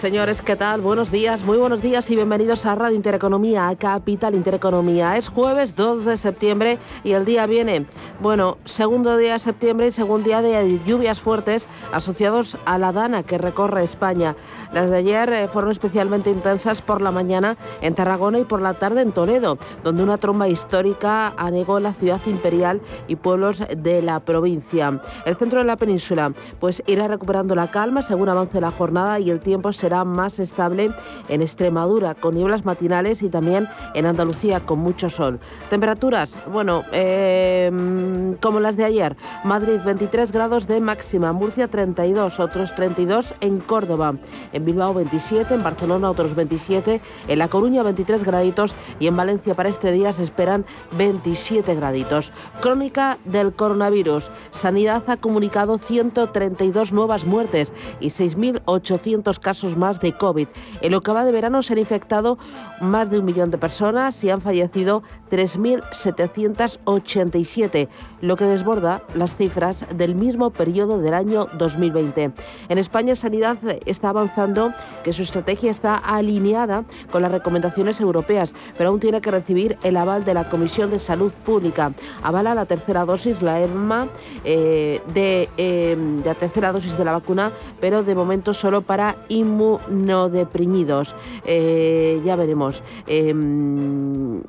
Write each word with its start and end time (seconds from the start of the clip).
Señores, 0.00 0.40
¿qué 0.40 0.56
tal? 0.56 0.80
Buenos 0.80 1.10
días, 1.10 1.44
muy 1.44 1.58
buenos 1.58 1.82
días 1.82 2.08
y 2.08 2.14
bienvenidos 2.14 2.64
a 2.64 2.74
Radio 2.74 2.96
Intereconomía, 2.96 3.68
a 3.68 3.76
Capital 3.76 4.34
Intereconomía. 4.34 5.18
Es 5.18 5.28
jueves 5.28 5.76
2 5.76 6.06
de 6.06 6.16
septiembre 6.16 6.78
y 7.04 7.12
el 7.12 7.26
día 7.26 7.44
viene, 7.44 7.84
bueno, 8.22 8.56
segundo 8.64 9.18
día 9.18 9.34
de 9.34 9.38
septiembre 9.40 9.88
y 9.88 9.92
segundo 9.92 10.26
día 10.26 10.40
de 10.40 10.80
lluvias 10.86 11.20
fuertes 11.20 11.68
asociados 11.92 12.56
a 12.64 12.78
la 12.78 12.92
dana 12.92 13.24
que 13.24 13.36
recorre 13.36 13.84
España. 13.84 14.36
Las 14.72 14.88
de 14.88 14.96
ayer 14.96 15.32
eh, 15.34 15.48
fueron 15.48 15.70
especialmente 15.70 16.30
intensas 16.30 16.80
por 16.80 17.02
la 17.02 17.10
mañana 17.10 17.58
en 17.82 17.94
Tarragona 17.94 18.38
y 18.38 18.44
por 18.44 18.62
la 18.62 18.74
tarde 18.74 19.02
en 19.02 19.12
Toledo, 19.12 19.58
donde 19.84 20.02
una 20.02 20.16
tromba 20.16 20.48
histórica 20.48 21.34
anegó 21.36 21.78
la 21.78 21.92
ciudad 21.92 22.20
imperial 22.24 22.80
y 23.06 23.16
pueblos 23.16 23.62
de 23.76 24.00
la 24.00 24.20
provincia. 24.20 24.98
El 25.26 25.36
centro 25.36 25.58
de 25.58 25.66
la 25.66 25.76
península, 25.76 26.32
pues 26.58 26.82
irá 26.86 27.06
recuperando 27.06 27.54
la 27.54 27.70
calma 27.70 28.00
según 28.00 28.30
avance 28.30 28.62
la 28.62 28.70
jornada 28.70 29.20
y 29.20 29.28
el 29.28 29.40
tiempo 29.40 29.68
más 30.04 30.38
estable 30.38 30.90
en 31.28 31.42
Extremadura, 31.42 32.14
con 32.14 32.34
nieblas 32.34 32.64
matinales 32.64 33.22
y 33.22 33.28
también 33.28 33.68
en 33.94 34.06
Andalucía, 34.06 34.60
con 34.60 34.78
mucho 34.78 35.10
sol. 35.10 35.40
Temperaturas, 35.68 36.36
bueno, 36.50 36.84
em, 36.92 38.34
como 38.36 38.60
las 38.60 38.76
de 38.76 38.84
ayer. 38.84 39.16
Madrid 39.44 39.80
23 39.84 40.32
grados 40.32 40.66
de 40.66 40.80
máxima, 40.80 41.32
Murcia 41.32 41.68
32, 41.68 42.40
otros 42.40 42.74
32 42.74 43.34
en 43.40 43.60
Córdoba, 43.60 44.14
en 44.52 44.64
Bilbao 44.64 44.94
27, 44.94 45.54
en 45.54 45.62
Barcelona 45.62 46.10
otros 46.10 46.34
27, 46.34 47.00
en 47.28 47.38
La 47.38 47.48
Coruña 47.48 47.82
23 47.82 48.24
graditos 48.24 48.74
y 48.98 49.06
en 49.06 49.16
Valencia 49.16 49.54
para 49.54 49.68
este 49.68 49.92
día 49.92 50.12
se 50.12 50.24
esperan 50.24 50.64
27 50.96 51.74
graditos. 51.74 52.32
Crónica 52.60 53.18
del 53.24 53.52
coronavirus. 53.52 54.30
Sanidad 54.50 55.02
ha 55.08 55.16
comunicado 55.16 55.78
132 55.78 56.92
nuevas 56.92 57.24
muertes 57.24 57.72
y 58.00 58.08
6.800 58.08 59.38
casos 59.38 59.76
más 59.80 59.98
de 59.98 60.16
COVID. 60.16 60.46
En 60.82 60.92
lo 60.92 61.00
que 61.00 61.10
va 61.10 61.24
de 61.24 61.32
verano 61.32 61.64
se 61.64 61.72
han 61.72 61.80
infectado 61.80 62.38
más 62.80 63.10
de 63.10 63.18
un 63.18 63.24
millón 63.24 63.50
de 63.50 63.58
personas 63.58 64.22
y 64.22 64.30
han 64.30 64.40
fallecido 64.40 65.02
3.787, 65.30 67.88
lo 68.20 68.36
que 68.36 68.44
desborda 68.44 69.02
las 69.14 69.34
cifras 69.34 69.84
del 69.96 70.14
mismo 70.14 70.50
periodo 70.50 70.98
del 70.98 71.14
año 71.14 71.48
2020. 71.58 72.30
En 72.68 72.78
España 72.78 73.16
Sanidad 73.16 73.58
está 73.86 74.10
avanzando 74.10 74.72
que 75.02 75.12
su 75.12 75.22
estrategia 75.22 75.70
está 75.70 75.96
alineada 75.96 76.84
con 77.10 77.22
las 77.22 77.32
recomendaciones 77.32 78.00
europeas, 78.00 78.52
pero 78.76 78.90
aún 78.90 79.00
tiene 79.00 79.22
que 79.22 79.30
recibir 79.30 79.78
el 79.82 79.96
aval 79.96 80.24
de 80.24 80.34
la 80.34 80.50
Comisión 80.50 80.90
de 80.90 80.98
Salud 80.98 81.32
Pública. 81.44 81.92
Avala 82.22 82.54
la 82.54 82.66
tercera 82.66 83.06
dosis, 83.06 83.40
la 83.40 83.60
EMA, 83.60 84.08
eh, 84.44 85.00
de, 85.14 85.48
eh, 85.56 85.96
de 85.96 86.28
la 86.28 86.34
tercera 86.34 86.72
dosis 86.72 86.98
de 86.98 87.04
la 87.04 87.12
vacuna, 87.12 87.52
pero 87.80 88.02
de 88.02 88.14
momento 88.14 88.52
solo 88.52 88.82
para 88.82 89.16
inmunidad 89.28 89.69
no 89.88 90.28
deprimidos. 90.28 91.14
Eh, 91.44 92.20
ya 92.24 92.36
veremos. 92.36 92.82
Em, 93.06 94.42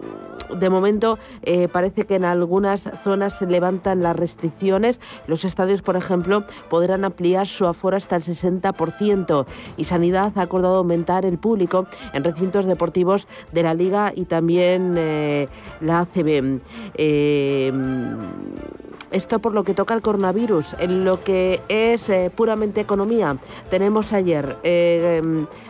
de 0.55 0.69
momento 0.69 1.17
eh, 1.44 1.67
parece 1.67 2.05
que 2.05 2.16
en 2.16 2.25
algunas 2.25 2.89
zonas 3.03 3.38
se 3.38 3.45
levantan 3.45 4.03
las 4.03 4.16
restricciones. 4.16 4.99
Los 5.27 5.45
estadios, 5.45 5.81
por 5.81 5.95
ejemplo, 5.95 6.45
podrán 6.69 7.06
ampliar 7.06 7.47
su 7.47 7.66
aforo 7.66 7.97
hasta 7.97 8.16
el 8.16 8.23
60% 8.23 9.45
y 9.78 9.84
Sanidad 9.85 10.34
ha 10.35 10.41
acordado 10.41 10.75
aumentar 10.75 11.25
el 11.25 11.38
público 11.38 11.88
en 12.13 12.23
recintos 12.23 12.66
deportivos 12.66 13.28
de 13.51 13.63
la 13.63 13.73
Liga 13.73 14.11
y 14.16 14.25
también 14.25 14.95
eh, 14.97 15.47
la 15.79 16.01
ACB. 16.01 16.61
Em, 16.95 18.17
esto 19.11 19.40
por 19.40 19.53
lo 19.53 19.63
que 19.63 19.73
toca 19.73 19.94
al 19.94 20.01
coronavirus. 20.01 20.75
En 20.79 21.03
lo 21.03 21.23
que 21.23 21.61
es 21.67 22.09
eh, 22.09 22.31
puramente 22.34 22.79
economía, 22.81 23.38
tenemos 23.69 24.13
ayer 24.13 24.57
eh, 24.63 25.22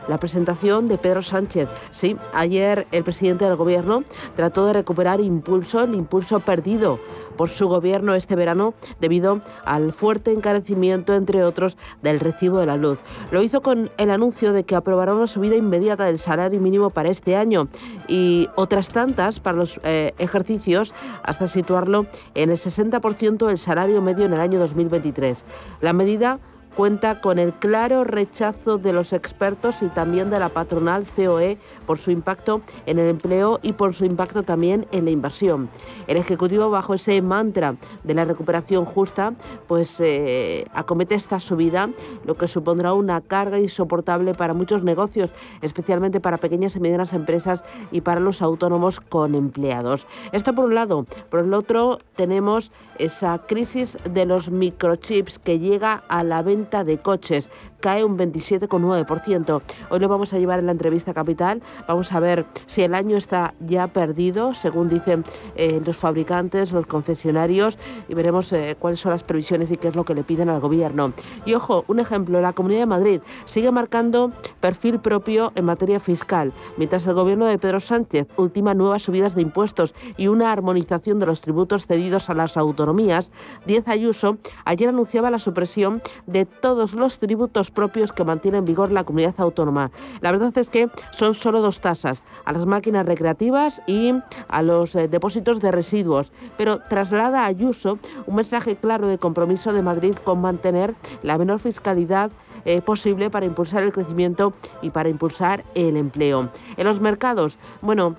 la 0.08 0.20
presentación 0.20 0.88
de 0.88 0.97
Pedro 0.97 1.22
Sánchez. 1.22 1.68
Sí, 1.90 2.16
ayer 2.34 2.88
el 2.91 3.03
presidente 3.03 3.46
del 3.46 3.56
gobierno 3.56 4.03
trató 4.36 4.68
de 4.68 4.71
recuperar 4.74 5.22
impulso, 5.22 5.82
el 5.82 5.96
impulso 5.96 6.40
perdido 6.40 7.00
por 7.38 7.50
su 7.50 7.68
gobierno 7.68 8.14
este 8.14 8.36
verano 8.36 8.74
debido 9.00 9.42
al 9.66 9.94
fuerte 9.94 10.32
encarecimiento, 10.32 11.14
entre 11.14 11.44
otros, 11.44 11.78
del 12.02 12.20
recibo 12.20 12.59
de 12.59 12.66
la 12.66 12.78
luz. 12.78 13.00
Lo 13.32 13.42
hizo 13.42 13.62
con 13.62 13.92
el 13.98 14.12
anuncio 14.12 14.54
de 14.54 14.64
que 14.64 14.76
aprobará 14.76 15.14
una 15.14 15.28
subida 15.28 15.56
inmediata 15.56 16.06
del 16.06 16.20
salario 16.20 16.59
mínimo 16.59 16.90
para 16.90 17.09
este 17.09 17.36
año 17.36 17.68
y 18.08 18.50
otras 18.56 18.90
tantas 18.90 19.40
para 19.40 19.58
los 19.58 19.80
eh, 19.84 20.14
ejercicios 20.18 20.94
hasta 21.24 21.48
situarlo 21.48 22.06
en 22.36 22.50
el 22.50 22.58
60% 22.58 23.50
el 23.50 23.58
salario 23.58 24.02
medio 24.02 24.26
en 24.26 24.34
el 24.34 24.40
año 24.40 24.59
2023. 24.59 25.46
La 25.82 25.94
medida 25.94 26.40
cuenta 26.76 27.20
con 27.22 27.40
el 27.40 27.54
claro 27.54 28.04
rechazo 28.04 28.78
de 28.78 28.94
los 28.94 29.14
expertos 29.14 29.82
y 29.82 29.88
también 29.88 30.30
de 30.30 30.40
la 30.40 30.50
patronal 30.50 31.06
COE 31.16 31.58
por 31.86 31.98
su 32.00 32.12
impacto 32.12 32.62
en 32.86 33.00
el 33.00 33.09
empleo 33.09 33.59
y 33.62 33.74
por 33.74 33.94
su 33.94 34.06
impacto 34.06 34.44
también 34.44 34.88
en 34.92 35.06
la 35.06 35.12
inversión. 35.12 35.70
El 36.08 36.18
Ejecutivo, 36.18 36.70
bajo 36.70 36.94
ese 36.94 37.22
mantra 37.22 37.76
de 38.04 38.14
la 38.14 38.26
recuperación 38.26 38.86
justa, 38.86 39.34
pues 39.68 40.00
eh, 40.00 40.66
acomete 40.74 41.16
esta 41.16 41.40
subida, 41.40 41.90
lo 42.26 42.36
que 42.36 42.48
supondrá 42.48 42.94
una 42.94 43.22
carga 43.22 43.59
insoportable 43.59 44.34
para 44.34 44.53
muchos 44.53 44.84
negocios, 44.84 45.32
especialmente 45.62 46.20
para 46.20 46.38
pequeñas 46.38 46.76
y 46.76 46.80
medianas 46.80 47.14
empresas 47.14 47.64
y 47.92 48.02
para 48.02 48.20
los 48.20 48.42
autónomos 48.42 49.00
con 49.00 49.36
empleados. 49.36 50.08
Esto 50.32 50.53
por 50.53 50.66
un 50.66 50.76
lado. 50.76 51.06
Por 51.30 51.42
el 51.42 51.53
otro, 51.53 51.98
tenemos 52.16 52.72
esa 52.98 53.40
crisis 53.48 53.98
de 54.09 54.26
los 54.26 54.50
microchips 54.50 55.40
que 55.40 55.59
llega 55.59 56.03
a 56.08 56.24
la 56.24 56.42
venta 56.42 56.61
de 56.84 56.98
coches 56.98 57.50
cae 57.81 58.06
un 58.06 58.18
27,9%. 58.18 59.62
Hoy 59.90 60.00
lo 60.00 60.08
vamos 60.08 60.34
a 60.34 60.40
llevar 60.40 60.59
en 60.59 60.68
la 60.68 60.72
entrevista 60.72 61.14
capital. 61.14 61.62
Vamos 61.88 62.12
a 62.14 62.19
ver 62.19 62.46
si 62.68 62.84
el 62.84 62.96
año 62.96 63.18
está 63.18 63.53
ya 63.59 63.88
perdido, 63.88 64.53
según 64.53 64.88
dicen 64.88 65.25
eh, 65.56 65.81
los 65.86 65.97
fabricantes, 65.97 66.72
los 66.72 66.86
concesionarios, 66.86 67.78
y 68.08 68.14
veremos 68.14 68.53
eh, 68.53 68.78
cuáles 68.80 69.00
son 69.00 69.12
las 69.12 69.24
previsiones 69.24 69.72
y 69.72 69.78
qué 69.78 69.90
es 69.90 69.96
lo 69.96 70.06
que 70.06 70.16
le 70.16 70.24
piden 70.24 70.50
al 70.50 70.62
gobierno. 70.62 71.14
Y 71.46 71.53
ojo, 71.56 71.84
un 71.88 72.00
ejemplo, 72.00 72.40
la 72.40 72.53
Comunidad 72.53 72.81
de 72.81 72.86
Madrid 72.86 73.22
sigue 73.46 73.72
marcando 73.72 74.31
perfil 74.59 75.00
propio 75.00 75.52
en 75.56 75.66
materia 75.66 76.00
fiscal, 76.00 76.53
mientras 76.78 77.06
el 77.08 77.16
gobierno 77.16 77.46
de 77.46 77.58
Pedro 77.58 77.80
Sánchez 77.80 78.28
ultima 78.38 78.74
nuevas 78.74 79.03
subidas 79.03 79.36
de 79.36 79.41
impuestos 79.41 79.96
y 80.18 80.28
una 80.28 80.52
armonización 80.52 81.20
de 81.20 81.25
los 81.25 81.41
tributos 81.41 81.88
cedidos 81.88 82.30
a 82.30 82.36
las 82.36 82.58
autonomías, 82.58 83.31
Diez 83.66 83.88
Ayuso 83.88 84.38
ayer 84.66 84.90
anunciaba 84.90 85.31
la 85.31 85.40
supresión 85.40 86.02
de 86.28 86.46
todos 86.46 86.94
los 86.94 87.20
tributos 87.20 87.71
propios 87.72 88.14
que 88.14 88.24
mantiene 88.24 88.58
en 88.58 88.66
vigor 88.66 88.92
la 88.92 89.04
comunidad 89.04 89.36
autónoma. 89.38 89.92
La 90.22 90.32
verdad 90.32 90.56
es 90.58 90.70
que 90.70 90.90
son 91.12 91.34
solo 91.34 91.62
dos 91.62 91.80
tasas, 91.80 92.24
a 92.46 92.54
las 92.54 92.66
máquinas 92.66 93.06
recreativas 93.06 93.82
y 93.88 94.14
a 94.48 94.62
los 94.62 94.96
eh, 94.96 95.08
depósitos 95.08 95.59
de 95.59 95.72
residuos, 95.72 96.32
pero 96.58 96.80
traslada 96.90 97.44
a 97.44 97.46
Ayuso 97.46 98.00
un 98.26 98.36
mensaje 98.36 98.76
claro 98.76 99.08
de 99.08 99.18
compromiso 99.18 99.74
de 99.74 99.82
Madrid 99.82 100.16
con 100.24 100.42
mantener 100.42 100.96
la 101.24 101.38
menor 101.38 101.59
fiscalidad 101.59 102.32
eh, 102.66 102.82
posible 102.82 103.30
para 103.30 103.46
impulsar 103.46 103.84
el 103.84 103.92
crecimiento 103.92 104.53
y 104.82 104.92
para 104.92 105.09
impulsar 105.09 105.64
el 105.76 105.98
empleo. 105.98 106.50
En 106.78 106.86
los 106.86 107.00
mercados, 107.00 107.58
bueno, 107.82 108.16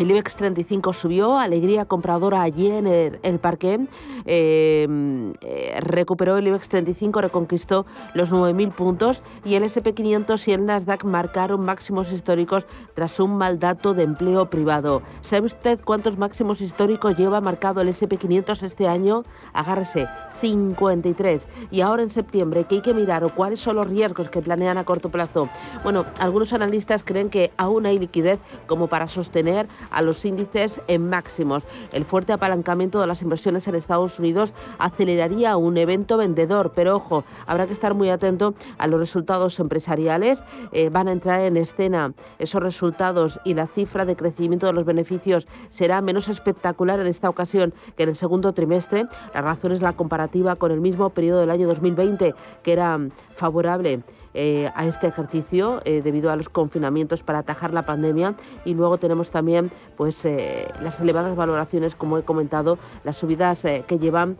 el 0.00 0.10
IBEX 0.10 0.34
35 0.36 0.94
subió, 0.94 1.38
alegría 1.38 1.84
compradora 1.84 2.40
allí 2.40 2.70
en 2.70 2.86
el, 2.86 3.38
parque. 3.38 3.80
Em, 4.24 5.32
eh, 5.42 5.78
recuperó 5.80 6.38
el 6.38 6.46
IBEX 6.46 6.70
35, 6.70 7.20
reconquistó 7.20 7.84
los 8.14 8.32
9.000 8.32 8.72
puntos 8.72 9.22
y 9.44 9.56
el 9.56 9.64
SP500 9.64 10.48
y 10.48 10.52
el 10.52 10.64
Nasdaq 10.64 11.04
marcaron 11.04 11.64
máximos 11.64 12.10
históricos 12.12 12.66
tras 12.94 13.20
un 13.20 13.36
mal 13.36 13.58
dato 13.58 13.92
de 13.92 14.04
empleo 14.04 14.48
privado. 14.48 15.02
¿Sabe 15.20 15.46
usted 15.46 15.78
cuántos 15.84 16.16
máximos 16.16 16.62
históricos 16.62 17.18
lleva 17.18 17.42
marcado 17.42 17.82
el 17.82 17.88
SP500 17.88 18.62
este 18.62 18.88
año? 18.88 19.24
Agárrese, 19.52 20.06
53. 20.40 21.46
Y 21.70 21.82
ahora 21.82 22.02
en 22.02 22.10
septiembre, 22.10 22.64
¿qué 22.64 22.76
hay 22.76 22.80
que 22.80 22.94
mirar 22.94 23.30
cuáles 23.34 23.60
son 23.60 23.76
los 23.76 23.86
riesgos 23.86 24.30
que 24.30 24.40
planean 24.40 24.78
a 24.78 24.84
corto 24.84 25.10
plazo? 25.10 25.50
Bueno, 25.82 26.06
algunos 26.18 26.54
analistas 26.54 27.04
creen 27.04 27.28
que 27.28 27.52
aún 27.58 27.84
hay 27.84 27.98
liquidez 27.98 28.38
como 28.66 28.86
para 28.86 29.06
sostener 29.06 29.68
a 29.90 30.02
los 30.02 30.24
índices 30.24 30.80
en 30.86 31.08
máximos. 31.08 31.64
El 31.92 32.04
fuerte 32.04 32.32
apalancamiento 32.32 33.00
de 33.00 33.06
las 33.06 33.22
inversiones 33.22 33.66
en 33.68 33.74
Estados 33.74 34.18
Unidos 34.18 34.52
aceleraría 34.78 35.56
un 35.56 35.76
evento 35.76 36.16
vendedor, 36.16 36.72
pero 36.74 36.96
ojo, 36.96 37.24
habrá 37.46 37.66
que 37.66 37.72
estar 37.72 37.94
muy 37.94 38.10
atento 38.10 38.54
a 38.78 38.86
los 38.86 39.00
resultados 39.00 39.58
empresariales. 39.58 40.42
Eh, 40.72 40.88
van 40.90 41.08
a 41.08 41.12
entrar 41.12 41.40
en 41.40 41.56
escena 41.56 42.12
esos 42.38 42.62
resultados 42.62 43.40
y 43.44 43.54
la 43.54 43.66
cifra 43.66 44.04
de 44.04 44.16
crecimiento 44.16 44.66
de 44.66 44.72
los 44.72 44.84
beneficios 44.84 45.46
será 45.68 46.00
menos 46.00 46.28
espectacular 46.28 47.00
en 47.00 47.06
esta 47.06 47.28
ocasión 47.28 47.72
que 47.96 48.04
en 48.04 48.10
el 48.10 48.16
segundo 48.16 48.52
trimestre. 48.52 49.06
La 49.34 49.42
razón 49.42 49.72
es 49.72 49.82
la 49.82 49.92
comparativa 49.92 50.56
con 50.56 50.70
el 50.70 50.80
mismo 50.80 51.10
periodo 51.10 51.40
del 51.40 51.50
año 51.50 51.66
2020, 51.66 52.34
que 52.62 52.72
era 52.72 52.98
favorable 53.34 54.02
eh, 54.34 54.70
a 54.74 54.86
este 54.86 55.06
ejercicio 55.06 55.80
eh, 55.84 56.02
debido 56.02 56.30
a 56.30 56.36
los 56.36 56.48
confinamientos 56.48 57.22
para 57.22 57.40
atajar 57.40 57.72
la 57.72 57.84
pandemia. 57.84 58.34
Y 58.64 58.74
luego 58.74 58.98
tenemos 58.98 59.30
también 59.30 59.70
pues 59.96 60.24
eh, 60.24 60.68
las 60.82 61.00
elevadas 61.00 61.34
valoraciones 61.36 61.94
como 61.94 62.18
he 62.18 62.22
comentado 62.22 62.78
las 63.04 63.16
subidas 63.16 63.66
que 63.86 63.98
llevan 63.98 64.36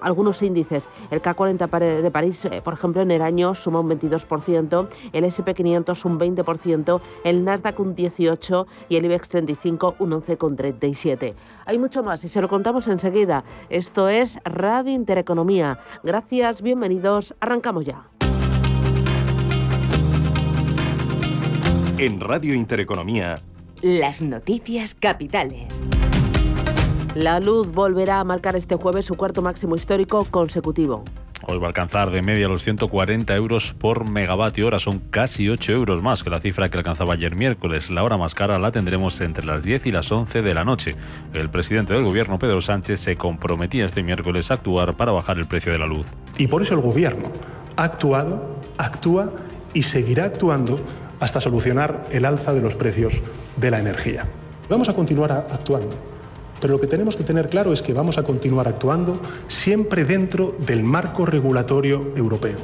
algunos 0.00 0.42
índices. 0.42 0.88
El 1.10 1.22
K40 1.22 2.02
de 2.02 2.10
París 2.10 2.48
por 2.62 2.74
ejemplo 2.74 3.02
en 3.02 3.10
el 3.10 3.22
año 3.22 3.54
suma 3.54 3.80
un 3.80 3.88
22% 3.88 4.88
el 5.12 5.24
SP500 5.24 6.04
un 6.04 6.18
20% 6.18 7.00
el 7.24 7.44
Nasdaq 7.44 7.80
un 7.80 7.94
18 7.94 8.66
y 8.88 8.96
el 8.96 9.04
IBEX 9.06 9.28
35 9.28 9.96
un 9.98 10.10
11,37 10.12 11.34
hay 11.66 11.78
mucho 11.78 12.02
más 12.02 12.24
y 12.24 12.28
se 12.28 12.40
lo 12.40 12.48
contamos 12.48 12.88
enseguida. 12.88 13.44
Esto 13.70 14.08
es 14.08 14.38
Radio 14.44 14.92
Intereconomía. 14.92 15.78
Gracias 16.02 16.62
bienvenidos. 16.62 17.34
Arrancamos 17.40 17.84
ya 17.84 18.13
En 21.96 22.18
Radio 22.18 22.54
Intereconomía. 22.54 23.40
Las 23.80 24.20
noticias 24.20 24.96
capitales. 24.96 25.84
La 27.14 27.38
luz 27.38 27.70
volverá 27.70 28.18
a 28.18 28.24
marcar 28.24 28.56
este 28.56 28.74
jueves 28.74 29.04
su 29.04 29.14
cuarto 29.14 29.42
máximo 29.42 29.76
histórico 29.76 30.24
consecutivo. 30.24 31.04
Hoy 31.46 31.58
va 31.58 31.66
a 31.66 31.68
alcanzar 31.68 32.10
de 32.10 32.20
media 32.20 32.48
los 32.48 32.64
140 32.64 33.32
euros 33.36 33.74
por 33.78 34.10
megavatio 34.10 34.66
hora. 34.66 34.80
Son 34.80 34.98
casi 34.98 35.48
8 35.48 35.70
euros 35.70 36.02
más 36.02 36.24
que 36.24 36.30
la 36.30 36.40
cifra 36.40 36.68
que 36.68 36.78
alcanzaba 36.78 37.14
ayer 37.14 37.36
miércoles. 37.36 37.92
La 37.92 38.02
hora 38.02 38.16
más 38.16 38.34
cara 38.34 38.58
la 38.58 38.72
tendremos 38.72 39.20
entre 39.20 39.46
las 39.46 39.62
10 39.62 39.86
y 39.86 39.92
las 39.92 40.10
11 40.10 40.42
de 40.42 40.52
la 40.52 40.64
noche. 40.64 40.96
El 41.32 41.48
presidente 41.48 41.92
del 41.92 42.02
gobierno, 42.02 42.40
Pedro 42.40 42.60
Sánchez, 42.60 42.98
se 42.98 43.14
comprometía 43.14 43.86
este 43.86 44.02
miércoles 44.02 44.50
a 44.50 44.54
actuar 44.54 44.94
para 44.94 45.12
bajar 45.12 45.38
el 45.38 45.46
precio 45.46 45.70
de 45.70 45.78
la 45.78 45.86
luz. 45.86 46.06
Y 46.38 46.48
por 46.48 46.60
eso 46.60 46.74
el 46.74 46.80
gobierno 46.80 47.30
ha 47.76 47.84
actuado, 47.84 48.58
actúa 48.78 49.30
y 49.74 49.84
seguirá 49.84 50.24
actuando 50.24 50.80
hasta 51.24 51.40
solucionar 51.40 52.02
el 52.10 52.26
alza 52.26 52.52
de 52.52 52.60
los 52.60 52.76
precios 52.76 53.22
de 53.56 53.70
la 53.70 53.78
energía. 53.78 54.26
Vamos 54.68 54.90
a 54.90 54.94
continuar 54.94 55.46
actuando, 55.50 55.96
pero 56.60 56.74
lo 56.74 56.80
que 56.80 56.86
tenemos 56.86 57.16
que 57.16 57.24
tener 57.24 57.48
claro 57.48 57.72
es 57.72 57.80
que 57.80 57.94
vamos 57.94 58.18
a 58.18 58.24
continuar 58.24 58.68
actuando 58.68 59.18
siempre 59.48 60.04
dentro 60.04 60.54
del 60.66 60.84
marco 60.84 61.24
regulatorio 61.24 62.12
europeo. 62.14 62.58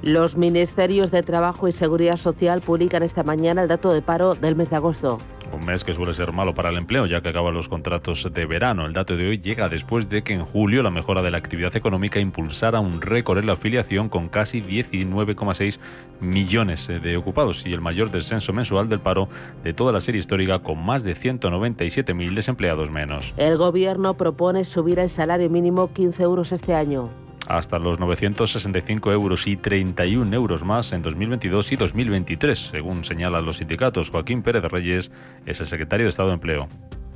Los 0.00 0.36
ministerios 0.36 1.10
de 1.10 1.24
Trabajo 1.24 1.66
y 1.66 1.72
Seguridad 1.72 2.18
Social 2.18 2.60
publican 2.60 3.02
esta 3.02 3.24
mañana 3.24 3.62
el 3.62 3.68
dato 3.68 3.92
de 3.92 4.00
paro 4.00 4.36
del 4.36 4.54
mes 4.54 4.70
de 4.70 4.76
agosto. 4.76 5.18
Un 5.52 5.64
mes 5.64 5.84
que 5.84 5.94
suele 5.94 6.12
ser 6.12 6.32
malo 6.32 6.54
para 6.54 6.70
el 6.70 6.76
empleo, 6.76 7.06
ya 7.06 7.20
que 7.20 7.28
acaban 7.28 7.54
los 7.54 7.68
contratos 7.68 8.28
de 8.32 8.46
verano. 8.46 8.84
El 8.86 8.92
dato 8.92 9.16
de 9.16 9.28
hoy 9.28 9.38
llega 9.38 9.68
después 9.68 10.08
de 10.08 10.22
que 10.22 10.34
en 10.34 10.44
julio 10.44 10.82
la 10.82 10.90
mejora 10.90 11.22
de 11.22 11.30
la 11.30 11.38
actividad 11.38 11.74
económica 11.76 12.20
impulsara 12.20 12.80
un 12.80 13.00
récord 13.00 13.38
en 13.38 13.46
la 13.46 13.54
afiliación 13.54 14.08
con 14.08 14.28
casi 14.28 14.60
19,6 14.60 15.78
millones 16.20 16.88
de 16.88 17.16
ocupados 17.16 17.64
y 17.66 17.72
el 17.72 17.80
mayor 17.80 18.10
descenso 18.10 18.52
mensual 18.52 18.88
del 18.88 19.00
paro 19.00 19.28
de 19.62 19.72
toda 19.72 19.92
la 19.92 20.00
serie 20.00 20.18
histórica 20.18 20.58
con 20.58 20.84
más 20.84 21.04
de 21.04 21.14
197.000 21.14 22.34
desempleados 22.34 22.90
menos. 22.90 23.32
El 23.36 23.56
gobierno 23.56 24.16
propone 24.16 24.64
subir 24.64 24.98
el 24.98 25.10
salario 25.10 25.48
mínimo 25.48 25.92
15 25.92 26.22
euros 26.22 26.52
este 26.52 26.74
año 26.74 27.25
hasta 27.46 27.78
los 27.78 27.98
965 27.98 29.12
euros 29.12 29.46
y 29.46 29.56
31 29.56 30.34
euros 30.34 30.64
más 30.64 30.92
en 30.92 31.02
2022 31.02 31.72
y 31.72 31.76
2023, 31.76 32.58
según 32.72 33.04
señalan 33.04 33.44
los 33.44 33.58
sindicatos. 33.58 34.10
Joaquín 34.10 34.42
Pérez 34.42 34.64
Reyes 34.64 35.10
es 35.46 35.60
el 35.60 35.66
secretario 35.66 36.06
de 36.06 36.10
Estado 36.10 36.28
de 36.28 36.34
Empleo. 36.34 36.68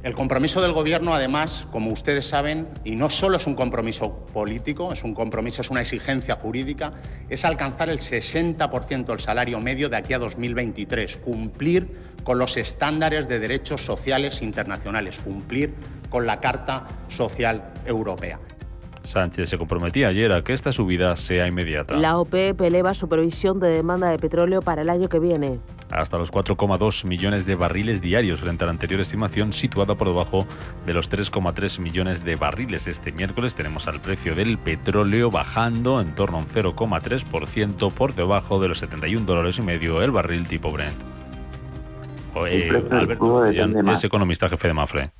El 0.02 0.14
compromiso 0.14 0.62
del 0.62 0.72
Gobierno, 0.72 1.12
además, 1.12 1.66
como 1.70 1.90
ustedes 1.90 2.26
saben, 2.26 2.66
y 2.84 2.96
no 2.96 3.10
solo 3.10 3.36
es 3.36 3.46
un 3.46 3.54
compromiso 3.54 4.24
político, 4.32 4.94
es 4.94 5.04
un 5.04 5.12
compromiso, 5.12 5.60
es 5.60 5.70
una 5.70 5.82
exigencia 5.82 6.36
jurídica, 6.36 6.94
es 7.28 7.44
alcanzar 7.44 7.90
el 7.90 7.98
60% 7.98 9.04
del 9.04 9.20
salario 9.20 9.60
medio 9.60 9.90
de 9.90 9.98
aquí 9.98 10.14
a 10.14 10.18
2023, 10.18 11.18
cumplir 11.18 11.88
con 12.24 12.38
los 12.38 12.56
estándares 12.56 13.28
de 13.28 13.40
derechos 13.40 13.84
sociales 13.84 14.40
internacionales, 14.40 15.18
cumplir 15.18 15.74
con 16.08 16.26
la 16.26 16.40
Carta 16.40 16.86
Social 17.08 17.72
Europea. 17.84 18.40
Sánchez 19.02 19.48
se 19.48 19.58
comprometía 19.58 20.08
ayer 20.08 20.32
a 20.32 20.42
que 20.42 20.52
esta 20.52 20.72
subida 20.72 21.16
sea 21.16 21.46
inmediata. 21.46 21.96
La 21.96 22.18
OPEP 22.18 22.60
eleva 22.60 22.94
su 22.94 23.08
previsión 23.08 23.58
de 23.58 23.68
demanda 23.68 24.10
de 24.10 24.18
petróleo 24.18 24.62
para 24.62 24.82
el 24.82 24.90
año 24.90 25.08
que 25.08 25.18
viene. 25.18 25.58
Hasta 25.90 26.18
los 26.18 26.32
4,2 26.32 27.04
millones 27.04 27.46
de 27.46 27.56
barriles 27.56 28.00
diarios 28.00 28.40
frente 28.40 28.62
a 28.62 28.66
la 28.66 28.72
anterior 28.72 29.00
estimación 29.00 29.52
situada 29.52 29.96
por 29.96 30.06
debajo 30.06 30.46
de 30.86 30.94
los 30.94 31.10
3,3 31.10 31.80
millones 31.80 32.24
de 32.24 32.36
barriles. 32.36 32.86
Este 32.86 33.10
miércoles 33.10 33.56
tenemos 33.56 33.88
al 33.88 34.00
precio 34.00 34.34
del 34.36 34.56
petróleo 34.58 35.30
bajando 35.30 36.00
en 36.00 36.14
torno 36.14 36.38
a 36.38 36.40
un 36.40 36.46
0,3% 36.46 37.92
por 37.92 38.14
debajo 38.14 38.60
de 38.60 38.68
los 38.68 38.78
71 38.78 39.26
dólares 39.26 39.58
y 39.58 39.62
medio 39.62 40.00
el 40.02 40.12
barril 40.12 40.46
tipo 40.46 40.70
Brent. 40.70 40.96
Alberto 42.36 43.44
es 43.44 44.04
economista 44.04 44.48
jefe 44.48 44.68
de 44.68 44.74
Mafre. 44.74 45.10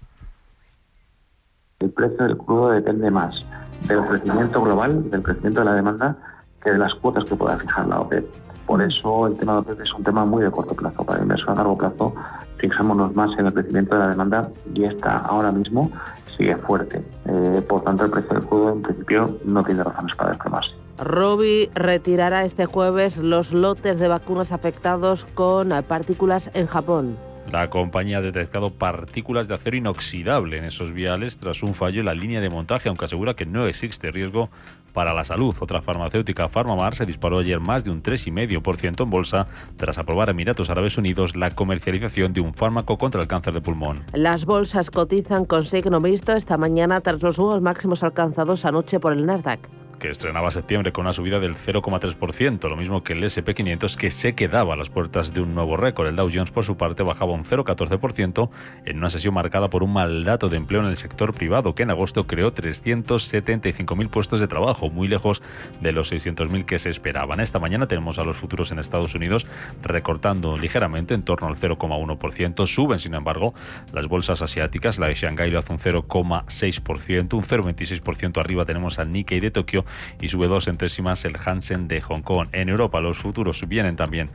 El 1.81 1.91
precio 1.91 2.25
del 2.25 2.37
crudo 2.37 2.71
depende 2.71 3.11
más 3.11 3.45
del 3.87 4.05
crecimiento 4.05 4.61
global, 4.61 5.11
del 5.11 5.23
crecimiento 5.23 5.61
de 5.61 5.67
la 5.67 5.75
demanda, 5.75 6.17
que 6.63 6.73
de 6.73 6.79
las 6.79 6.95
cuotas 6.95 7.25
que 7.25 7.37
pueda 7.37 7.59
fijar 7.59 7.87
la 7.87 8.01
OPEP. 8.01 8.27
Por 8.67 8.83
eso 8.83 9.27
el 9.27 9.37
tema 9.37 9.55
de 9.55 9.59
OPEP 9.61 9.81
es 9.81 9.93
un 9.95 10.05
tema 10.05 10.25
muy 10.25 10.45
de 10.45 10.51
corto 10.51 10.75
plazo. 10.75 11.05
Para 11.05 11.19
el 11.19 11.25
inversor 11.25 11.51
a 11.51 11.55
largo 11.55 11.77
plazo, 11.77 12.15
fijémonos 12.59 13.15
más 13.15 13.31
en 13.39 13.47
el 13.47 13.53
crecimiento 13.53 13.95
de 13.95 14.01
la 14.01 14.09
demanda 14.09 14.49
y 14.75 14.85
esta 14.85 15.19
ahora 15.19 15.51
mismo 15.51 15.91
sigue 16.37 16.57
fuerte. 16.57 17.03
Eh, 17.27 17.65
por 17.69 17.83
tanto, 17.83 18.05
el 18.05 18.11
precio 18.11 18.35
del 18.35 18.47
crudo 18.47 18.73
en 18.73 18.83
principio 18.83 19.39
no 19.45 19.65
tiene 19.65 19.83
razones 19.83 20.15
para 20.17 20.31
desplomarse. 20.31 20.71
Robi 20.99 21.71
retirará 21.75 22.45
este 22.45 22.67
jueves 22.67 23.17
los 23.17 23.53
lotes 23.53 23.99
de 23.99 24.09
vacunas 24.09 24.53
afectados 24.53 25.25
con 25.35 25.71
partículas 25.89 26.51
en 26.55 26.67
Japón. 26.67 27.17
La 27.53 27.69
compañía 27.69 28.19
ha 28.19 28.23
detectado 28.23 28.71
partículas 28.71 29.49
de 29.49 29.55
acero 29.55 29.77
inoxidable 29.77 30.59
en 30.59 30.65
esos 30.65 30.93
viales 30.93 31.37
tras 31.37 31.65
un 31.65 31.75
fallo 31.75 32.01
en 32.01 32.07
la 32.07 32.15
línea 32.15 32.41
de 32.41 32.49
montaje, 32.49 32.89
aunque 32.89 33.07
asegura 33.07 33.35
que 33.35 33.45
no 33.45 33.67
existe 33.67 34.11
riesgo 34.13 34.51
para 34.93 35.13
la 35.13 35.25
salud. 35.25 35.55
Otra 35.59 35.83
farmacéutica, 35.83 36.49
Farmamar, 36.49 36.95
se 36.95 37.07
disparó 37.07 37.41
ayer 37.41 37.59
más 37.59 37.83
de 37.83 37.91
un 37.91 38.03
3,5% 38.03 39.03
en 39.03 39.11
bolsa 39.11 39.49
tras 39.77 39.99
aprobar 39.99 40.31
Emiratos 40.31 40.71
Árabes 40.71 40.97
Unidos 40.97 41.35
la 41.35 41.51
comercialización 41.51 42.33
de 42.33 42.41
un 42.41 42.55
fármaco 42.55 42.99
contra 42.99 43.21
el 43.21 43.27
cáncer 43.27 43.55
de 43.55 43.61
pulmón. 43.61 44.05
Las 44.13 44.45
bolsas 44.45 44.91
cotizan 44.91 45.45
con 45.45 45.67
signo 45.67 46.01
visto 46.01 46.33
esta 46.33 46.57
mañana 46.57 47.01
tras 47.01 47.21
los 47.21 47.39
nuevos 47.39 47.61
máximos 47.63 48.05
alcanzados 48.05 48.65
anoche 48.65 49.01
por 49.01 49.13
el 49.13 49.27
Nasdaq 49.27 49.61
que 50.01 50.11
estrenaba 50.11 50.51
septiembre 50.51 50.91
con 50.91 51.05
una 51.05 51.13
subida 51.13 51.39
del 51.39 51.55
0,3%, 51.55 52.69
lo 52.69 52.77
mismo 52.77 53.05
que 53.05 53.13
el 53.13 53.23
SP500 53.23 53.95
que 53.95 54.11
se 54.11 54.35
quedaba 54.35 54.75
a 54.75 54.77
las 54.77 54.89
puertas 54.89 55.33
de 55.33 55.43
un 55.43 55.55
nuevo 55.55 55.77
récord. 55.77 56.09
El 56.09 56.17
Dow 56.17 56.29
Jones 56.33 56.51
por 56.51 56.65
su 56.65 56.77
parte 56.77 57.05
bajaba 57.05 57.33
un 57.33 57.45
0,14% 57.45 58.51
en 58.87 58.97
una 58.97 59.11
sesión 59.11 59.35
marcada 59.35 59.71
por 59.71 59.85
un 59.85 59.93
mal 59.93 60.25
dato 60.25 60.49
de 60.49 60.57
empleo 60.57 60.81
en 60.81 60.89
el 60.89 60.97
sector 60.97 61.35
privado 61.35 61.75
que 61.75 61.85
en 61.85 61.91
agosto 61.91 62.27
creó 62.27 62.53
375.000 62.53 64.09
puestos 64.09 64.41
de 64.41 64.49
trabajo, 64.49 64.91
muy 64.91 65.07
lejos 65.07 65.43
de 65.81 65.93
los 65.93 66.11
600.000 66.11 66.65
que 66.65 66.79
se 66.79 66.89
esperaban. 66.89 67.39
Esta 67.39 67.59
mañana 67.59 67.87
tenemos 67.87 68.19
a 68.19 68.25
los 68.25 68.39
futuros 68.39 68.73
en 68.73 68.79
Estados 68.79 69.15
Unidos 69.15 69.47
recortando 69.83 70.57
ligeramente 70.57 71.15
en 71.15 71.23
torno 71.23 71.47
al 71.47 71.57
0,1%. 71.57 72.67
Suben, 72.67 72.99
sin 72.99 73.15
embargo, 73.15 73.55
las 73.93 74.07
bolsas 74.07 74.41
asiáticas. 74.41 74.99
La 74.99 75.09
de 75.09 75.15
Shanghai 75.15 75.51
lo 75.51 75.59
hace 75.59 75.73
un 75.73 75.79
0,6%, 75.79 77.35
un 77.35 77.43
0,26% 77.43 78.41
arriba 78.41 78.65
tenemos 78.65 78.99
al 78.99 79.13
Nikkei 79.13 79.41
de 79.41 79.51
Tokio 79.51 79.85
y 80.21 80.29
sube 80.29 80.49
dos 80.49 80.65
centésimas 80.65 81.25
el 81.25 81.37
Hansen 81.45 81.89
de 81.89 82.01
Hong 82.01 82.23
Kong. 82.23 82.49
En 82.53 82.69
Europa 82.69 83.01
los 83.01 83.19
futuros 83.19 83.67
vienen 83.69 83.97
también 83.97 84.31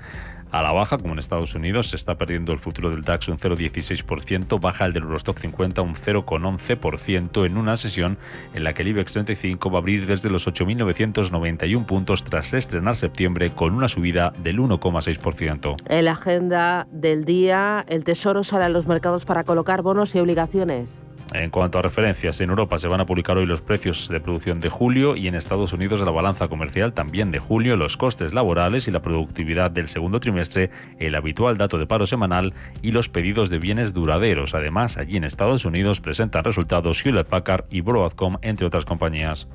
a 0.56 0.62
la 0.62 0.72
baja, 0.72 0.98
como 0.98 1.12
en 1.12 1.20
Estados 1.20 1.54
Unidos, 1.54 1.90
se 1.90 1.98
está 1.98 2.16
perdiendo 2.16 2.54
el 2.54 2.60
futuro 2.60 2.90
del 2.90 3.02
DAX 3.02 3.28
un 3.28 3.38
0,16%, 3.38 4.58
baja 4.60 4.86
el 4.86 4.94
del 4.94 5.04
Eurostock 5.04 5.38
50 5.38 5.82
un 5.82 5.96
0,11% 5.96 7.46
en 7.46 7.58
una 7.58 7.76
sesión 7.76 8.18
en 8.54 8.64
la 8.64 8.74
que 8.74 8.84
el 8.84 8.90
IBEX 8.90 9.12
35 9.12 9.70
va 9.70 9.80
a 9.80 9.82
abrir 9.82 10.06
desde 10.06 10.30
los 10.30 10.48
8.991 10.48 11.86
puntos 11.86 12.24
tras 12.24 12.54
estrenar 12.54 12.96
septiembre 12.96 13.50
con 13.50 13.74
una 13.74 13.90
subida 13.90 14.32
del 14.38 14.60
1,6%. 14.60 15.76
En 15.88 16.06
la 16.06 16.12
agenda 16.12 16.88
del 16.90 17.26
día, 17.26 17.84
el 17.90 18.06
Tesoro 18.06 18.46
sale 18.46 18.64
a 18.64 18.70
los 18.70 18.88
mercados 18.88 19.26
para 19.26 19.44
colocar 19.44 19.82
bonos 19.82 20.16
y 20.16 20.20
obligaciones. 20.20 21.05
En 21.42 21.50
cuanto 21.50 21.78
a 21.78 21.82
referencias, 21.82 22.40
en 22.40 22.50
Europa 22.50 22.78
se 22.78 22.88
van 22.88 23.02
a 23.02 23.06
publicar 23.06 23.38
hoy 23.38 23.46
los 23.46 23.60
precios 23.60 24.08
de 24.08 24.22
producción 24.22 24.62
de 24.62 24.70
julio 24.70 25.18
y 25.18 25.28
en 25.28 25.36
Estados 25.36 25.74
Unidos 25.74 26.00
la 26.00 26.12
balanza 26.12 26.48
comercial 26.48 26.94
también 26.94 27.30
de 27.32 27.40
julio, 27.40 27.76
los 27.76 27.98
costes 27.98 28.34
laborales 28.34 28.88
y 28.88 28.92
la 28.92 29.02
productividad 29.02 29.70
del 29.70 29.90
segundo 29.90 30.22
trimestre, 30.22 30.70
el 30.98 31.14
habitual 31.14 31.58
dato 31.58 31.78
de 31.78 31.88
paro 31.88 32.08
semanal 32.08 32.54
y 32.82 32.92
los 32.92 33.10
pedidos 33.10 33.50
de 33.50 33.60
bienes 33.60 33.94
duraderos. 33.94 34.54
Además, 34.54 34.98
allí 34.98 35.18
en 35.18 35.26
Estados 35.26 35.66
Unidos 35.66 36.00
presentan 36.00 36.46
resultados 36.46 37.06
Hewlett 37.06 37.28
Packard 37.28 37.66
y 37.70 37.82
Broadcom, 37.82 38.38
entre 38.42 38.66
otras 38.66 38.86
compañías. 38.86 39.48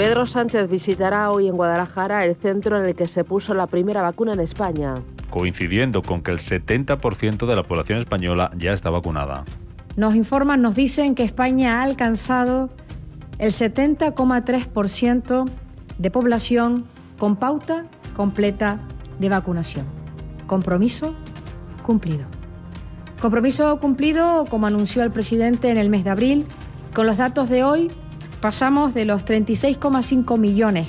Pedro 0.00 0.24
Sánchez 0.24 0.70
visitará 0.70 1.30
hoy 1.30 1.46
en 1.46 1.58
Guadalajara 1.58 2.24
el 2.24 2.34
centro 2.34 2.80
en 2.80 2.86
el 2.86 2.94
que 2.94 3.06
se 3.06 3.22
puso 3.22 3.52
la 3.52 3.66
primera 3.66 4.00
vacuna 4.00 4.32
en 4.32 4.40
España. 4.40 4.94
Coincidiendo 5.28 6.00
con 6.00 6.22
que 6.22 6.30
el 6.30 6.38
70% 6.38 7.46
de 7.46 7.54
la 7.54 7.62
población 7.62 7.98
española 7.98 8.50
ya 8.56 8.72
está 8.72 8.88
vacunada. 8.88 9.44
Nos 9.96 10.14
informan, 10.14 10.62
nos 10.62 10.74
dicen 10.74 11.14
que 11.14 11.22
España 11.22 11.80
ha 11.80 11.82
alcanzado 11.82 12.70
el 13.36 13.50
70,3% 13.50 15.50
de 15.98 16.10
población 16.10 16.86
con 17.18 17.36
pauta 17.36 17.84
completa 18.16 18.80
de 19.18 19.28
vacunación. 19.28 19.84
Compromiso 20.46 21.14
cumplido. 21.82 22.24
Compromiso 23.20 23.78
cumplido, 23.80 24.46
como 24.46 24.66
anunció 24.66 25.02
el 25.02 25.10
presidente 25.10 25.68
en 25.68 25.76
el 25.76 25.90
mes 25.90 26.04
de 26.04 26.10
abril. 26.10 26.46
Con 26.94 27.06
los 27.06 27.18
datos 27.18 27.50
de 27.50 27.64
hoy, 27.64 27.90
pasamos 28.40 28.94
de 28.94 29.04
los 29.04 29.24
36,5 29.24 30.38
millones 30.38 30.88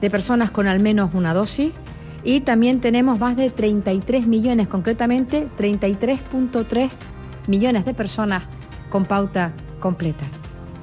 de 0.00 0.10
personas 0.10 0.50
con 0.50 0.66
al 0.66 0.80
menos 0.80 1.14
una 1.14 1.34
dosis 1.34 1.72
y 2.24 2.40
también 2.40 2.80
tenemos 2.80 3.18
más 3.18 3.36
de 3.36 3.50
33 3.50 4.26
millones, 4.26 4.68
concretamente 4.68 5.48
33.3 5.56 6.90
millones 7.48 7.84
de 7.84 7.94
personas 7.94 8.44
con 8.88 9.04
pauta 9.04 9.52
completa. 9.78 10.24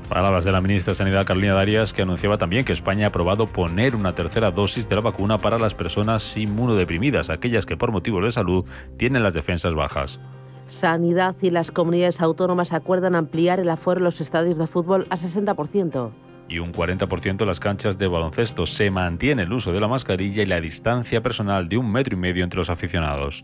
Palabras 0.10 0.46
de 0.46 0.54
la 0.54 0.62
ministra 0.62 0.92
de 0.92 0.98
Sanidad 0.98 1.25
Carolina 1.25 1.54
Darias, 1.54 1.92
que 1.92 2.01
anunciaba 2.01 2.38
también 2.38 2.63
que 2.63 2.72
España 2.72 3.08
ha 3.08 3.10
aprobado 3.10 3.46
poner 3.46 3.94
una 3.94 4.16
tercera 4.16 4.51
dosis 4.51 4.88
de 4.88 4.96
la 4.96 5.01
vacuna 5.01 5.38
para 5.38 5.60
las 5.60 5.75
personas 5.75 6.38
inmunodeprimidas, 6.38 7.30
aquellas 7.30 7.66
que 7.66 7.75
por 7.75 7.92
motivos 7.92 8.24
de 8.24 8.32
salud 8.32 8.66
tienen 8.98 9.22
las 9.22 9.34
defensas 9.34 9.75
bajas. 9.75 10.20
Sanidad 10.67 11.36
y 11.41 11.50
las 11.50 11.71
comunidades 11.71 12.21
autónomas 12.21 12.74
acuerdan 12.74 13.15
ampliar 13.15 13.59
el 13.59 13.69
aforo 13.69 14.00
en 14.00 14.03
los 14.03 14.21
estadios 14.21 14.57
de 14.57 14.67
fútbol 14.67 15.07
a 15.09 15.17
60%. 15.17 16.12
Y 16.50 16.59
un 16.59 16.71
40% 16.71 17.41
en 17.41 17.47
las 17.47 17.59
canchas 17.59 17.97
de 17.97 18.07
baloncesto. 18.07 18.65
Se 18.65 18.89
mantiene 18.89 19.43
el 19.43 19.51
uso 19.51 19.71
de 19.71 19.81
la 19.81 19.88
mascarilla 19.88 20.43
y 20.43 20.45
la 20.45 20.62
distancia 20.62 21.21
personal 21.21 21.67
de 21.67 21.77
un 21.77 21.91
metro 21.91 22.15
y 22.15 22.19
medio 22.19 22.43
entre 22.43 22.59
los 22.59 22.69
aficionados. 22.69 23.43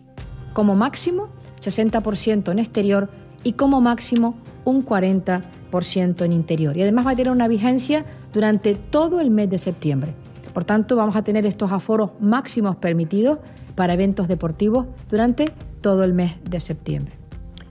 Como 0.53 0.75
máximo, 0.75 1.29
60% 1.61 2.51
en 2.51 2.59
exterior 2.59 3.09
y 3.43 3.53
como 3.53 3.81
máximo 3.81 4.37
un 4.63 4.85
40% 4.85 6.23
en 6.23 6.31
interior. 6.31 6.77
Y 6.77 6.83
además 6.83 7.07
va 7.07 7.11
a 7.11 7.15
tener 7.15 7.31
una 7.31 7.47
vigencia 7.47 8.05
durante 8.31 8.75
todo 8.75 9.19
el 9.19 9.31
mes 9.31 9.49
de 9.49 9.57
septiembre. 9.57 10.13
Por 10.53 10.63
tanto, 10.63 10.95
vamos 10.95 11.15
a 11.15 11.23
tener 11.23 11.45
estos 11.45 11.71
aforos 11.71 12.11
máximos 12.19 12.75
permitidos 12.75 13.39
para 13.75 13.93
eventos 13.93 14.27
deportivos 14.27 14.87
durante 15.09 15.53
todo 15.81 16.03
el 16.03 16.13
mes 16.13 16.35
de 16.43 16.59
septiembre. 16.59 17.13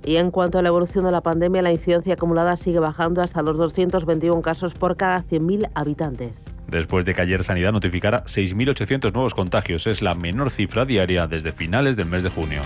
Y 0.05 0.17
en 0.17 0.31
cuanto 0.31 0.59
a 0.59 0.63
la 0.63 0.69
evolución 0.69 1.05
de 1.05 1.13
la 1.13 1.21
pandemia, 1.21 1.63
la 1.63 1.73
incidencia 1.73 2.15
acumulada 2.15 2.57
sigue 2.57 2.81
bajando 2.81 3.23
hasta 3.23 3.43
los 3.43 3.57
221 3.57 4.43
casos 4.43 4.75
por 4.75 4.97
cada 4.97 5.23
100.000 5.23 5.71
habitantes. 5.75 6.45
Después 6.67 7.05
de 7.05 7.15
que 7.15 7.23
ayer 7.23 7.45
Sanidad 7.45 7.73
notificara 7.73 8.25
6.800 8.25 9.13
nuevos 9.13 9.35
contagios, 9.35 9.87
es 9.87 10.03
la 10.03 10.15
menor 10.15 10.51
cifra 10.51 10.85
diaria 10.85 11.27
desde 11.27 11.53
finales 11.53 11.97
del 11.97 12.07
mes 12.07 12.25
de 12.25 12.31
junio. 12.31 12.63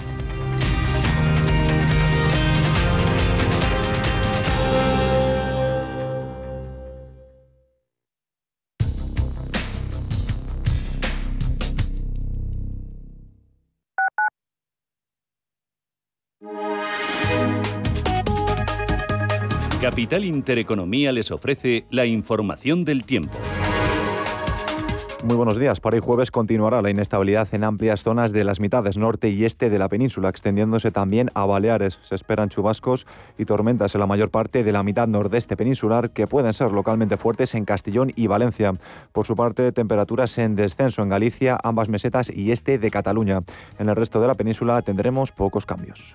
Capital 20.07 20.25
Intereconomía 20.25 21.11
les 21.11 21.33
ofrece 21.33 21.85
la 21.91 22.07
información 22.07 22.85
del 22.85 23.05
tiempo. 23.05 23.37
Muy 25.25 25.35
buenos 25.35 25.59
días. 25.59 25.81
Para 25.81 25.97
hoy 25.97 26.01
jueves 26.01 26.31
continuará 26.31 26.81
la 26.81 26.91
inestabilidad 26.91 27.49
en 27.51 27.65
amplias 27.65 28.05
zonas 28.05 28.31
de 28.31 28.45
las 28.45 28.61
mitades 28.61 28.97
norte 28.97 29.31
y 29.31 29.45
este 29.45 29.69
de 29.69 29.81
la 29.81 29.89
península, 29.89 30.29
extendiéndose 30.29 30.93
también 30.93 31.33
a 31.35 31.45
Baleares. 31.45 31.99
Se 32.05 32.15
esperan 32.15 32.51
chubascos 32.51 33.05
y 33.37 33.47
tormentas 33.47 33.97
en 33.97 34.01
la 34.01 34.07
mayor 34.07 34.31
parte 34.31 34.63
de 34.63 34.71
la 34.71 34.85
mitad 34.85 35.09
nordeste 35.09 35.57
peninsular 35.57 36.11
que 36.11 36.29
pueden 36.29 36.55
ser 36.55 36.71
localmente 36.71 37.17
fuertes 37.17 37.57
en 37.57 37.65
Castellón 37.65 38.13
y 38.15 38.29
Valencia. 38.29 38.75
Por 39.11 39.27
su 39.27 39.35
parte, 39.35 39.73
temperaturas 39.73 40.39
en 40.39 40.55
descenso 40.55 41.03
en 41.03 41.09
Galicia, 41.09 41.59
ambas 41.65 41.89
mesetas 41.89 42.31
y 42.31 42.53
este 42.53 42.79
de 42.79 42.93
Cataluña. 42.93 43.41
En 43.81 43.89
el 43.89 43.97
resto 43.97 44.21
de 44.21 44.29
la 44.29 44.37
península 44.37 44.81
tendremos 44.83 45.33
pocos 45.33 45.67
cambios. 45.67 46.15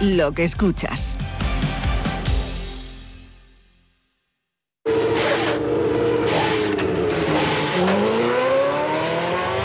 lo 0.00 0.32
que 0.32 0.44
escuchas. 0.44 1.18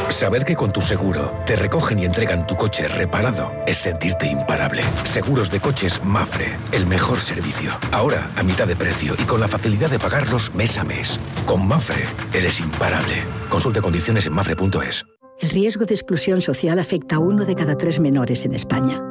Saber 0.10 0.46
que 0.46 0.56
con 0.56 0.72
tu 0.72 0.82
seguro 0.82 1.34
te 1.48 1.56
recogen 1.56 1.98
y 1.98 2.06
entregan 2.06 2.46
tu 2.46 2.56
coche 2.56 2.88
reparado 2.88 3.52
es 3.66 3.78
sentirte 3.78 4.28
imparable. 4.28 4.84
Seguros 5.04 5.50
de 5.50 5.60
coches 5.60 6.00
Mafre, 6.04 6.56
el 6.72 6.86
mejor 6.86 7.18
servicio. 7.18 7.72
Ahora 7.92 8.30
a 8.36 8.44
mitad 8.44 8.68
de 8.68 8.76
precio 8.76 9.16
y 9.18 9.24
con 9.24 9.40
la 9.40 9.48
facilidad 9.48 9.90
de 9.90 9.98
pagarlos 9.98 10.54
mes 10.54 10.78
a 10.78 10.84
mes. 10.84 11.20
Con 11.48 11.68
Mafre 11.68 12.04
eres 12.34 12.60
imparable. 12.60 13.24
Consulte 13.50 13.82
condiciones 13.82 14.28
en 14.28 14.34
mafre.es. 14.34 15.06
El 15.40 15.50
riesgo 15.50 15.86
de 15.86 15.96
exclusión 15.96 16.40
social 16.40 16.78
afecta 16.78 17.16
a 17.16 17.20
uno 17.20 17.44
de 17.44 17.56
cada 17.56 17.76
tres 17.76 18.00
menores 18.00 18.46
en 18.46 18.54
España. 18.54 19.11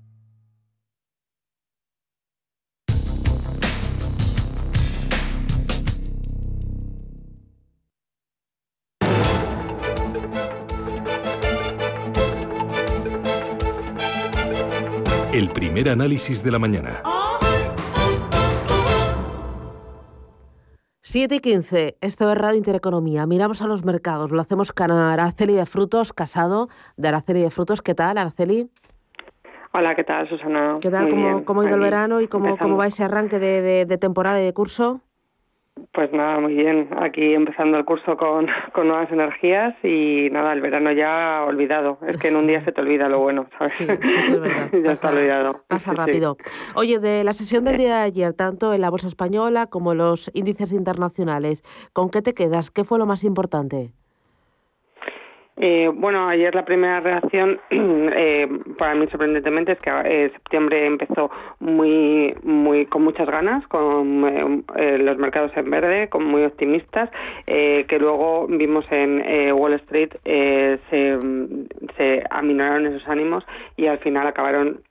El 15.33 15.47
primer 15.47 15.87
análisis 15.87 16.43
de 16.43 16.51
la 16.51 16.59
mañana. 16.59 17.03
7 21.03 21.35
y 21.35 21.39
15, 21.39 21.97
esto 22.01 22.29
es 22.29 22.37
Radio 22.37 22.57
Intereconomía. 22.57 23.25
Miramos 23.25 23.61
a 23.61 23.67
los 23.67 23.85
mercados, 23.85 24.31
lo 24.31 24.41
hacemos 24.41 24.73
con 24.73 24.91
Araceli 24.91 25.53
de 25.53 25.65
Frutos, 25.65 26.11
casado 26.11 26.67
de 26.97 27.07
Araceli 27.07 27.41
de 27.41 27.49
Frutos. 27.49 27.81
¿Qué 27.81 27.95
tal, 27.95 28.17
Araceli? 28.17 28.69
Hola, 29.71 29.95
¿qué 29.95 30.03
tal, 30.03 30.27
Susana? 30.27 30.79
¿Qué 30.81 30.89
tal? 30.89 31.07
¿Cómo, 31.07 31.45
cómo, 31.45 31.61
ha 31.61 31.65
ido 31.65 31.75
el 31.75 31.81
verano 31.81 32.19
y 32.19 32.27
cómo, 32.27 32.57
cómo 32.57 32.75
va 32.75 32.87
ese 32.87 33.05
arranque 33.05 33.39
de, 33.39 33.85
de 33.85 33.97
temporada 33.97 34.41
y 34.41 34.43
de 34.43 34.53
curso? 34.53 34.99
Pues 35.93 36.11
nada, 36.13 36.39
muy 36.39 36.53
bien. 36.53 36.89
Aquí 36.99 37.33
empezando 37.33 37.77
el 37.77 37.85
curso 37.85 38.15
con, 38.17 38.47
con 38.73 38.87
nuevas 38.87 39.11
energías 39.11 39.73
y 39.83 40.29
nada, 40.31 40.53
el 40.53 40.61
verano 40.61 40.91
ya 40.91 41.43
olvidado. 41.45 41.97
Es 42.07 42.17
que 42.17 42.29
en 42.29 42.35
un 42.35 42.47
día 42.47 42.63
se 42.63 42.71
te 42.71 42.81
olvida 42.81 43.09
lo 43.09 43.19
bueno, 43.19 43.47
¿sabes? 43.57 43.73
Sí, 43.73 43.85
sí 43.85 43.91
es 44.29 44.39
verdad. 44.39 44.69
ya 44.73 44.79
pasa, 44.79 44.91
está 44.91 45.09
olvidado. 45.09 45.63
Pasa 45.67 45.93
rápido. 45.93 46.37
Oye, 46.75 46.99
de 46.99 47.23
la 47.23 47.33
sesión 47.33 47.63
del 47.63 47.77
día 47.77 47.97
de 47.97 48.03
ayer, 48.03 48.33
tanto 48.33 48.73
en 48.73 48.81
la 48.81 48.89
Bolsa 48.89 49.07
Española 49.07 49.67
como 49.67 49.91
en 49.93 49.99
los 49.99 50.31
índices 50.33 50.71
internacionales, 50.71 51.63
¿con 51.93 52.09
qué 52.09 52.21
te 52.21 52.33
quedas? 52.33 52.71
¿Qué 52.71 52.83
fue 52.83 52.97
lo 52.97 53.05
más 53.05 53.23
importante? 53.23 53.91
Eh, 55.57 55.91
bueno, 55.93 56.27
ayer 56.27 56.55
la 56.55 56.65
primera 56.65 57.01
reacción, 57.01 57.59
eh, 57.69 58.47
para 58.77 58.95
mí 58.95 59.05
sorprendentemente, 59.07 59.73
es 59.73 59.79
que 59.79 59.91
eh, 60.05 60.31
septiembre 60.31 60.85
empezó 60.85 61.29
muy, 61.59 62.33
muy 62.43 62.85
con 62.85 63.03
muchas 63.03 63.27
ganas, 63.27 63.67
con 63.67 64.25
eh, 64.25 64.63
eh, 64.77 64.97
los 64.97 65.17
mercados 65.17 65.51
en 65.55 65.69
verde, 65.69 66.09
con 66.09 66.25
muy 66.25 66.43
optimistas, 66.43 67.09
que 67.45 67.97
luego 67.99 68.47
vimos 68.47 68.85
en 68.91 69.51
Wall 69.53 69.73
Street 69.73 70.11
se, 70.23 71.17
se 71.97 72.23
aminoraron 72.29 72.87
esos 72.87 73.07
ánimos 73.07 73.43
y 73.75 73.87
al 73.87 73.99
final 73.99 74.27
acabaron 74.27 74.81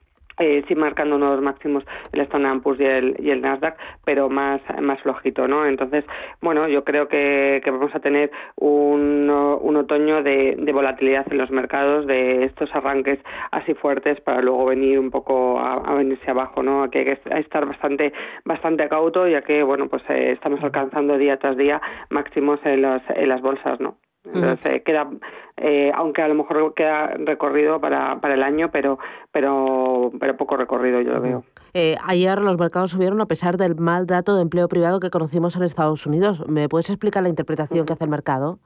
eh, 0.41 0.63
sí 0.67 0.75
marcando 0.75 1.17
nuevos 1.17 1.41
máximos 1.41 1.83
el 2.11 2.21
Standard 2.21 2.61
Poor's 2.61 2.79
y 2.79 2.85
el, 2.85 3.15
y 3.19 3.29
el 3.29 3.41
Nasdaq, 3.41 3.77
pero 4.05 4.29
más 4.29 4.61
más 4.81 5.01
flojito, 5.01 5.47
¿no? 5.47 5.65
Entonces, 5.65 6.05
bueno, 6.41 6.67
yo 6.67 6.83
creo 6.83 7.07
que, 7.07 7.61
que 7.63 7.71
vamos 7.71 7.93
a 7.95 7.99
tener 7.99 8.31
un, 8.55 9.29
un 9.29 9.75
otoño 9.75 10.23
de, 10.23 10.55
de, 10.57 10.71
volatilidad 10.71 11.25
en 11.31 11.37
los 11.37 11.51
mercados, 11.51 12.07
de 12.07 12.43
estos 12.43 12.73
arranques 12.75 13.19
así 13.51 13.73
fuertes 13.73 14.19
para 14.21 14.41
luego 14.41 14.65
venir 14.65 14.99
un 14.99 15.11
poco 15.11 15.59
a, 15.59 15.73
a 15.73 15.93
venirse 15.95 16.29
abajo, 16.29 16.63
¿no? 16.63 16.89
Que 16.89 16.99
hay 16.99 17.05
que 17.05 17.39
estar 17.39 17.65
bastante 17.65 18.13
bastante 18.45 18.87
cauto, 18.89 19.27
ya 19.27 19.41
que, 19.41 19.63
bueno, 19.63 19.87
pues 19.87 20.03
eh, 20.09 20.31
estamos 20.31 20.61
alcanzando 20.63 21.17
día 21.17 21.37
tras 21.37 21.57
día 21.57 21.81
máximos 22.09 22.59
en 22.65 22.81
las, 22.81 23.01
en 23.09 23.29
las 23.29 23.41
bolsas, 23.41 23.79
¿no? 23.79 23.97
Entonces 24.23 24.83
queda, 24.83 25.09
eh, 25.57 25.91
aunque 25.95 26.21
a 26.21 26.27
lo 26.27 26.35
mejor 26.35 26.73
queda 26.75 27.07
recorrido 27.17 27.81
para, 27.81 28.21
para 28.21 28.35
el 28.35 28.43
año, 28.43 28.69
pero, 28.71 28.99
pero, 29.31 30.11
pero 30.19 30.37
poco 30.37 30.57
recorrido 30.57 31.01
yo 31.01 31.13
lo 31.13 31.21
veo. 31.21 31.43
Eh, 31.73 31.95
ayer 32.05 32.39
los 32.39 32.57
mercados 32.57 32.91
subieron 32.91 33.19
a 33.21 33.25
pesar 33.25 33.57
del 33.57 33.75
mal 33.75 34.05
dato 34.05 34.35
de 34.35 34.43
empleo 34.43 34.67
privado 34.67 34.99
que 34.99 35.09
conocimos 35.09 35.55
en 35.55 35.63
Estados 35.63 36.05
Unidos. 36.05 36.47
¿Me 36.47 36.69
puedes 36.69 36.89
explicar 36.89 37.23
la 37.23 37.29
interpretación 37.29 37.85
que 37.85 37.93
hace 37.93 38.03
el 38.03 38.09
mercado? 38.09 38.59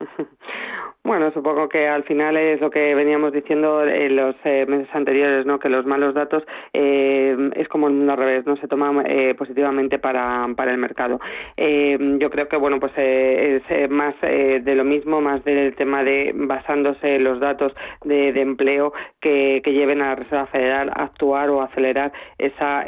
Bueno, 1.04 1.30
supongo 1.32 1.68
que 1.68 1.88
al 1.88 2.04
final 2.04 2.36
es 2.36 2.60
lo 2.60 2.70
que 2.70 2.94
veníamos 2.94 3.32
diciendo 3.32 3.82
en 3.86 4.16
los 4.16 4.34
eh, 4.44 4.66
meses 4.68 4.88
anteriores, 4.92 5.46
¿no? 5.46 5.58
Que 5.58 5.70
los 5.70 5.86
malos 5.86 6.12
datos 6.12 6.42
eh, 6.74 7.50
es 7.54 7.66
como 7.68 7.86
al 7.86 8.16
revés, 8.16 8.44
no 8.46 8.56
se 8.56 8.68
toman 8.68 9.06
eh, 9.06 9.34
positivamente 9.34 9.98
para, 9.98 10.46
para 10.54 10.72
el 10.72 10.78
mercado. 10.78 11.18
Eh, 11.56 11.96
yo 12.18 12.28
creo 12.30 12.48
que 12.48 12.56
bueno, 12.56 12.78
pues 12.78 12.92
eh, 12.96 13.62
es 13.68 13.90
más 13.90 14.14
eh, 14.22 14.60
de 14.62 14.74
lo 14.74 14.84
mismo, 14.84 15.20
más 15.20 15.42
del 15.44 15.74
tema 15.76 16.04
de 16.04 16.32
basándose 16.34 17.16
en 17.16 17.24
los 17.24 17.40
datos 17.40 17.72
de, 18.04 18.32
de 18.32 18.40
empleo 18.42 18.92
que, 19.20 19.62
que, 19.64 19.72
lleven 19.72 20.02
a 20.02 20.08
la 20.08 20.14
Reserva 20.16 20.46
Federal 20.46 20.90
a 20.90 21.04
actuar 21.04 21.48
o 21.48 21.62
acelerar 21.62 22.12
esa 22.36 22.84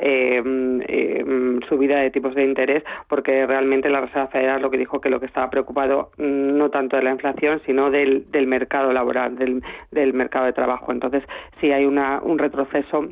subida 1.68 2.00
de 2.00 2.10
tipos 2.10 2.34
de 2.34 2.44
interés, 2.44 2.82
porque 3.08 3.46
realmente 3.46 3.88
la 3.88 4.00
Reserva 4.00 4.26
Federal 4.28 4.60
lo 4.60 4.70
que 4.70 4.78
dijo 4.78 5.00
que 5.00 5.10
lo 5.10 5.20
que 5.20 5.26
estaba 5.26 5.48
preocupado 5.48 6.10
mm, 6.18 6.58
no 6.58 6.70
tanto 6.70 6.96
de 6.96 7.02
la 7.02 7.12
inflación, 7.12 7.60
sino 7.64 7.90
del, 8.00 8.30
del 8.30 8.46
mercado 8.46 8.92
laboral, 8.92 9.36
del, 9.36 9.62
del 9.90 10.12
mercado 10.12 10.46
de 10.46 10.52
trabajo. 10.52 10.92
Entonces, 10.92 11.22
si 11.60 11.72
hay 11.72 11.84
una, 11.84 12.20
un 12.22 12.38
retroceso 12.38 13.08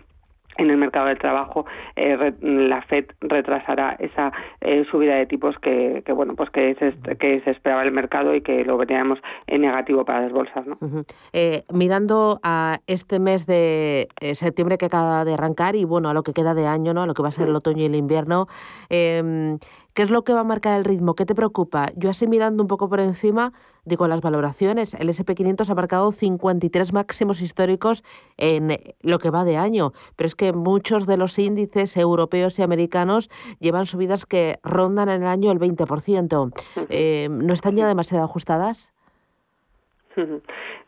en 0.58 0.70
el 0.70 0.76
mercado 0.76 1.06
del 1.06 1.18
trabajo 1.18 1.66
eh, 1.96 2.16
re, 2.16 2.34
la 2.40 2.82
Fed 2.82 3.06
retrasará 3.20 3.96
esa 4.00 4.32
eh, 4.60 4.84
subida 4.90 5.14
de 5.14 5.26
tipos 5.26 5.56
que, 5.60 6.02
que 6.04 6.12
bueno 6.12 6.34
pues 6.34 6.50
que 6.50 6.74
se, 6.74 7.16
que 7.16 7.40
se 7.42 7.50
esperaba 7.52 7.84
el 7.84 7.92
mercado 7.92 8.34
y 8.34 8.40
que 8.40 8.64
lo 8.64 8.76
veríamos 8.76 9.20
en 9.46 9.60
negativo 9.60 10.04
para 10.04 10.22
las 10.22 10.32
bolsas 10.32 10.66
¿no? 10.66 10.76
Uh 10.80 10.88
-huh. 10.88 11.04
eh, 11.32 11.62
mirando 11.72 12.40
a 12.42 12.80
este 12.88 13.20
mes 13.20 13.46
de 13.46 14.08
septiembre 14.32 14.78
que 14.78 14.86
acaba 14.86 15.24
de 15.24 15.34
arrancar 15.34 15.76
y 15.76 15.84
bueno 15.84 16.08
a 16.10 16.14
lo 16.14 16.22
que 16.24 16.32
queda 16.32 16.54
de 16.54 16.66
año 16.66 16.92
no 16.92 17.02
a 17.02 17.06
lo 17.06 17.14
que 17.14 17.22
va 17.22 17.28
a 17.28 17.32
ser 17.32 17.48
el 17.48 17.54
otoño 17.54 17.82
y 17.82 17.86
el 17.86 17.94
invierno 17.94 18.48
em, 18.90 19.58
¿Qué 19.98 20.04
es 20.04 20.10
lo 20.10 20.22
que 20.22 20.32
va 20.32 20.42
a 20.42 20.44
marcar 20.44 20.78
el 20.78 20.84
ritmo? 20.84 21.16
¿Qué 21.16 21.26
te 21.26 21.34
preocupa? 21.34 21.86
Yo 21.96 22.08
así 22.08 22.28
mirando 22.28 22.62
un 22.62 22.68
poco 22.68 22.88
por 22.88 23.00
encima, 23.00 23.52
digo 23.84 24.06
las 24.06 24.20
valoraciones. 24.20 24.94
El 24.94 25.08
SP500 25.08 25.68
ha 25.68 25.74
marcado 25.74 26.12
53 26.12 26.92
máximos 26.92 27.40
históricos 27.40 28.04
en 28.36 28.78
lo 29.00 29.18
que 29.18 29.30
va 29.30 29.42
de 29.42 29.56
año, 29.56 29.92
pero 30.14 30.28
es 30.28 30.36
que 30.36 30.52
muchos 30.52 31.04
de 31.08 31.16
los 31.16 31.36
índices 31.40 31.96
europeos 31.96 32.56
y 32.60 32.62
americanos 32.62 33.28
llevan 33.58 33.86
subidas 33.86 34.24
que 34.24 34.60
rondan 34.62 35.08
en 35.08 35.22
el 35.22 35.28
año 35.28 35.50
el 35.50 35.58
20%. 35.58 36.52
Eh, 36.90 37.26
¿No 37.28 37.52
están 37.52 37.74
ya 37.74 37.88
demasiado 37.88 38.22
ajustadas? 38.22 38.92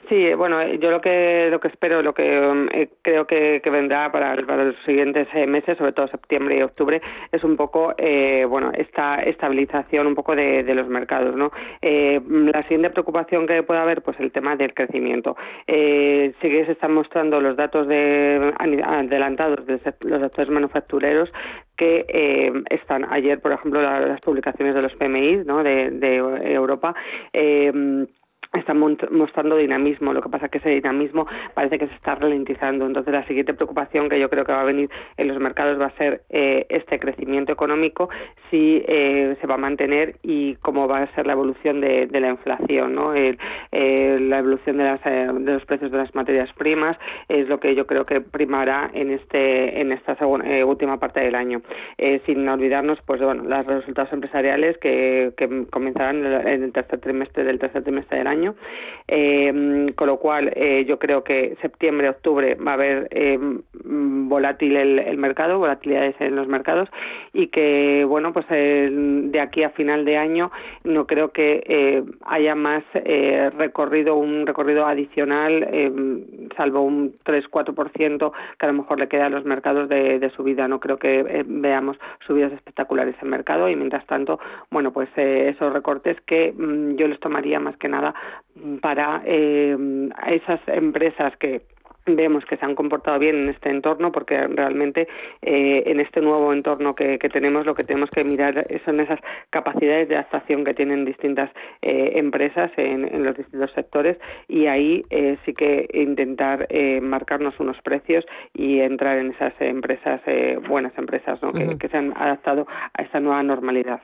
Sí, 0.08 0.34
bueno, 0.34 0.66
yo 0.74 0.90
lo 0.90 1.00
que 1.00 1.48
lo 1.50 1.60
que 1.60 1.68
espero, 1.68 2.02
lo 2.02 2.14
que 2.14 2.34
eh, 2.72 2.88
creo 3.00 3.28
que, 3.28 3.60
que 3.62 3.70
vendrá 3.70 4.10
para, 4.10 4.34
para, 4.44 4.64
los 4.64 4.74
siguientes 4.84 5.28
eh, 5.34 5.46
meses, 5.46 5.78
sobre 5.78 5.92
todo 5.92 6.08
septiembre 6.08 6.58
y 6.58 6.62
octubre, 6.62 7.00
es 7.30 7.44
un 7.44 7.56
poco, 7.56 7.94
eh, 7.96 8.44
bueno, 8.44 8.72
esta 8.74 9.22
estabilización 9.22 10.08
un 10.08 10.16
poco 10.16 10.34
de, 10.34 10.64
los 10.74 10.88
mercados, 10.88 11.36
¿no? 11.36 11.52
Eh, 11.80 12.20
la 12.28 12.62
siguiente 12.62 12.90
preocupación 12.90 13.46
que 13.46 13.62
puede 13.62 13.78
haber, 13.78 14.02
pues 14.02 14.18
el 14.18 14.32
tema 14.32 14.56
del 14.56 14.74
crecimiento. 14.74 15.36
Eh, 15.68 16.32
sí 16.40 16.48
que 16.48 16.66
se 16.66 16.72
están 16.72 16.92
mostrando 16.92 17.40
los 17.40 17.56
datos 17.56 17.86
de 17.86 18.52
adelantados 18.58 19.64
de 19.66 19.80
los 20.00 20.20
sectores 20.22 20.50
manufactureros 20.50 21.30
que 21.76 22.04
eh, 22.08 22.52
están 22.68 23.06
ayer, 23.12 23.40
por 23.40 23.52
ejemplo, 23.52 23.80
la, 23.80 24.00
las 24.00 24.20
publicaciones 24.22 24.74
de 24.74 24.82
los 24.82 24.94
PMI, 24.94 25.44
¿no? 25.44 25.62
De, 25.62 25.90
de 25.90 26.16
Europa. 26.16 26.94
Eh, 27.32 28.06
están 28.52 28.78
mostrando 28.78 29.56
dinamismo. 29.56 30.12
Lo 30.12 30.22
que 30.22 30.28
pasa 30.28 30.46
es 30.46 30.52
que 30.52 30.58
ese 30.58 30.70
dinamismo 30.70 31.26
parece 31.54 31.78
que 31.78 31.86
se 31.86 31.94
está 31.94 32.16
ralentizando. 32.16 32.86
Entonces, 32.86 33.12
la 33.12 33.26
siguiente 33.26 33.54
preocupación 33.54 34.08
que 34.08 34.18
yo 34.18 34.28
creo 34.28 34.44
que 34.44 34.52
va 34.52 34.62
a 34.62 34.64
venir 34.64 34.90
en 35.16 35.28
los 35.28 35.38
mercados 35.38 35.80
va 35.80 35.86
a 35.86 35.96
ser 35.96 36.22
eh, 36.30 36.66
este 36.68 36.98
crecimiento 36.98 37.52
económico, 37.52 38.08
si 38.50 38.82
eh, 38.86 39.36
se 39.40 39.46
va 39.46 39.54
a 39.54 39.58
mantener 39.58 40.16
y 40.22 40.56
cómo 40.56 40.88
va 40.88 41.02
a 41.02 41.14
ser 41.14 41.26
la 41.26 41.34
evolución 41.34 41.80
de, 41.80 42.08
la 42.10 42.30
inflación, 42.30 42.94
¿no? 42.94 43.14
El, 43.14 43.38
eh, 43.72 44.18
la 44.20 44.38
evolución 44.38 44.76
de, 44.78 44.84
las, 44.84 45.02
de, 45.04 45.52
los 45.52 45.64
precios 45.64 45.90
de 45.90 45.98
las 45.98 46.14
materias 46.14 46.52
primas 46.54 46.98
es 47.28 47.48
lo 47.48 47.60
que 47.60 47.74
yo 47.74 47.86
creo 47.86 48.04
que 48.04 48.20
primará 48.20 48.90
en 48.92 49.10
este 49.10 49.80
en 49.80 49.92
esta 49.92 50.16
segunda, 50.16 50.44
última 50.66 50.98
parte 50.98 51.20
del 51.20 51.34
año. 51.34 51.62
sin 52.26 52.46
olvidarnos, 52.48 52.98
pues 53.06 53.20
bueno, 53.20 53.44
los 53.44 53.66
resultados 53.66 54.12
empresariales 54.12 54.76
que, 54.78 55.32
que 55.36 55.66
comenzarán 55.70 56.24
en 56.26 56.64
el 56.64 56.72
tercer 56.72 57.00
trimestre 57.00 57.44
del 57.44 57.58
tercer 57.58 57.82
trimestre 57.82 58.18
del 58.18 58.26
año 58.26 58.39
año. 58.40 58.54
con 59.96 60.06
lo 60.06 60.16
cual, 60.18 60.52
yo 60.86 60.98
creo 60.98 61.24
que 61.24 61.56
septiembre, 61.60 62.08
octubre 62.08 62.54
va 62.54 62.72
a 62.72 62.74
haber 62.74 63.08
volátil 63.84 64.76
el, 64.76 65.18
mercado, 65.18 65.58
volatilidades 65.58 66.14
en 66.20 66.36
los 66.36 66.46
mercados 66.46 66.88
y 67.32 67.48
que, 67.48 68.04
bueno, 68.06 68.32
pues 68.32 68.46
de 68.48 69.40
aquí 69.40 69.64
a 69.64 69.70
final 69.70 70.04
de 70.04 70.16
año 70.16 70.50
no 70.84 71.06
creo 71.06 71.32
que 71.32 72.04
haya 72.24 72.54
más 72.54 72.84
recorrido, 73.56 74.14
un 74.14 74.46
recorrido 74.46 74.86
adicional, 74.86 75.66
salvo 76.56 76.82
un 76.82 77.14
3-4% 77.24 78.32
que 78.58 78.66
a 78.66 78.68
lo 78.68 78.74
mejor 78.74 78.98
le 78.98 79.08
queda 79.08 79.26
a 79.26 79.30
los 79.30 79.44
mercados 79.44 79.88
de, 79.88 80.30
subida. 80.36 80.68
No 80.68 80.80
creo 80.80 80.98
que 80.98 81.20
eh, 81.20 81.44
veamos 81.46 81.98
subidas 82.26 82.52
espectaculares 82.52 83.16
en 83.20 83.28
mercado 83.28 83.68
y 83.68 83.76
mientras 83.76 84.06
tanto, 84.06 84.38
bueno, 84.70 84.92
pues 84.92 85.08
eh, 85.16 85.52
esos 85.54 85.72
recortes 85.72 86.20
que 86.22 86.52
mm, 86.52 86.96
yo 86.96 87.08
les 87.08 87.20
tomaría 87.20 87.58
más 87.60 87.76
que 87.76 87.88
nada 87.88 88.14
para 88.80 89.22
eh, 89.24 89.76
esas 90.26 90.60
empresas 90.68 91.36
que 91.36 91.62
vemos 92.06 92.44
que 92.44 92.56
se 92.56 92.64
han 92.64 92.74
comportado 92.74 93.18
bien 93.18 93.36
en 93.36 93.48
este 93.50 93.70
entorno 93.70 94.12
porque 94.12 94.46
realmente 94.46 95.08
eh, 95.42 95.82
en 95.86 96.00
este 96.00 96.20
nuevo 96.20 96.52
entorno 96.52 96.94
que, 96.94 97.18
tenemos 97.32 97.66
lo 97.66 97.74
que 97.74 97.84
tenemos 97.84 98.10
que 98.10 98.24
mirar 98.24 98.66
son 98.84 99.00
esas 99.00 99.20
capacidades 99.50 100.08
de 100.08 100.16
adaptación 100.16 100.64
que 100.64 100.74
tienen 100.74 101.04
distintas 101.04 101.50
eh, 101.82 102.12
empresas 102.14 102.70
en, 102.76 103.24
los 103.24 103.36
distintos 103.36 103.70
sectores 103.72 104.18
y 104.48 104.66
ahí 104.66 105.04
eh, 105.10 105.36
sí 105.44 105.54
que 105.54 105.88
intentar 105.92 106.68
marcarnos 107.02 107.58
unos 107.60 107.80
precios 107.82 108.24
y 108.54 108.80
entrar 108.80 109.18
en 109.18 109.32
esas 109.32 109.52
empresas 109.60 110.20
buenas 110.68 110.96
empresas 110.96 111.40
¿no? 111.42 111.52
que, 111.52 111.88
se 111.88 111.96
han 111.96 112.12
adaptado 112.16 112.66
a 112.94 113.02
esta 113.02 113.20
nueva 113.20 113.42
normalidad. 113.42 114.00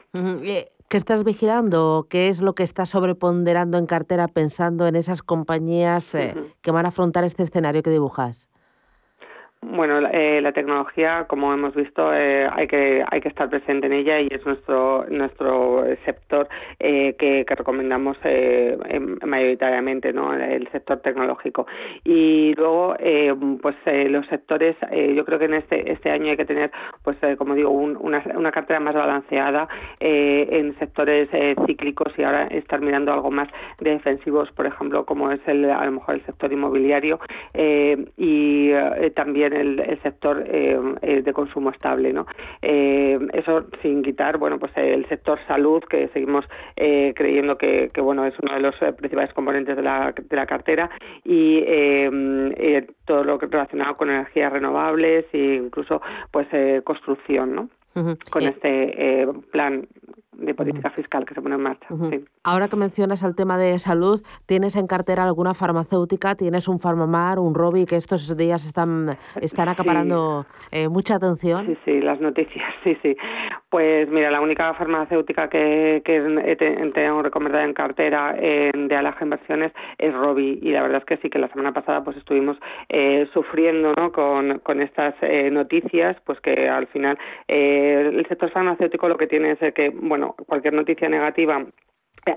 ¿Qué 0.88 0.96
estás 0.96 1.24
vigilando? 1.24 2.06
¿Qué 2.08 2.28
es 2.28 2.40
lo 2.40 2.54
que 2.54 2.62
estás 2.62 2.90
sobreponderando 2.90 3.76
en 3.76 3.86
cartera 3.86 4.28
pensando 4.28 4.86
en 4.86 4.94
esas 4.94 5.20
compañías 5.20 6.14
eh, 6.14 6.34
que 6.62 6.70
van 6.70 6.84
a 6.84 6.90
afrontar 6.90 7.24
este 7.24 7.42
escenario 7.42 7.82
que 7.82 7.90
dibujas? 7.90 8.48
Bueno, 9.68 9.98
eh, 10.12 10.40
la 10.42 10.52
tecnología, 10.52 11.24
como 11.26 11.52
hemos 11.52 11.74
visto, 11.74 12.14
eh, 12.14 12.48
hay 12.52 12.68
que 12.68 13.04
hay 13.10 13.20
que 13.20 13.28
estar 13.28 13.50
presente 13.50 13.88
en 13.88 13.94
ella 13.94 14.20
y 14.20 14.28
es 14.30 14.46
nuestro 14.46 15.04
nuestro 15.08 15.84
sector 16.04 16.48
eh, 16.78 17.16
que, 17.18 17.44
recomendamos 17.48 18.16
em, 18.22 19.18
mayoritariamente, 19.26 20.12
¿no? 20.12 20.32
El 20.32 20.68
sector 20.70 21.00
tecnológico. 21.00 21.66
Y 22.04 22.54
luego, 22.54 22.94
pues 23.60 23.74
los 24.08 24.24
sectores, 24.28 24.76
yo 25.14 25.24
creo 25.24 25.38
que 25.40 25.46
en 25.46 25.54
este 25.54 25.90
este 25.90 26.10
año 26.10 26.30
hay 26.30 26.36
que 26.36 26.44
tener, 26.44 26.70
pues 27.02 27.16
como 27.36 27.54
digo, 27.56 27.70
una, 27.70 28.22
una 28.36 28.52
cartera 28.52 28.78
más 28.78 28.94
balanceada 28.94 29.66
en 29.98 30.78
sectores 30.78 31.28
cíclicos 31.66 32.12
y 32.16 32.22
ahora 32.22 32.46
estar 32.48 32.80
mirando 32.80 33.12
algo 33.12 33.32
más 33.32 33.48
de 33.80 33.90
defensivos, 33.90 34.48
por 34.52 34.66
ejemplo, 34.66 35.04
como 35.04 35.32
es 35.32 35.40
el 35.48 35.68
a 35.70 35.84
lo 35.86 35.92
mejor 35.92 36.14
el 36.14 36.26
sector 36.26 36.52
inmobiliario 36.52 37.18
y 38.16 38.70
también 39.14 39.55
el, 39.60 39.98
sector 40.02 40.44
eh, 40.46 40.78
eh, 41.02 41.22
de 41.22 41.32
consumo 41.32 41.70
estable. 41.70 42.12
¿no? 42.12 42.26
Eh, 42.62 43.18
eso 43.32 43.66
sin 43.82 44.02
quitar 44.02 44.38
bueno, 44.38 44.58
pues 44.58 44.72
el 44.76 45.06
sector 45.08 45.38
salud, 45.46 45.82
que 45.84 46.08
seguimos 46.08 46.44
creyendo 46.76 47.56
que, 47.58 47.90
bueno, 48.00 48.24
es 48.26 48.34
uno 48.42 48.54
de 48.54 48.60
los 48.60 48.74
principales 48.96 49.32
componentes 49.32 49.76
de 49.76 49.82
la, 49.82 50.12
de 50.16 50.36
la 50.36 50.46
cartera, 50.46 50.90
y 51.24 51.64
todo 53.04 53.24
lo 53.24 53.38
que 53.38 53.46
relacionado 53.46 53.96
con 53.96 54.10
energías 54.10 54.52
renovables 54.52 55.26
e 55.32 55.54
incluso 55.54 56.00
pues 56.30 56.48
construcción. 56.84 57.54
¿no? 57.54 57.68
con 58.30 58.42
este 58.42 59.26
plan 59.50 59.88
de 60.38 60.54
política 60.54 60.90
fiscal 60.90 61.24
que 61.24 61.34
se 61.34 61.42
pone 61.42 61.54
en 61.54 61.62
marcha. 61.62 61.88
Ahora 62.44 62.68
que 62.68 62.76
mencionas 62.76 63.22
el 63.22 63.34
tema 63.34 63.58
de 63.58 63.78
salud, 63.78 64.22
¿tienes 64.46 64.76
en 64.76 64.86
cartera 64.86 65.24
alguna 65.24 65.54
farmacéutica? 65.54 66.34
¿Tienes 66.34 66.68
un 66.68 66.78
Farmamar, 66.78 67.38
un 67.38 67.54
Robi, 67.54 67.86
que 67.86 67.96
estos 67.96 68.36
días 68.36 68.66
están, 68.66 69.16
están 69.40 69.68
acaparando 69.68 70.46
eh, 70.70 70.88
mucha 70.88 71.16
atención? 71.16 71.66
Sí, 71.66 71.78
sí, 71.84 72.00
las 72.00 72.20
noticias, 72.20 72.64
sí, 72.84 72.96
sí. 73.02 73.16
Pues 73.70 74.08
mira, 74.08 74.30
la 74.30 74.40
única 74.40 74.72
farmacéutica 74.74 75.48
que, 75.48 76.02
que 76.04 76.90
tengo 76.94 77.22
recomendada 77.22 77.64
en 77.64 77.74
cartera 77.74 78.32
de 78.32 78.96
Alaja 78.96 79.24
Inversiones 79.24 79.72
es 79.98 80.14
Robi 80.14 80.60
y 80.62 80.70
la 80.70 80.82
verdad 80.82 80.98
es 80.98 81.04
que 81.04 81.16
sí 81.18 81.28
que 81.28 81.38
la 81.38 81.48
semana 81.48 81.72
pasada 81.72 82.02
pues 82.04 82.16
estuvimos 82.16 82.56
eh, 82.88 83.28
sufriendo 83.32 83.92
¿no? 83.96 84.12
con, 84.12 84.60
con 84.60 84.80
estas 84.80 85.14
eh, 85.20 85.50
noticias, 85.50 86.16
pues 86.24 86.40
que 86.40 86.68
al 86.68 86.86
final 86.86 87.18
el 87.48 88.26
sector 88.28 88.50
farmacéutico 88.50 89.08
lo 89.08 89.16
que 89.16 89.26
tiene 89.26 89.52
es 89.52 89.74
que, 89.74 89.90
bueno, 89.90 90.25
cualquier 90.46 90.74
noticia 90.74 91.08
negativa 91.08 91.64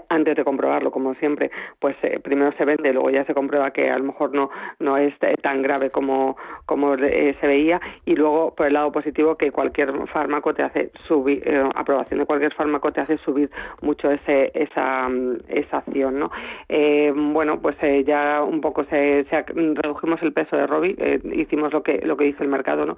antes 0.10 0.36
de 0.36 0.44
comprobarlo, 0.44 0.92
como 0.92 1.16
siempre, 1.16 1.50
pues 1.80 1.96
eh, 2.04 2.20
primero 2.22 2.52
se 2.54 2.66
vende, 2.66 2.94
luego 2.94 3.10
ya 3.10 3.26
se 3.26 3.34
comprueba 3.34 3.72
que 3.72 3.90
a 3.90 3.98
lo 3.98 4.04
mejor 4.04 4.34
no 4.34 4.50
no 4.80 4.98
es 4.98 5.14
eh, 5.22 5.36
tan 5.42 5.62
grave 5.62 5.90
como 5.90 6.38
como 6.66 6.94
eh, 6.96 7.36
se 7.40 7.48
veía 7.48 7.82
y 8.06 8.16
luego 8.16 8.54
por 8.56 8.68
el 8.68 8.74
lado 8.74 8.92
positivo 8.92 9.36
que 9.36 9.52
cualquier 9.52 9.92
fármaco 10.08 10.54
te 10.54 10.64
hace 10.64 10.92
subir 11.08 11.44
aprobación 11.76 12.20
de 12.20 12.26
cualquier 12.26 12.54
fármaco 12.54 12.92
te 12.92 13.02
hace 13.02 13.18
subir 13.18 13.50
mucho 13.82 14.12
ese 14.12 14.52
esa 14.54 15.10
esa 15.48 15.78
acción, 15.78 16.20
¿no? 16.20 16.32
bueno, 17.34 17.60
pues 17.62 17.78
ya 18.06 18.44
un 18.44 18.62
poco 18.62 18.84
se, 18.86 19.26
redujimos 19.54 20.22
el 20.22 20.34
peso 20.34 20.56
de 20.56 20.68
Robi, 20.68 20.96
hicimos 21.34 21.74
lo 21.74 21.84
que 21.84 22.00
lo 22.06 22.18
que 22.18 22.26
dice 22.26 22.44
el 22.44 22.50
mercado, 22.50 22.86
¿no? 22.86 22.96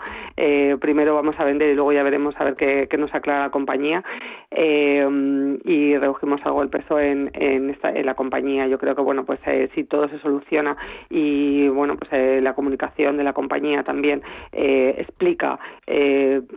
primero 0.79 1.15
vamos 1.15 1.39
a 1.39 1.43
vender 1.43 1.69
y 1.69 1.75
luego 1.75 1.93
ya 1.93 2.03
veremos 2.03 2.35
a 2.39 2.43
ver 2.43 2.55
qué, 2.55 2.87
qué 2.89 2.97
nos 2.97 3.13
aclara 3.13 3.41
la 3.41 3.49
compañía 3.49 4.03
y 4.51 5.97
redujimos 5.97 6.41
algo 6.45 6.63
el 6.63 6.69
peso 6.69 6.80
en, 6.89 7.29
en, 7.33 7.69
esta, 7.69 7.89
en 7.89 8.05
la 8.05 8.15
compañía. 8.15 8.67
Yo 8.67 8.77
creo 8.77 8.95
que 8.95 9.01
bueno, 9.01 9.25
pues 9.25 9.39
eh, 9.45 9.69
si 9.75 9.83
todo 9.83 10.07
se 10.09 10.19
soluciona 10.19 10.77
y 11.09 11.67
bueno, 11.69 11.97
pues 11.97 12.11
eh, 12.13 12.41
la 12.41 12.53
comunicación 12.53 13.17
de 13.17 13.23
la 13.23 13.33
compañía 13.33 13.83
también 13.83 14.21
eh, 14.51 14.95
explica 14.97 15.59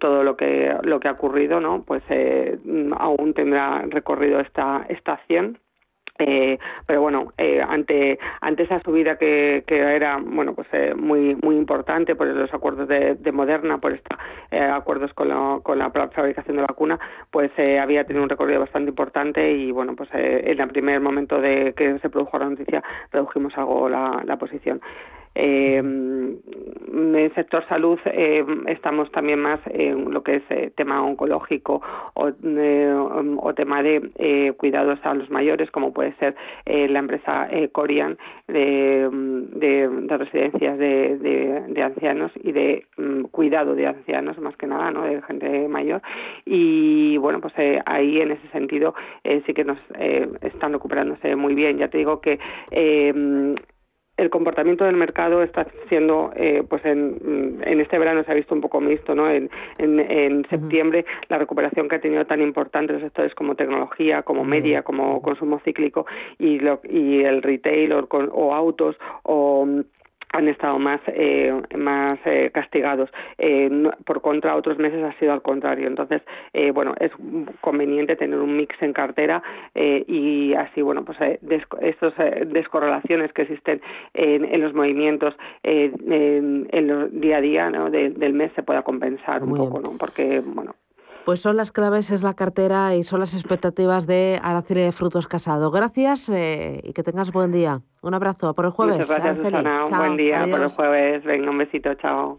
todo 0.00 0.22
lo 0.22 0.36
que 0.36 0.72
lo 0.82 1.00
que 1.00 1.08
ha 1.08 1.12
ocurrido, 1.12 1.60
¿no? 1.60 1.82
Pues 1.82 2.02
aún 2.96 3.34
tendrá 3.34 3.82
recorrido 3.82 4.40
esta 4.40 4.86
esta 4.88 5.14
acción 5.14 5.58
eh, 6.18 6.58
pero 6.86 7.00
bueno, 7.00 7.32
eh, 7.38 7.60
ante 7.60 8.18
ante 8.40 8.62
esa 8.62 8.80
subida 8.80 9.16
que, 9.16 9.64
que 9.66 9.76
era 9.78 10.18
bueno 10.18 10.54
pues 10.54 10.68
eh, 10.72 10.94
muy 10.94 11.36
muy 11.42 11.56
importante 11.56 12.14
por 12.14 12.28
los 12.28 12.52
acuerdos 12.54 12.86
de, 12.88 13.16
de 13.16 13.32
Moderna, 13.32 13.78
por 13.78 13.92
estos 13.92 14.16
eh, 14.50 14.60
acuerdos 14.60 15.12
con, 15.14 15.28
la 15.28 15.58
con 15.62 15.78
la 15.78 15.90
fabricación 15.90 16.56
de 16.56 16.62
vacuna, 16.62 16.98
pues 17.30 17.50
eh, 17.56 17.80
había 17.80 18.04
tenido 18.04 18.22
un 18.22 18.28
recorrido 18.30 18.60
bastante 18.60 18.90
importante 18.90 19.50
y 19.50 19.72
bueno 19.72 19.96
pues 19.96 20.08
en 20.12 20.60
el 20.60 20.68
primer 20.68 21.00
momento 21.00 21.40
de 21.40 21.74
que 21.76 21.98
se 21.98 22.10
produjo 22.10 22.38
la 22.38 22.48
noticia 22.48 22.82
redujimos 23.10 23.56
algo 23.58 23.88
la, 23.88 24.22
la 24.24 24.36
posición. 24.36 24.80
Eh, 25.34 25.78
en 25.78 27.14
el 27.16 27.34
sector 27.34 27.66
salud 27.68 27.98
eh, 28.04 28.44
estamos 28.68 29.10
también 29.10 29.40
más 29.40 29.58
en 29.66 30.12
lo 30.12 30.22
que 30.22 30.36
es 30.36 30.42
eh, 30.50 30.72
tema 30.76 31.02
oncológico 31.02 31.82
o, 32.14 32.30
o 33.38 33.54
tema 33.54 33.82
de 33.82 34.54
cuidados 34.56 34.98
a 35.02 35.14
los 35.14 35.28
mayores, 35.30 35.70
como 35.70 35.92
puede 35.92 36.14
ser 36.14 36.36
la 36.66 36.98
empresa 36.98 37.48
Corian 37.72 38.16
de, 38.46 39.08
de, 39.10 40.16
residencias 40.16 40.78
de, 40.78 41.64
de, 41.68 41.82
ancianos 41.82 42.30
y 42.42 42.52
de 42.52 42.86
mm, 42.96 43.24
cuidado 43.24 43.74
de 43.74 43.86
ancianos, 43.86 44.38
más 44.38 44.56
que 44.56 44.66
nada, 44.66 44.90
¿no? 44.90 45.02
de 45.02 45.20
gente 45.22 45.68
mayor. 45.68 46.02
Y 46.44 47.16
bueno, 47.18 47.40
pues 47.40 47.54
ahí 47.86 48.20
en 48.20 48.32
ese 48.32 48.48
sentido 48.48 48.94
sí 49.46 49.54
que 49.54 49.64
nos 49.64 49.78
están 50.42 50.72
recuperándose 50.72 51.34
muy 51.36 51.54
bien. 51.54 51.78
Ya 51.78 51.88
te 51.88 51.98
digo 51.98 52.20
que 52.20 52.38
el 54.16 54.30
comportamiento 54.30 54.84
del 54.84 54.96
mercado 54.96 55.42
está 55.42 55.66
siendo, 55.88 56.32
eh, 56.36 56.62
pues 56.68 56.84
en, 56.84 57.60
en, 57.64 57.80
este 57.80 57.98
verano 57.98 58.22
se 58.22 58.30
ha 58.30 58.34
visto 58.34 58.54
un 58.54 58.60
poco 58.60 58.80
mixto, 58.80 59.14
¿no? 59.14 59.28
En, 59.28 59.50
en, 59.78 60.46
septiembre 60.48 61.04
la 61.28 61.38
recuperación 61.38 61.88
que 61.88 61.96
ha 61.96 62.00
tenido 62.00 62.24
tan 62.24 62.40
importante 62.40 62.92
los 62.92 63.02
sectores 63.02 63.34
como 63.34 63.56
tecnología, 63.56 64.22
como 64.22 64.44
media, 64.44 64.82
como 64.82 65.20
consumo 65.20 65.60
cíclico 65.64 66.06
y, 66.38 66.60
lo, 66.60 66.80
y 66.84 67.22
el 67.22 67.42
retail 67.42 67.92
o, 67.92 68.08
o 68.10 68.54
autos 68.54 68.96
o 69.24 69.66
han 70.34 70.48
estado 70.48 70.78
más 70.78 71.00
eh, 71.06 71.52
más 71.76 72.18
eh, 72.24 72.50
castigados. 72.52 73.08
Eh, 73.38 73.70
por 74.04 74.20
contra 74.20 74.56
otros 74.56 74.78
meses 74.78 75.02
ha 75.02 75.18
sido 75.18 75.32
al 75.32 75.42
contrario. 75.42 75.86
Entonces 75.86 76.22
eh, 76.52 76.72
bueno 76.72 76.94
es 76.98 77.12
conveniente 77.60 78.16
tener 78.16 78.38
un 78.38 78.56
mix 78.56 78.74
en 78.82 78.92
cartera 78.92 79.42
eh, 79.74 80.04
y 80.08 80.54
así 80.54 80.82
bueno 80.82 81.04
pues 81.04 81.20
eh, 81.20 81.38
estas 81.80 82.14
descorrelaciones 82.46 83.32
que 83.32 83.42
existen 83.42 83.80
en, 84.12 84.44
en 84.44 84.60
los 84.60 84.74
movimientos 84.74 85.34
en, 85.62 86.68
en 86.70 86.90
el 86.90 87.20
día 87.20 87.36
a 87.38 87.40
día 87.40 87.70
¿no? 87.70 87.90
de, 87.90 88.10
del 88.10 88.32
mes 88.32 88.52
se 88.54 88.62
pueda 88.62 88.82
compensar 88.82 89.42
un 89.42 89.56
poco 89.56 89.80
no 89.80 89.96
porque 89.98 90.40
bueno 90.44 90.74
pues 91.24 91.40
son 91.40 91.56
las 91.56 91.72
claves, 91.72 92.10
es 92.10 92.22
la 92.22 92.34
cartera 92.34 92.94
y 92.94 93.04
son 93.04 93.20
las 93.20 93.34
expectativas 93.34 94.06
de 94.06 94.38
Araceli 94.42 94.82
de 94.82 94.92
Frutos 94.92 95.26
Casado. 95.26 95.70
Gracias 95.70 96.28
eh, 96.28 96.80
y 96.84 96.92
que 96.92 97.02
tengas 97.02 97.32
buen 97.32 97.52
día. 97.52 97.80
Un 98.02 98.14
abrazo. 98.14 98.54
Por 98.54 98.66
el 98.66 98.70
jueves. 98.72 98.96
Muchas 98.96 99.10
gracias, 99.10 99.36
Susana. 99.38 99.84
Un 99.84 99.98
buen 99.98 100.16
día. 100.16 100.46
Por 100.50 100.60
el 100.60 100.68
jueves. 100.68 101.24
Venga, 101.24 101.50
un 101.50 101.58
besito. 101.58 101.94
Chao. 101.94 102.38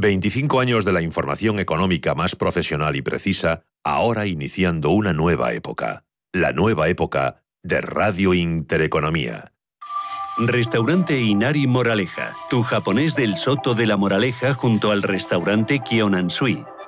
25 0.00 0.60
años 0.60 0.84
de 0.84 0.92
la 0.92 1.02
información 1.02 1.60
económica 1.60 2.14
más 2.14 2.34
profesional 2.34 2.96
y 2.96 3.02
precisa, 3.02 3.64
ahora 3.84 4.26
iniciando 4.26 4.90
una 4.90 5.12
nueva 5.12 5.52
época. 5.52 6.04
La 6.32 6.52
nueva 6.52 6.88
época 6.88 7.42
de 7.62 7.80
Radio 7.82 8.32
Intereconomía. 8.32 9.52
Restaurante 10.38 11.20
Inari 11.20 11.66
Moraleja, 11.66 12.32
tu 12.48 12.62
japonés 12.62 13.14
del 13.14 13.36
Soto 13.36 13.74
de 13.74 13.86
la 13.86 13.98
Moraleja 13.98 14.54
junto 14.54 14.90
al 14.90 15.02
restaurante 15.02 15.80
Kionansui. 15.80 16.64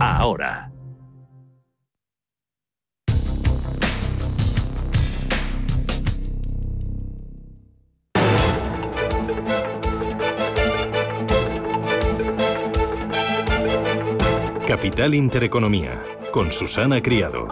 ahora. 0.00 0.72
Capital 14.66 15.14
Intereconomía, 15.14 16.02
con 16.32 16.50
Susana 16.50 17.00
Criado. 17.00 17.46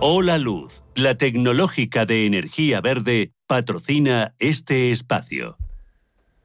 Hola 0.00 0.38
Luz, 0.38 0.84
la 0.94 1.16
tecnológica 1.16 2.06
de 2.06 2.26
energía 2.26 2.80
verde, 2.80 3.32
patrocina 3.48 4.34
este 4.38 4.92
espacio. 4.92 5.59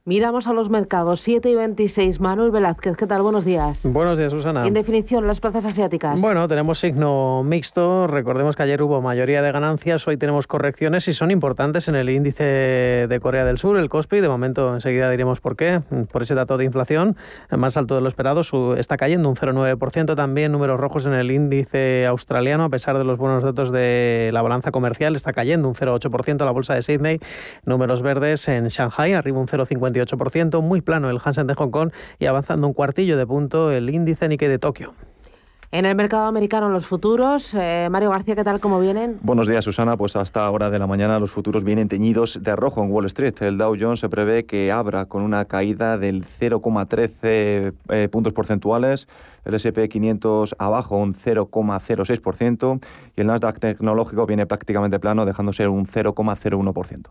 Miramos 0.08 0.46
a 0.46 0.54
los 0.54 0.70
mercados 0.70 1.20
7 1.22 1.50
y 1.50 1.56
26. 1.56 2.20
Manuel 2.20 2.52
Velázquez, 2.52 2.96
¿qué 2.96 3.08
tal? 3.08 3.24
Buenos 3.24 3.44
días. 3.44 3.82
Buenos 3.86 4.20
días, 4.20 4.32
Susana. 4.32 4.68
En 4.68 4.76
definición, 4.76 5.26
las 5.26 5.39
plazas 5.39 5.65
asiáticas. 5.65 6.22
Bueno, 6.22 6.48
tenemos 6.48 6.78
signo 6.78 7.41
mixto. 7.44 8.06
Recordemos 8.06 8.56
que 8.56 8.62
ayer 8.62 8.84
hubo 8.84 9.02
mayoría 9.02 9.41
de 9.41 9.52
ganancias, 9.52 10.08
hoy 10.08 10.15
tenemos 10.18 10.46
correcciones 10.46 11.08
y 11.08 11.13
son 11.13 11.32
importantes 11.32 11.88
en 11.88 11.96
el 11.96 12.12
índice 12.12 12.44
de 12.44 13.20
Corea 13.20 13.46
del 13.46 13.58
Sur, 13.58 13.80
el 13.80 13.89
KOSPI. 13.89 14.20
De 14.20 14.30
momento, 14.30 14.76
enseguida 14.76 15.10
diremos 15.10 15.39
por 15.39 15.56
qué. 15.56 15.82
Por 16.12 16.22
ese 16.22 16.36
dato 16.36 16.60
de 16.60 16.65
inflación 16.65 17.18
más 17.50 17.76
alto 17.76 17.96
de 17.96 18.02
lo 18.02 18.08
esperado, 18.08 18.41
está 18.78 18.98
cayendo 18.98 19.28
un 19.28 19.36
0,9%. 19.36 20.15
También 20.15 20.52
números 20.52 20.80
rojos 20.80 21.08
en 21.08 21.13
el 21.13 21.32
índice 21.32 22.06
australiano, 22.06 22.65
a 22.65 22.70
pesar 22.70 23.00
de 23.00 23.06
los 23.06 23.18
buenos 23.18 23.44
datos 23.44 23.72
de 23.72 24.30
la 24.34 24.44
balanza 24.44 24.70
comercial, 24.70 25.15
está 25.15 25.34
cayendo 25.34 25.68
un 25.68 25.74
0,8% 25.74 26.46
la 26.46 26.52
bolsa 26.52 26.76
de 26.76 26.84
Sydney. 26.84 27.20
Números 27.65 28.04
verdes 28.04 28.48
en 28.48 28.68
Shanghai, 28.68 29.13
arriba 29.13 29.39
un 29.39 29.48
0,50 29.48 29.94
muy 30.62 30.81
plano 30.81 31.10
el 31.10 31.19
Hansen 31.23 31.47
de 31.47 31.53
Hong 31.53 31.71
Kong 31.71 31.91
y 32.19 32.25
avanzando 32.25 32.67
un 32.67 32.73
cuartillo 32.73 33.17
de 33.17 33.25
punto 33.25 33.71
el 33.71 33.89
índice 33.89 34.27
Nikkei 34.27 34.49
de 34.49 34.60
Tokio. 34.60 34.93
En 35.71 35.86
el 35.86 35.95
mercado 35.95 36.25
americano 36.25 36.69
los 36.69 36.86
futuros, 36.86 37.53
eh, 37.53 37.89
Mario 37.91 38.10
García, 38.10 38.34
¿qué 38.36 38.45
tal? 38.45 38.62
¿Cómo 38.62 38.79
vienen? 38.79 39.17
Buenos 39.21 39.45
días, 39.45 39.65
Susana. 39.65 39.97
Pues 39.97 40.15
hasta 40.15 40.49
hora 40.49 40.69
de 40.69 40.79
la 40.79 40.88
mañana 40.88 41.19
los 41.19 41.31
futuros 41.31 41.65
vienen 41.65 41.89
teñidos 41.89 42.39
de 42.41 42.55
rojo 42.55 42.81
en 42.81 42.91
Wall 42.91 43.08
Street. 43.08 43.34
El 43.41 43.58
Dow 43.58 43.75
Jones 43.77 43.99
se 43.99 44.08
prevé 44.08 44.45
que 44.45 44.71
abra 44.71 45.05
con 45.05 45.21
una 45.21 45.43
caída 45.43 45.97
del 45.97 46.23
0,13 46.23 47.73
eh, 47.89 48.08
puntos 48.10 48.31
porcentuales, 48.31 49.10
el 49.43 49.55
S&P 49.55 49.89
500 49.89 50.55
abajo 50.60 50.97
un 50.97 51.13
0,06% 51.13 52.79
y 53.17 53.21
el 53.21 53.27
Nasdaq 53.27 53.60
tecnológico 53.60 54.25
viene 54.25 54.45
prácticamente 54.45 54.99
plano, 54.99 55.25
dejándose 55.25 55.67
un 55.67 55.88
0,01%. 55.88 57.10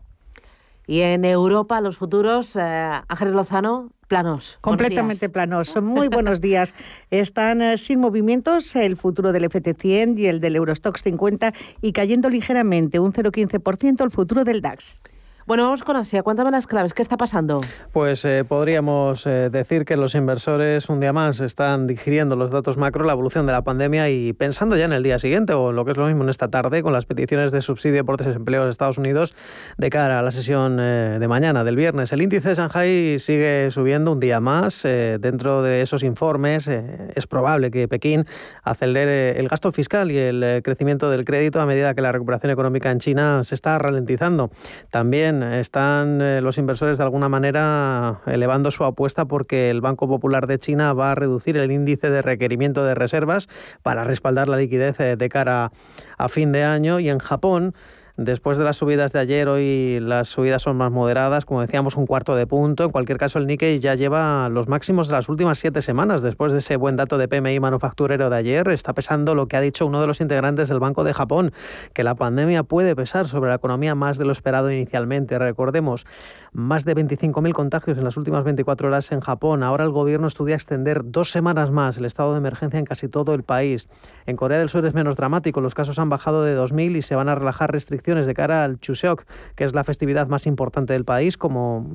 Y 0.87 1.01
en 1.01 1.25
Europa, 1.25 1.81
los 1.81 1.97
futuros, 1.97 2.57
eh, 2.57 2.61
Ángeles 3.09 3.35
Lozano, 3.35 3.91
planos. 4.09 4.59
Completamente 4.61 5.29
planos. 5.29 5.75
Muy 5.81 6.09
buenos 6.09 6.41
días. 6.41 6.75
Están 7.11 7.63
eh, 7.63 7.79
sin 7.79 8.01
movimientos 8.01 8.77
el 8.77 8.97
futuro 8.97 9.33
del 9.33 9.45
FT100 9.45 10.19
y 10.19 10.27
el 10.27 10.41
del 10.41 10.57
Eurostox 10.57 11.03
50 11.03 11.55
y 11.81 11.93
cayendo 11.93 12.29
ligeramente, 12.29 12.99
un 12.99 13.13
0,15% 13.13 14.05
el 14.05 14.11
futuro 14.11 14.45
del 14.45 14.61
DAX. 14.61 15.01
Bueno, 15.47 15.65
vamos 15.65 15.85
con 15.85 15.95
Asia. 15.95 16.23
Cuéntame 16.23 16.51
las 16.51 16.67
claves. 16.67 16.95
¿Qué 16.95 17.03
está 17.03 17.19
pasando? 17.19 17.61
Pues 17.93 18.25
eh, 18.25 18.47
podríamos 18.49 19.27
eh, 19.27 19.51
decir 19.51 19.85
que 19.85 19.95
los 19.99 20.15
inversores 20.15 20.89
un 20.89 21.01
día 21.01 21.13
más 21.13 21.41
están 21.41 21.87
digiriendo 21.87 22.35
los 22.35 22.51
datos 22.51 22.79
macro, 22.79 23.05
la 23.05 23.13
evolución 23.13 23.45
de 23.45 23.53
la 23.53 23.61
pandemia 23.61 24.09
y 24.09 24.33
pensando 24.33 24.75
ya 24.75 24.87
en 24.87 24.95
el 24.95 25.03
día 25.03 25.19
siguiente 25.19 25.53
o 25.53 25.71
lo 25.71 25.85
que 25.85 25.91
es 25.91 25.99
lo 25.99 26.07
mismo 26.07 26.23
en 26.23 26.31
esta 26.31 26.49
tarde 26.49 26.83
con 26.83 26.95
las 26.95 27.05
peticiones 27.05 27.53
de 27.53 27.61
subsidio 27.61 28.07
por 28.07 28.17
desempleo 28.17 28.65
de 28.65 28.71
Estados 28.71 28.97
Unidos 28.97 29.37
de 29.77 29.91
cara 29.91 30.19
a 30.19 30.23
la 30.23 30.31
sesión 30.31 30.79
eh, 30.81 31.19
de 31.21 31.29
mañana, 31.29 31.63
del 31.63 31.77
viernes. 31.77 32.11
El 32.15 32.23
índice 32.23 32.49
de 32.49 32.55
Shanghai 32.55 33.19
sigue 33.19 33.71
subiendo 33.71 34.13
un 34.13 34.21
día 34.21 34.41
más. 34.41 34.85
dentro 34.85 35.63
de 35.63 35.83
esos 35.83 36.05
informes 36.05 36.69
es 36.69 37.27
probable 37.27 37.71
que 37.71 37.87
Pekín 37.87 38.25
acelere 38.63 39.39
el 39.39 39.49
gasto 39.49 39.73
fiscal 39.73 40.11
y 40.11 40.17
el 40.17 40.63
crecimiento 40.65 41.11
del 41.11 41.27
crédito 41.27 41.61
a 41.61 41.67
medida 41.67 41.93
que 41.93 42.01
la 42.01 42.13
recuperación 42.13 42.51
económica 42.51 42.91
en 42.91 43.01
China 43.01 43.45
se 43.45 43.55
está 43.55 43.79
ralentizando. 43.79 44.51
También 44.91 45.34
están 45.43 46.21
eh, 46.21 46.41
los 46.41 46.59
inversores 46.59 46.99
de 46.99 47.05
alguna 47.05 47.29
manera 47.29 48.21
elevando 48.27 48.71
su 48.71 48.85
apuesta 48.85 49.25
porque 49.25 49.71
el 49.71 49.81
Banco 49.81 50.09
Popular 50.09 50.47
de 50.47 50.59
China 50.59 50.93
va 50.93 51.13
a 51.13 51.15
reducir 51.15 51.57
el 51.57 51.71
índice 51.71 52.11
de 52.11 52.23
requerimiento 52.23 52.85
de 52.85 52.95
reservas 52.95 53.49
para 53.83 54.05
respaldar 54.05 54.49
la 54.49 54.57
liquidez 54.57 55.01
eh, 55.01 55.17
de 55.17 55.29
cara 55.29 55.73
a 56.17 56.29
fin 56.29 56.53
de 56.53 56.65
año. 56.65 57.01
Y 57.01 57.09
en 57.09 57.19
Japón 57.19 57.75
Después 58.17 58.59
de 58.59 58.65
las 58.65 58.77
subidas 58.77 59.11
de 59.13 59.19
ayer, 59.19 59.49
hoy 59.49 59.99
las 59.99 60.29
subidas 60.29 60.63
son 60.63 60.77
más 60.77 60.93
moderadas, 60.93 61.45
como 61.45 61.63
decíamos, 61.63 61.97
un 61.97 62.07
cuarto 62.07 62.37
de 62.37 62.47
punto. 62.47 62.85
En 62.85 62.91
cualquier 62.93 63.19
caso, 63.19 63.41
el 63.41 63.49
Nikkei 63.49 63.81
ya 63.81 63.97
lleva 63.97 64.49
los 64.51 64.69
máximos 64.69 65.09
de 65.09 65.15
las 65.15 65.29
últimas 65.29 65.59
siete 65.59 65.83
semanas. 65.83 66.23
Después 66.23 66.53
de 66.53 66.59
ese 66.59 66.77
buen 66.77 66.95
dato 66.95 67.19
de 67.19 67.27
PMI 67.27 67.59
manufacturero 67.59 68.31
de 68.31 68.37
ayer, 68.37 68.69
está 68.69 68.93
pesando 68.93 69.35
lo 69.35 69.49
que 69.49 69.57
ha 69.57 69.61
dicho 69.61 69.85
uno 69.85 70.01
de 70.01 70.07
los 70.07 70.21
integrantes 70.21 70.69
del 70.69 70.79
Banco 70.79 71.03
de 71.03 71.13
Japón, 71.13 71.53
que 71.93 72.05
la 72.05 72.15
pandemia 72.15 72.63
puede 72.63 72.95
pesar 72.95 73.27
sobre 73.27 73.51
la 73.51 73.57
economía 73.57 73.97
más 73.97 74.17
de 74.17 74.27
lo 74.27 74.31
esperado 74.31 74.71
inicialmente. 74.71 75.37
Recordemos, 75.37 76.07
más 76.53 76.85
de 76.85 76.95
25.000 76.95 77.53
contagios 77.53 77.99
en 77.99 78.05
las 78.05 78.17
últimas 78.17 78.45
24 78.45 78.87
horas 78.87 79.11
en 79.11 79.19
Japón. 79.19 79.65
Ahora 79.65 79.83
el 79.83 79.91
gobierno 79.91 80.29
estudia 80.29 80.55
extender 80.55 81.01
dos 81.05 81.33
semanas 81.33 81.73
más 81.73 81.99
el 81.99 82.05
estado 82.05 82.31
de 82.31 82.39
emergencia 82.39 82.79
en 82.79 82.85
casi 82.85 83.09
todo 83.09 83.35
el 83.35 83.43
país. 83.43 83.89
En 84.25 84.37
Corea 84.37 84.61
del 84.61 84.69
Sur 84.69 84.87
es 84.87 84.95
menos 84.95 85.17
dramático, 85.17 85.61
los 85.61 85.75
casos 85.75 85.99
han 85.99 86.11
bajado 86.11 86.45
de 86.45 86.57
2.000 86.57 86.99
y 86.99 87.03
se 87.03 87.17
van 87.17 87.29
a 87.29 87.35
relajar 87.35 87.73
restricciones 87.73 88.04
de 88.05 88.35
cara 88.35 88.65
al 88.65 88.79
Chuseok, 88.79 89.25
que 89.55 89.65
es 89.65 89.75
la 89.75 89.83
festividad 89.83 90.29
más 90.29 90.47
importante 90.47 90.93
del 90.93 91.07
país, 91.07 91.39
como 91.39 91.89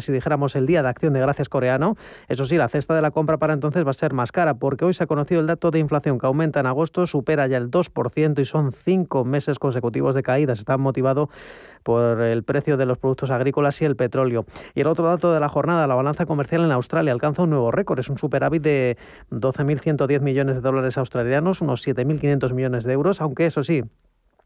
si 0.00 0.12
dijéramos 0.12 0.56
el 0.56 0.66
Día 0.66 0.82
de 0.82 0.88
Acción 0.88 1.12
de 1.12 1.20
Gracias 1.20 1.48
coreano. 1.48 1.96
Eso 2.28 2.44
sí, 2.44 2.56
la 2.56 2.68
cesta 2.68 2.94
de 2.94 3.02
la 3.02 3.12
compra 3.12 3.38
para 3.38 3.52
entonces 3.52 3.86
va 3.86 3.90
a 3.90 3.94
ser 3.94 4.12
más 4.12 4.32
cara, 4.32 4.54
porque 4.54 4.84
hoy 4.84 4.94
se 4.94 5.04
ha 5.04 5.06
conocido 5.06 5.40
el 5.40 5.46
dato 5.46 5.70
de 5.70 5.78
inflación 5.78 6.18
que 6.18 6.26
aumenta 6.26 6.58
en 6.58 6.66
agosto, 6.66 7.06
supera 7.06 7.46
ya 7.46 7.56
el 7.56 7.70
2% 7.70 8.40
y 8.40 8.44
son 8.44 8.72
cinco 8.72 9.24
meses 9.24 9.60
consecutivos 9.60 10.16
de 10.16 10.24
caídas. 10.24 10.58
Está 10.58 10.76
motivado 10.76 11.30
por 11.84 12.22
el 12.22 12.42
precio 12.42 12.76
de 12.76 12.86
los 12.86 12.98
productos 12.98 13.30
agrícolas 13.30 13.80
y 13.80 13.84
el 13.84 13.94
petróleo. 13.94 14.46
Y 14.74 14.80
el 14.80 14.88
otro 14.88 15.06
dato 15.06 15.32
de 15.32 15.38
la 15.38 15.48
jornada, 15.48 15.86
la 15.86 15.94
balanza 15.94 16.26
comercial 16.26 16.64
en 16.64 16.72
Australia 16.72 17.12
alcanza 17.12 17.42
un 17.42 17.50
nuevo 17.50 17.70
récord, 17.70 18.00
es 18.00 18.08
un 18.08 18.18
superávit 18.18 18.62
de 18.62 18.96
12.110 19.30 20.20
millones 20.20 20.56
de 20.56 20.62
dólares 20.62 20.98
australianos, 20.98 21.60
unos 21.60 21.86
7.500 21.86 22.52
millones 22.54 22.84
de 22.84 22.92
euros, 22.94 23.20
aunque 23.20 23.46
eso 23.46 23.62
sí, 23.62 23.84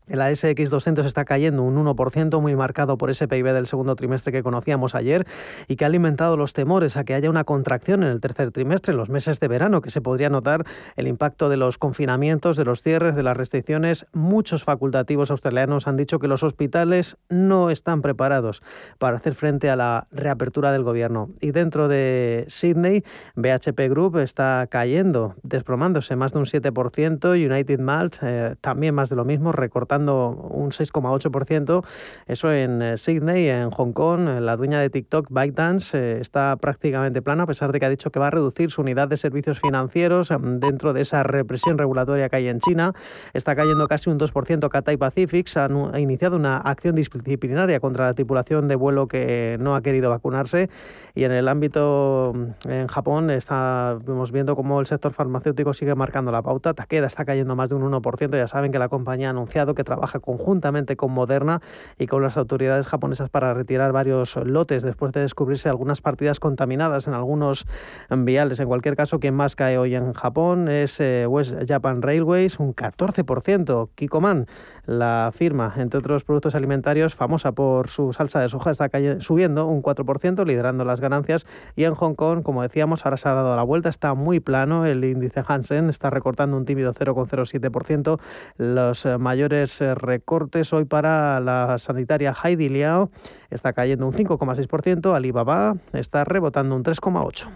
el 0.09 0.21
ASX 0.21 0.71
200 0.71 1.07
está 1.07 1.25
cayendo 1.25 1.63
un 1.63 1.77
1%, 1.85 2.41
muy 2.41 2.57
marcado 2.57 2.99
por 2.99 3.11
ese 3.11 3.29
PIB 3.29 3.53
del 3.53 3.67
segundo 3.67 3.97
trimestre 3.97 4.33
que 4.33 4.43
conocíamos 4.43 4.95
ayer 4.95 5.27
y 5.67 5.77
que 5.77 5.85
ha 5.85 5.89
alimentado 5.89 6.37
los 6.37 6.53
temores 6.53 6.97
a 6.97 7.05
que 7.05 7.15
haya 7.15 7.31
una 7.31 7.45
contracción 7.45 8.03
en 8.03 8.11
el 8.11 8.21
tercer 8.21 8.51
trimestre, 8.51 8.93
en 8.93 8.99
los 8.99 9.11
meses 9.11 9.41
de 9.41 9.49
verano, 9.49 9.81
que 9.81 9.91
se 9.91 10.01
podría 10.01 10.31
notar 10.31 10.65
el 10.97 11.07
impacto 11.07 11.49
de 11.49 11.57
los 11.57 11.79
confinamientos, 11.79 12.57
de 12.57 12.65
los 12.65 12.83
cierres, 12.83 13.17
de 13.17 13.23
las 13.23 13.37
restricciones. 13.37 14.07
Muchos 14.13 14.65
facultativos 14.65 15.31
australianos 15.31 15.87
han 15.87 15.97
dicho 15.97 16.19
que 16.19 16.29
los 16.29 16.43
hospitales 16.43 17.17
no 17.29 17.71
están 17.71 18.03
preparados 18.03 18.63
para 18.99 19.17
hacer 19.19 19.35
frente 19.35 19.71
a 19.71 19.77
la 19.77 20.07
reapertura 20.11 20.73
del 20.73 20.85
gobierno. 20.85 21.31
Y 21.41 21.51
dentro 21.51 21.89
de 21.89 22.47
Sydney, 22.49 23.05
BHP 23.35 23.89
Group 23.91 24.19
está 24.19 24.67
cayendo, 24.71 25.35
desplomándose 25.43 26.17
más 26.17 26.33
de 26.33 26.39
un 26.39 26.45
7%, 26.45 27.51
United 27.51 27.81
Malt 27.81 28.17
eh, 28.23 28.57
también 28.61 28.95
más 28.95 29.09
de 29.09 29.17
lo 29.17 29.25
mismo, 29.25 29.53
recortando 29.53 29.98
un 30.07 30.71
6,8%. 30.71 31.85
Eso 32.27 32.53
en 32.53 32.83
eh, 32.83 32.99
Sydney, 32.99 33.49
en 33.49 33.71
Hong 33.71 33.93
Kong. 33.93 34.29
La 34.41 34.57
dueña 34.57 34.81
de 34.81 34.91
TikTok, 34.91 35.29
ByteDance, 35.31 35.99
eh, 35.99 36.21
está 36.21 36.57
prácticamente 36.57 37.23
plana, 37.23 37.45
a 37.45 37.47
pesar 37.47 37.73
de 37.73 37.81
que 37.81 37.87
ha 37.87 37.91
dicho 37.91 38.11
que 38.11 38.19
va 38.19 38.29
a 38.29 38.31
reducir 38.31 38.71
su 38.71 38.83
unidad 38.83 39.09
de 39.09 39.17
servicios 39.17 39.61
financieros 39.61 40.31
em, 40.31 40.61
dentro 40.61 40.93
de 40.93 41.03
esa 41.03 41.23
represión 41.23 41.79
regulatoria 41.79 42.29
que 42.29 42.37
hay 42.37 42.49
en 42.49 42.61
China. 42.61 42.93
Está 43.33 43.57
cayendo 43.57 43.89
casi 43.89 44.11
un 44.11 44.19
2% 44.19 44.69
Cathay 44.69 44.97
Pacific. 44.97 45.49
Ha 45.57 46.01
iniciado 46.01 46.37
una 46.37 46.59
acción 46.59 46.95
disciplinaria 46.95 47.81
contra 47.81 48.07
la 48.07 48.15
tripulación 48.15 48.69
de 48.69 48.77
vuelo 48.77 49.09
que 49.09 49.57
no 49.61 49.75
ha 49.75 49.83
querido 49.83 50.11
vacunarse. 50.11 50.69
Y 51.15 51.25
en 51.25 51.33
el 51.33 51.49
ámbito 51.49 52.33
mm, 52.35 52.71
en 52.71 52.87
Japón 52.87 53.31
estamos 53.31 54.33
viendo 54.33 54.55
cómo 54.57 54.81
el 54.81 54.87
sector 54.87 55.13
farmacéutico 55.13 55.75
sigue 55.75 55.95
marcando 55.95 56.31
la 56.33 56.43
pauta. 56.43 56.75
Takeda 56.75 57.07
está 57.07 57.25
cayendo 57.25 57.57
más 57.57 57.69
de 57.69 57.75
un 57.75 57.91
1%. 57.91 58.37
Ya 58.37 58.47
saben 58.47 58.73
que 58.73 58.79
la 58.79 58.89
compañía 58.89 59.29
ha 59.29 59.31
anunciado 59.31 59.75
que 59.75 59.85
trabaja 59.89 60.21
conjuntamente 60.21 60.97
con 60.97 61.13
Moderna 61.13 61.63
y 61.99 62.07
con 62.07 62.23
las 62.23 62.37
autoridades 62.37 62.87
japonesas 62.87 63.31
para 63.31 63.55
retirar 63.55 63.91
varios 63.93 64.37
lotes 64.37 64.83
después 64.83 65.13
de 65.13 65.23
descubrirse 65.23 65.69
algunas 65.69 66.03
partidas 66.03 66.39
contaminadas 66.39 67.07
en 67.07 67.15
algunos 67.15 67.67
viales. 68.11 68.61
En 68.61 68.69
cualquier 68.69 68.97
caso, 68.97 69.19
quien 69.19 69.35
más 69.35 69.57
cae 69.57 69.79
hoy 69.79 69.95
en 69.95 70.13
Japón 70.13 70.69
es 70.69 71.01
eh, 71.01 71.27
West 71.27 71.55
Japan 71.67 72.03
Railways, 72.03 72.59
un 72.59 72.75
14%. 72.75 73.89
Kikoman, 73.95 74.47
la 74.89 75.31
firma, 75.35 75.75
entre 75.77 75.99
otros 75.99 76.25
productos 76.25 76.55
alimentarios, 76.55 77.15
famosa 77.15 77.53
por 77.53 77.89
su 77.89 78.15
salsa 78.15 78.41
de 78.41 78.49
soja, 78.49 78.71
está 78.71 78.89
subiendo 79.21 79.67
un 79.67 79.83
4%, 79.83 80.47
liderando 80.47 80.87
las 80.87 81.03
ganancias. 81.03 81.45
Y 81.77 81.85
en 81.85 81.95
Hong 81.95 82.15
Kong, 82.15 82.43
como 82.43 82.63
decíamos, 82.63 83.05
ahora 83.05 83.19
se 83.19 83.29
ha 83.29 83.35
dado 83.35 83.55
la 83.55 83.63
vuelta, 83.65 83.91
está 83.91 84.15
muy 84.15 84.41
plano. 84.41 84.87
El 84.87 85.05
índice 85.05 85.45
Hansen 85.47 85.91
está 85.91 86.09
recortando 86.09 86.57
un 86.57 86.65
tímido 86.65 86.95
0,07%. 86.95 88.19
Los 88.57 89.05
eh, 89.05 89.19
mayores 89.19 89.79
eh, 89.83 89.95
recortes 89.95 90.73
hoy 90.73 90.87
para 90.87 91.39
la 91.41 91.79
sanitaria 91.79 92.35
Heidi 92.43 92.71
Liao 92.71 93.11
está 93.51 93.75
cayendo 93.75 94.07
un 94.07 94.15
5,6%, 94.15 95.15
Alibaba 95.15 95.77
está 95.93 96.25
rebotando 96.25 96.75
un 96.75 96.83
3,8%. 96.83 97.49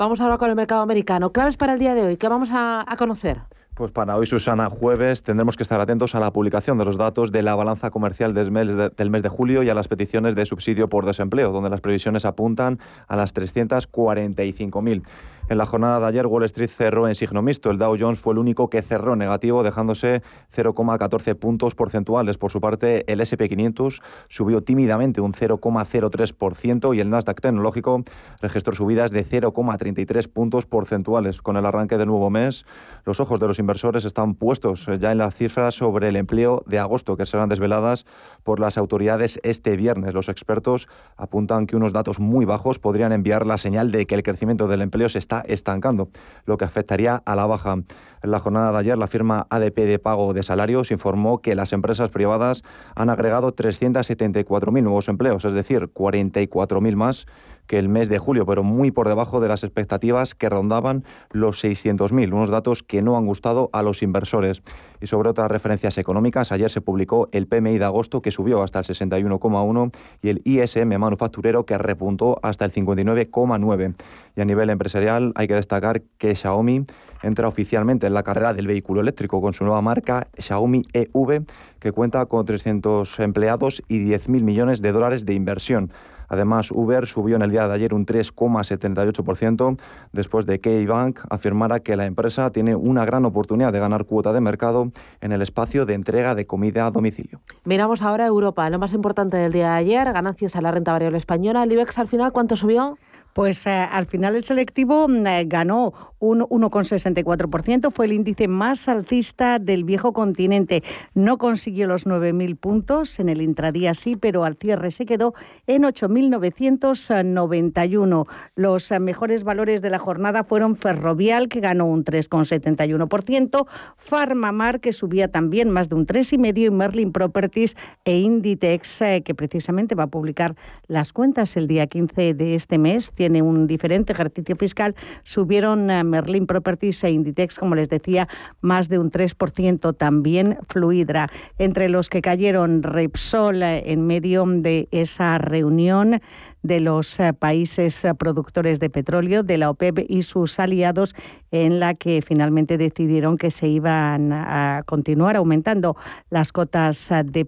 Vamos 0.00 0.20
ahora 0.22 0.38
con 0.38 0.48
el 0.48 0.56
mercado 0.56 0.80
americano. 0.80 1.30
Claves 1.30 1.58
para 1.58 1.74
el 1.74 1.78
día 1.78 1.94
de 1.94 2.02
hoy, 2.02 2.16
¿qué 2.16 2.26
vamos 2.26 2.48
a, 2.54 2.86
conocer? 2.96 3.42
Pues 3.80 3.92
para 3.92 4.14
hoy, 4.14 4.26
Susana, 4.26 4.68
jueves 4.68 5.22
tendremos 5.22 5.56
que 5.56 5.62
estar 5.62 5.80
atentos 5.80 6.14
a 6.14 6.20
la 6.20 6.34
publicación 6.34 6.76
de 6.76 6.84
los 6.84 6.98
datos 6.98 7.32
de 7.32 7.42
la 7.42 7.54
balanza 7.54 7.90
comercial 7.90 8.34
del 8.34 8.50
mes 8.50 8.68
de, 8.68 8.90
del 8.90 9.08
mes 9.08 9.22
de 9.22 9.30
julio 9.30 9.62
y 9.62 9.70
a 9.70 9.74
las 9.74 9.88
peticiones 9.88 10.34
de 10.34 10.44
subsidio 10.44 10.90
por 10.90 11.06
desempleo, 11.06 11.50
donde 11.50 11.70
las 11.70 11.80
previsiones 11.80 12.26
apuntan 12.26 12.78
a 13.08 13.16
las 13.16 13.32
345.000. 13.34 15.02
En 15.50 15.58
la 15.58 15.66
jornada 15.66 15.98
de 15.98 16.06
ayer, 16.06 16.28
Wall 16.28 16.44
Street 16.44 16.70
cerró 16.70 17.08
en 17.08 17.16
signo 17.16 17.42
mixto. 17.42 17.72
El 17.72 17.78
Dow 17.78 17.96
Jones 17.98 18.20
fue 18.20 18.34
el 18.34 18.38
único 18.38 18.70
que 18.70 18.82
cerró 18.82 19.16
negativo, 19.16 19.64
dejándose 19.64 20.22
0,14 20.54 21.34
puntos 21.34 21.74
porcentuales. 21.74 22.38
Por 22.38 22.52
su 22.52 22.60
parte, 22.60 23.02
el 23.12 23.18
SP500 23.18 24.00
subió 24.28 24.62
tímidamente 24.62 25.20
un 25.20 25.32
0,03% 25.32 26.94
y 26.94 27.00
el 27.00 27.10
Nasdaq 27.10 27.40
tecnológico 27.40 28.04
registró 28.40 28.76
subidas 28.76 29.10
de 29.10 29.26
0,33 29.26 30.28
puntos 30.28 30.66
porcentuales. 30.66 31.42
Con 31.42 31.56
el 31.56 31.66
arranque 31.66 31.98
del 31.98 32.06
nuevo 32.06 32.30
mes, 32.30 32.64
los 33.04 33.18
ojos 33.18 33.40
de 33.40 33.48
los 33.48 33.58
inversores 33.58 34.04
están 34.04 34.36
puestos 34.36 34.86
ya 35.00 35.10
en 35.10 35.18
las 35.18 35.34
cifras 35.34 35.74
sobre 35.74 36.10
el 36.10 36.14
empleo 36.14 36.62
de 36.68 36.78
agosto, 36.78 37.16
que 37.16 37.26
serán 37.26 37.48
desveladas 37.48 38.06
por 38.44 38.60
las 38.60 38.78
autoridades 38.78 39.40
este 39.42 39.76
viernes. 39.76 40.14
Los 40.14 40.28
expertos 40.28 40.86
apuntan 41.16 41.66
que 41.66 41.74
unos 41.74 41.92
datos 41.92 42.20
muy 42.20 42.44
bajos 42.44 42.78
podrían 42.78 43.10
enviar 43.10 43.46
la 43.46 43.58
señal 43.58 43.90
de 43.90 44.06
que 44.06 44.14
el 44.14 44.22
crecimiento 44.22 44.68
del 44.68 44.82
empleo 44.82 45.08
se 45.08 45.18
está 45.18 45.39
estancando, 45.46 46.08
lo 46.44 46.56
que 46.56 46.64
afectaría 46.64 47.22
a 47.24 47.36
la 47.36 47.46
baja. 47.46 47.76
En 48.22 48.30
la 48.30 48.38
jornada 48.38 48.72
de 48.72 48.78
ayer, 48.78 48.98
la 48.98 49.06
firma 49.06 49.46
ADP 49.48 49.76
de 49.86 49.98
pago 49.98 50.34
de 50.34 50.42
salarios 50.42 50.90
informó 50.90 51.40
que 51.40 51.54
las 51.54 51.72
empresas 51.72 52.10
privadas 52.10 52.62
han 52.94 53.08
agregado 53.08 53.54
374.000 53.54 54.82
nuevos 54.82 55.08
empleos, 55.08 55.44
es 55.44 55.52
decir, 55.52 55.88
44.000 55.92 56.96
más 56.96 57.26
que 57.70 57.78
el 57.78 57.88
mes 57.88 58.08
de 58.08 58.18
julio, 58.18 58.46
pero 58.46 58.64
muy 58.64 58.90
por 58.90 59.06
debajo 59.06 59.38
de 59.38 59.46
las 59.46 59.62
expectativas 59.62 60.34
que 60.34 60.48
rondaban 60.48 61.04
los 61.30 61.62
600.000, 61.62 62.32
unos 62.32 62.50
datos 62.50 62.82
que 62.82 63.00
no 63.00 63.16
han 63.16 63.26
gustado 63.26 63.70
a 63.72 63.82
los 63.82 64.02
inversores. 64.02 64.64
Y 65.00 65.06
sobre 65.06 65.28
otras 65.28 65.48
referencias 65.48 65.96
económicas, 65.96 66.50
ayer 66.50 66.68
se 66.68 66.80
publicó 66.80 67.28
el 67.30 67.46
PMI 67.46 67.78
de 67.78 67.84
agosto 67.84 68.22
que 68.22 68.32
subió 68.32 68.64
hasta 68.64 68.80
el 68.80 68.86
61,1 68.86 69.92
y 70.20 70.30
el 70.30 70.42
ISM 70.44 70.98
manufacturero 70.98 71.64
que 71.64 71.78
repuntó 71.78 72.40
hasta 72.42 72.64
el 72.64 72.72
59,9. 72.72 73.94
Y 74.34 74.40
a 74.40 74.44
nivel 74.44 74.68
empresarial 74.68 75.30
hay 75.36 75.46
que 75.46 75.54
destacar 75.54 76.02
que 76.18 76.34
Xiaomi 76.34 76.86
entra 77.22 77.46
oficialmente 77.46 78.08
en 78.08 78.14
la 78.14 78.24
carrera 78.24 78.52
del 78.52 78.66
vehículo 78.66 79.00
eléctrico 79.00 79.40
con 79.40 79.54
su 79.54 79.62
nueva 79.62 79.80
marca 79.80 80.26
Xiaomi 80.36 80.82
EV, 80.92 81.44
que 81.78 81.92
cuenta 81.92 82.26
con 82.26 82.44
300 82.44 83.20
empleados 83.20 83.80
y 83.86 84.00
10.000 84.00 84.42
millones 84.42 84.82
de 84.82 84.90
dólares 84.90 85.24
de 85.24 85.34
inversión. 85.34 85.92
Además, 86.30 86.70
Uber 86.70 87.06
subió 87.06 87.36
en 87.36 87.42
el 87.42 87.50
día 87.50 87.68
de 87.68 87.74
ayer 87.74 87.92
un 87.92 88.06
3,78% 88.06 89.78
después 90.12 90.46
de 90.46 90.60
que 90.60 90.86
Bank 90.86 91.20
afirmara 91.28 91.80
que 91.80 91.96
la 91.96 92.06
empresa 92.06 92.50
tiene 92.50 92.74
una 92.74 93.04
gran 93.04 93.24
oportunidad 93.26 93.72
de 93.72 93.80
ganar 93.80 94.04
cuota 94.04 94.32
de 94.32 94.40
mercado 94.40 94.92
en 95.20 95.32
el 95.32 95.42
espacio 95.42 95.84
de 95.86 95.94
entrega 95.94 96.34
de 96.34 96.46
comida 96.46 96.86
a 96.86 96.90
domicilio. 96.90 97.40
Miramos 97.64 98.00
ahora 98.00 98.26
Europa, 98.26 98.70
lo 98.70 98.78
más 98.78 98.94
importante 98.94 99.36
del 99.36 99.52
día 99.52 99.72
de 99.72 99.76
ayer, 99.76 100.12
ganancias 100.12 100.54
a 100.56 100.62
la 100.62 100.70
renta 100.70 100.92
variable 100.92 101.18
española. 101.18 101.64
¿El 101.64 101.72
IBEX 101.72 101.98
al 101.98 102.08
final 102.08 102.32
cuánto 102.32 102.54
subió? 102.56 102.96
Pues 103.32 103.66
eh, 103.66 103.70
al 103.70 104.04
final 104.06 104.36
el 104.36 104.44
selectivo 104.44 105.08
eh, 105.08 105.44
ganó 105.46 105.94
un 106.18 106.40
1,64%, 106.40 107.90
fue 107.90 108.04
el 108.06 108.12
índice 108.12 108.48
más 108.48 108.88
alcista 108.88 109.58
del 109.58 109.84
viejo 109.84 110.12
continente. 110.12 110.82
No 111.14 111.38
consiguió 111.38 111.86
los 111.86 112.06
9.000 112.06 112.58
puntos, 112.58 113.18
en 113.20 113.30
el 113.30 113.40
intradía 113.40 113.94
sí, 113.94 114.16
pero 114.16 114.44
al 114.44 114.56
cierre 114.56 114.90
se 114.90 115.06
quedó 115.06 115.32
en 115.66 115.84
8.991. 115.84 118.26
Los 118.56 118.90
eh, 118.90 118.98
mejores 118.98 119.44
valores 119.44 119.80
de 119.80 119.88
la 119.90 119.98
jornada 119.98 120.44
fueron 120.44 120.76
Ferrovial, 120.76 121.48
que 121.48 121.60
ganó 121.60 121.86
un 121.86 122.04
3,71%, 122.04 123.66
Farmamar, 123.96 124.80
que 124.80 124.92
subía 124.92 125.28
también 125.28 125.70
más 125.70 125.88
de 125.88 125.94
un 125.94 126.06
3,5%, 126.06 126.58
y 126.60 126.68
Merlin 126.70 127.12
Properties 127.12 127.76
e 128.04 128.18
Inditex, 128.18 128.98
que 129.24 129.34
precisamente 129.34 129.94
va 129.94 130.02
a 130.04 130.08
publicar 130.08 130.56
las 130.88 131.12
cuentas 131.12 131.54
el 131.56 131.68
día 131.68 131.86
15 131.86 132.34
de 132.34 132.54
este 132.54 132.78
mes 132.78 133.10
tiene 133.20 133.42
un 133.42 133.66
diferente 133.66 134.14
ejercicio 134.14 134.56
fiscal, 134.56 134.94
subieron 135.24 135.88
Merlin 136.08 136.46
Properties 136.46 137.04
e 137.04 137.10
Inditex, 137.10 137.58
como 137.58 137.74
les 137.74 137.90
decía, 137.90 138.28
más 138.62 138.88
de 138.88 138.98
un 138.98 139.10
3%, 139.10 139.94
también 139.94 140.56
Fluidra. 140.70 141.28
Entre 141.58 141.90
los 141.90 142.08
que 142.08 142.22
cayeron 142.22 142.82
Repsol 142.82 143.62
en 143.62 144.06
medio 144.06 144.46
de 144.46 144.88
esa 144.90 145.36
reunión 145.36 146.22
de 146.62 146.80
los 146.80 147.18
eh, 147.20 147.32
países 147.32 148.04
eh, 148.04 148.14
productores 148.14 148.80
de 148.80 148.90
petróleo, 148.90 149.42
de 149.42 149.58
la 149.58 149.70
OPEP 149.70 150.04
y 150.08 150.22
sus 150.22 150.58
aliados, 150.58 151.14
en 151.52 151.80
la 151.80 151.94
que 151.94 152.22
finalmente 152.22 152.78
decidieron 152.78 153.36
que 153.36 153.50
se 153.50 153.66
iban 153.66 154.32
a 154.32 154.82
continuar 154.86 155.36
aumentando 155.36 155.96
las 156.28 156.52
cotas 156.52 157.10
eh, 157.10 157.22
de, 157.24 157.46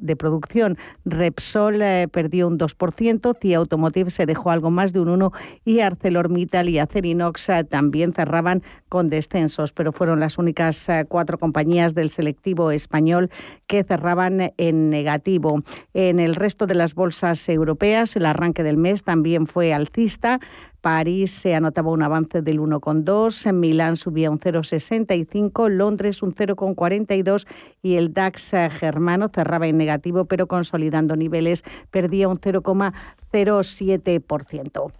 de 0.00 0.16
producción. 0.16 0.78
Repsol 1.04 1.80
perdió 2.10 2.48
un 2.48 2.58
2%, 2.58 3.36
CIA 3.40 3.58
Automotive 3.58 4.10
se 4.10 4.26
dejó 4.26 4.50
algo 4.50 4.70
más 4.70 4.92
de 4.92 5.00
un 5.00 5.20
1% 5.20 5.32
y 5.64 5.80
ArcelorMittal 5.80 6.68
y 6.68 6.78
Acerinox 6.78 7.48
también 7.68 8.12
cerraban 8.12 8.62
con 8.88 9.10
descensos, 9.10 9.72
pero 9.72 9.92
fueron 9.92 10.20
las 10.20 10.38
únicas 10.38 10.86
cuatro 11.08 11.38
compañías 11.38 11.94
del 11.94 12.10
selectivo 12.10 12.70
español 12.70 13.30
que 13.66 13.84
cerraban 13.84 14.52
en 14.56 14.90
negativo. 14.90 15.62
En 15.94 16.20
el 16.20 16.34
resto 16.34 16.66
de 16.66 16.74
las 16.74 16.94
bolsas 16.94 17.48
europeas, 17.48 18.16
el 18.16 18.26
arranque 18.36 18.62
del 18.62 18.76
mes 18.76 19.02
también 19.02 19.46
fue 19.46 19.72
alcista. 19.74 20.38
París 20.80 21.30
se 21.32 21.54
anotaba 21.54 21.90
un 21.90 22.02
avance 22.02 22.42
del 22.42 22.60
1,2, 22.60 23.48
en 23.48 23.58
Milán 23.58 23.96
subía 23.96 24.30
un 24.30 24.38
0,65, 24.38 25.68
Londres 25.68 26.22
un 26.22 26.32
0,42 26.32 27.48
y 27.82 27.96
el 27.96 28.12
DAX 28.12 28.52
germano 28.70 29.28
cerraba 29.34 29.66
en 29.66 29.78
negativo, 29.78 30.26
pero 30.26 30.46
consolidando 30.46 31.16
niveles 31.16 31.64
perdía 31.90 32.28
un 32.28 32.38
0,07% 32.38 34.92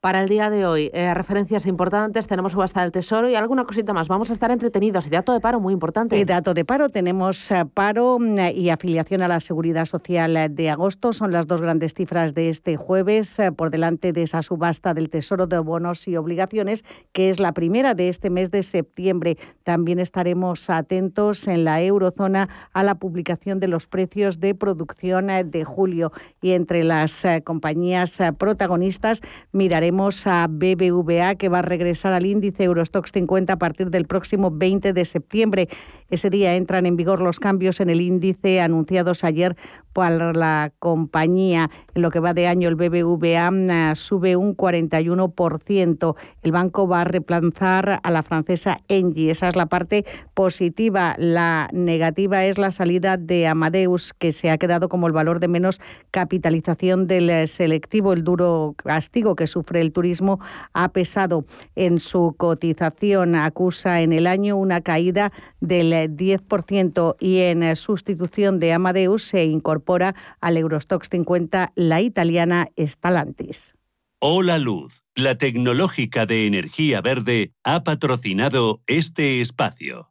para 0.00 0.20
el 0.20 0.28
día 0.28 0.50
de 0.50 0.66
hoy. 0.66 0.90
Eh, 0.92 1.12
referencias 1.14 1.66
importantes, 1.66 2.26
tenemos 2.26 2.52
subasta 2.52 2.82
del 2.82 2.92
Tesoro 2.92 3.28
y 3.28 3.34
alguna 3.34 3.64
cosita 3.64 3.92
más. 3.92 4.08
Vamos 4.08 4.30
a 4.30 4.34
estar 4.34 4.50
entretenidos. 4.50 5.06
Y 5.06 5.10
dato 5.10 5.32
de 5.32 5.40
paro 5.40 5.58
muy 5.58 5.72
importante. 5.72 6.18
Y 6.18 6.24
dato 6.24 6.54
de 6.54 6.64
paro, 6.64 6.90
tenemos 6.90 7.50
eh, 7.50 7.64
paro 7.72 8.18
mm, 8.18 8.38
y 8.54 8.70
afiliación 8.70 9.22
a 9.22 9.28
la 9.28 9.40
Seguridad 9.40 9.86
Social 9.86 10.54
de 10.54 10.70
agosto. 10.70 11.12
Son 11.12 11.32
las 11.32 11.46
dos 11.46 11.60
grandes 11.60 11.94
cifras 11.94 12.34
de 12.34 12.50
este 12.50 12.76
jueves, 12.76 13.38
eh, 13.38 13.52
por 13.52 13.70
delante 13.70 14.12
de 14.12 14.22
esa 14.22 14.42
subasta 14.42 14.94
del 14.94 15.08
Tesoro 15.08 15.46
de 15.46 15.58
bonos 15.58 16.06
y 16.06 16.16
obligaciones, 16.16 16.84
que 17.12 17.30
es 17.30 17.40
la 17.40 17.52
primera 17.52 17.94
de 17.94 18.08
este 18.08 18.30
mes 18.30 18.50
de 18.50 18.62
septiembre. 18.62 19.38
También 19.64 19.98
estaremos 19.98 20.68
atentos 20.70 21.48
en 21.48 21.64
la 21.64 21.80
eurozona 21.80 22.48
a 22.72 22.82
la 22.82 22.96
publicación 22.96 23.60
de 23.60 23.68
los 23.68 23.86
precios 23.86 24.40
de 24.40 24.54
producción 24.54 25.26
de 25.26 25.64
julio. 25.64 26.12
Y 26.40 26.52
entre 26.52 26.84
las 26.84 27.24
compañías 27.44 28.18
protagonistas 28.38 29.22
miraremos 29.52 29.85
a 30.26 30.46
BBVA 30.48 31.36
que 31.36 31.48
va 31.48 31.60
a 31.60 31.62
regresar 31.62 32.12
al 32.12 32.26
índice 32.26 32.64
Eurostox 32.64 33.12
50 33.12 33.52
a 33.52 33.56
partir 33.56 33.90
del 33.90 34.06
próximo 34.06 34.50
20 34.50 34.92
de 34.92 35.04
septiembre. 35.04 35.68
Ese 36.08 36.30
día 36.30 36.54
entran 36.54 36.86
en 36.86 36.96
vigor 36.96 37.20
los 37.20 37.40
cambios 37.40 37.80
en 37.80 37.90
el 37.90 38.00
índice 38.00 38.60
anunciados 38.60 39.24
ayer 39.24 39.56
por 39.92 40.36
la 40.36 40.72
compañía. 40.78 41.70
En 41.94 42.02
lo 42.02 42.10
que 42.10 42.20
va 42.20 42.34
de 42.34 42.46
año, 42.46 42.68
el 42.68 42.74
BBVA 42.74 43.50
mm, 43.50 43.96
sube 43.96 44.36
un 44.36 44.56
41%. 44.56 46.16
El 46.42 46.52
banco 46.52 46.86
va 46.86 47.00
a 47.00 47.04
relanzar 47.04 48.00
a 48.02 48.10
la 48.10 48.22
francesa 48.22 48.76
Engie. 48.88 49.30
Esa 49.30 49.48
es 49.48 49.56
la 49.56 49.66
parte 49.66 50.04
positiva. 50.34 51.14
La 51.18 51.68
negativa 51.72 52.44
es 52.44 52.58
la 52.58 52.70
salida 52.72 53.16
de 53.16 53.46
Amadeus, 53.46 54.12
que 54.12 54.32
se 54.32 54.50
ha 54.50 54.58
quedado 54.58 54.88
como 54.88 55.06
el 55.06 55.12
valor 55.12 55.40
de 55.40 55.48
menos 55.48 55.80
capitalización 56.10 57.06
del 57.06 57.48
selectivo. 57.48 58.12
El 58.12 58.22
duro 58.22 58.74
castigo 58.76 59.34
que 59.34 59.46
sufre 59.46 59.75
el 59.80 59.92
turismo 59.92 60.40
ha 60.72 60.88
pesado 60.90 61.44
en 61.74 62.00
su 62.00 62.34
cotización. 62.36 63.34
Acusa 63.34 64.02
en 64.02 64.12
el 64.12 64.26
año 64.26 64.56
una 64.56 64.80
caída 64.80 65.32
del 65.60 65.92
10% 65.92 67.16
y 67.20 67.38
en 67.38 67.76
sustitución 67.76 68.58
de 68.58 68.72
Amadeus 68.72 69.22
se 69.22 69.44
incorpora 69.44 70.14
al 70.40 70.56
Eurostox 70.56 71.08
50 71.10 71.72
la 71.74 72.00
italiana 72.00 72.68
Stellantis. 72.78 73.74
Hola 74.18 74.58
Luz, 74.58 75.04
la 75.14 75.36
tecnológica 75.36 76.24
de 76.24 76.46
energía 76.46 77.02
verde, 77.02 77.52
ha 77.64 77.84
patrocinado 77.84 78.80
este 78.86 79.42
espacio. 79.42 80.10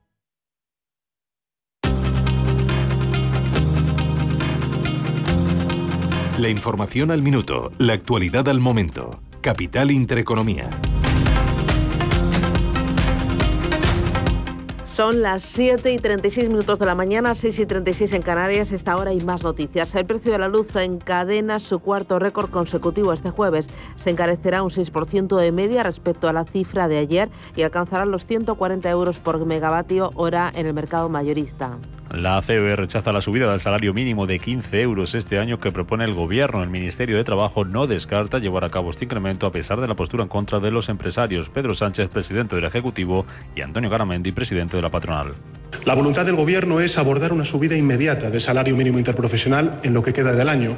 La 6.41 6.49
información 6.49 7.11
al 7.11 7.21
minuto, 7.21 7.71
la 7.77 7.93
actualidad 7.93 8.47
al 8.47 8.59
momento. 8.59 9.19
Capital 9.41 9.91
Intereconomía. 9.91 10.71
Son 14.85 15.21
las 15.21 15.43
7 15.43 15.93
y 15.93 15.97
36 15.97 16.49
minutos 16.49 16.79
de 16.79 16.87
la 16.87 16.95
mañana, 16.95 17.35
6 17.35 17.59
y 17.59 17.65
36 17.67 18.13
en 18.13 18.23
Canarias. 18.23 18.71
Esta 18.71 18.97
hora 18.97 19.11
hay 19.11 19.21
más 19.21 19.43
noticias. 19.43 19.93
El 19.93 20.07
precio 20.07 20.31
de 20.31 20.39
la 20.39 20.47
luz 20.47 20.75
encadena 20.75 21.59
su 21.59 21.77
cuarto 21.77 22.17
récord 22.17 22.49
consecutivo 22.49 23.13
este 23.13 23.29
jueves. 23.29 23.69
Se 23.93 24.09
encarecerá 24.09 24.63
un 24.63 24.71
6% 24.71 25.37
de 25.37 25.51
media 25.51 25.83
respecto 25.83 26.27
a 26.27 26.33
la 26.33 26.45
cifra 26.45 26.87
de 26.87 26.97
ayer 26.97 27.29
y 27.55 27.61
alcanzará 27.61 28.05
los 28.05 28.25
140 28.25 28.89
euros 28.89 29.19
por 29.19 29.45
megavatio 29.45 30.09
hora 30.15 30.51
en 30.55 30.65
el 30.65 30.73
mercado 30.73 31.07
mayorista. 31.07 31.77
La 32.13 32.41
COE 32.41 32.75
rechaza 32.75 33.13
la 33.13 33.21
subida 33.21 33.49
del 33.49 33.61
salario 33.61 33.93
mínimo 33.93 34.27
de 34.27 34.37
15 34.37 34.81
euros 34.81 35.15
este 35.15 35.39
año 35.39 35.61
que 35.61 35.71
propone 35.71 36.03
el 36.03 36.13
Gobierno. 36.13 36.61
El 36.61 36.69
Ministerio 36.69 37.15
de 37.15 37.23
Trabajo 37.23 37.63
no 37.63 37.87
descarta 37.87 38.37
llevar 38.37 38.65
a 38.65 38.69
cabo 38.69 38.89
este 38.89 39.05
incremento 39.05 39.45
a 39.45 39.51
pesar 39.53 39.79
de 39.79 39.87
la 39.87 39.95
postura 39.95 40.23
en 40.23 40.27
contra 40.27 40.59
de 40.59 40.71
los 40.71 40.89
empresarios. 40.89 41.47
Pedro 41.47 41.73
Sánchez, 41.73 42.09
presidente 42.09 42.57
del 42.57 42.65
Ejecutivo, 42.65 43.25
y 43.55 43.61
Antonio 43.61 43.89
Garamendi, 43.89 44.33
presidente 44.33 44.75
de 44.75 44.83
la 44.83 44.89
patronal. 44.89 45.35
La 45.85 45.95
voluntad 45.95 46.25
del 46.25 46.35
Gobierno 46.35 46.81
es 46.81 46.97
abordar 46.97 47.31
una 47.31 47.45
subida 47.45 47.77
inmediata 47.77 48.29
del 48.29 48.41
salario 48.41 48.75
mínimo 48.75 48.97
interprofesional 48.97 49.79
en 49.83 49.93
lo 49.93 50.03
que 50.03 50.11
queda 50.11 50.33
del 50.33 50.49
año 50.49 50.75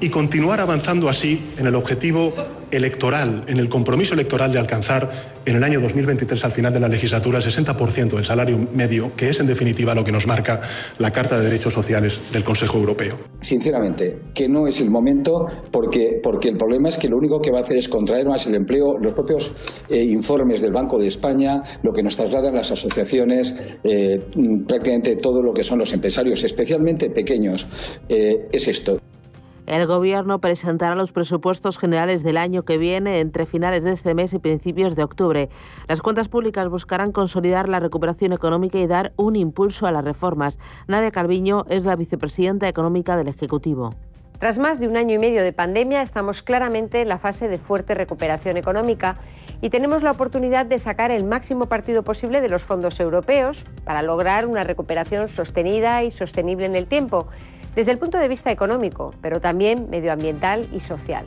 y 0.00 0.10
continuar 0.10 0.60
avanzando 0.60 1.08
así 1.08 1.52
en 1.58 1.66
el 1.66 1.74
objetivo 1.74 2.32
electoral, 2.70 3.44
en 3.46 3.58
el 3.58 3.68
compromiso 3.68 4.14
electoral 4.14 4.52
de 4.52 4.58
alcanzar 4.58 5.36
en 5.44 5.56
el 5.56 5.62
año 5.62 5.80
2023, 5.80 6.44
al 6.44 6.52
final 6.52 6.72
de 6.72 6.80
la 6.80 6.88
legislatura, 6.88 7.38
el 7.38 7.44
60% 7.44 8.16
del 8.16 8.24
salario 8.24 8.58
medio, 8.74 9.12
que 9.16 9.28
es 9.28 9.38
en 9.38 9.46
definitiva 9.46 9.94
lo 9.94 10.02
que 10.02 10.10
nos 10.10 10.26
marca 10.26 10.60
la 10.98 11.12
Carta 11.12 11.38
de 11.38 11.44
Derechos 11.44 11.72
Sociales 11.72 12.20
del 12.32 12.42
Consejo 12.42 12.78
Europeo. 12.78 13.16
Sinceramente, 13.40 14.18
que 14.34 14.48
no 14.48 14.66
es 14.66 14.80
el 14.80 14.90
momento 14.90 15.46
porque, 15.70 16.20
porque 16.22 16.48
el 16.48 16.56
problema 16.56 16.88
es 16.88 16.96
que 16.96 17.08
lo 17.08 17.16
único 17.16 17.40
que 17.40 17.52
va 17.52 17.60
a 17.60 17.62
hacer 17.62 17.76
es 17.76 17.88
contraer 17.88 18.26
más 18.26 18.46
el 18.46 18.56
empleo. 18.56 18.98
Los 18.98 19.12
propios 19.12 19.52
eh, 19.88 20.02
informes 20.02 20.60
del 20.60 20.72
Banco 20.72 20.98
de 20.98 21.06
España, 21.06 21.62
lo 21.82 21.92
que 21.92 22.02
nos 22.02 22.16
trasladan 22.16 22.54
las 22.54 22.72
asociaciones, 22.72 23.78
eh, 23.84 24.20
prácticamente 24.66 25.16
todo 25.16 25.40
lo 25.40 25.54
que 25.54 25.62
son 25.62 25.78
los 25.78 25.92
empresarios, 25.92 26.42
especialmente 26.42 27.08
pequeños, 27.10 27.66
eh, 28.08 28.48
es 28.50 28.66
esto. 28.66 28.98
El 29.66 29.84
Gobierno 29.88 30.40
presentará 30.40 30.94
los 30.94 31.10
presupuestos 31.10 31.76
generales 31.76 32.22
del 32.22 32.36
año 32.36 32.64
que 32.64 32.78
viene 32.78 33.18
entre 33.18 33.46
finales 33.46 33.82
de 33.82 33.90
este 33.90 34.14
mes 34.14 34.32
y 34.32 34.38
principios 34.38 34.94
de 34.94 35.02
octubre. 35.02 35.48
Las 35.88 36.00
cuentas 36.00 36.28
públicas 36.28 36.68
buscarán 36.68 37.10
consolidar 37.10 37.68
la 37.68 37.80
recuperación 37.80 38.32
económica 38.32 38.78
y 38.78 38.86
dar 38.86 39.12
un 39.16 39.34
impulso 39.34 39.88
a 39.88 39.90
las 39.90 40.04
reformas. 40.04 40.56
Nadia 40.86 41.10
Calviño 41.10 41.64
es 41.68 41.84
la 41.84 41.96
vicepresidenta 41.96 42.68
económica 42.68 43.16
del 43.16 43.26
Ejecutivo. 43.26 43.92
Tras 44.38 44.58
más 44.58 44.78
de 44.78 44.86
un 44.86 44.96
año 44.96 45.14
y 45.14 45.18
medio 45.18 45.42
de 45.42 45.52
pandemia, 45.52 46.02
estamos 46.02 46.42
claramente 46.42 47.00
en 47.00 47.08
la 47.08 47.18
fase 47.18 47.48
de 47.48 47.58
fuerte 47.58 47.94
recuperación 47.94 48.56
económica 48.58 49.16
y 49.62 49.70
tenemos 49.70 50.02
la 50.02 50.12
oportunidad 50.12 50.66
de 50.66 50.78
sacar 50.78 51.10
el 51.10 51.24
máximo 51.24 51.66
partido 51.66 52.04
posible 52.04 52.40
de 52.40 52.50
los 52.50 52.62
fondos 52.62 53.00
europeos 53.00 53.64
para 53.84 54.02
lograr 54.02 54.46
una 54.46 54.62
recuperación 54.62 55.28
sostenida 55.28 56.04
y 56.04 56.10
sostenible 56.12 56.66
en 56.66 56.76
el 56.76 56.86
tiempo 56.86 57.28
desde 57.76 57.92
el 57.92 57.98
punto 57.98 58.18
de 58.18 58.26
vista 58.26 58.50
económico, 58.50 59.14
pero 59.20 59.40
también 59.40 59.88
medioambiental 59.90 60.66
y 60.72 60.80
social. 60.80 61.24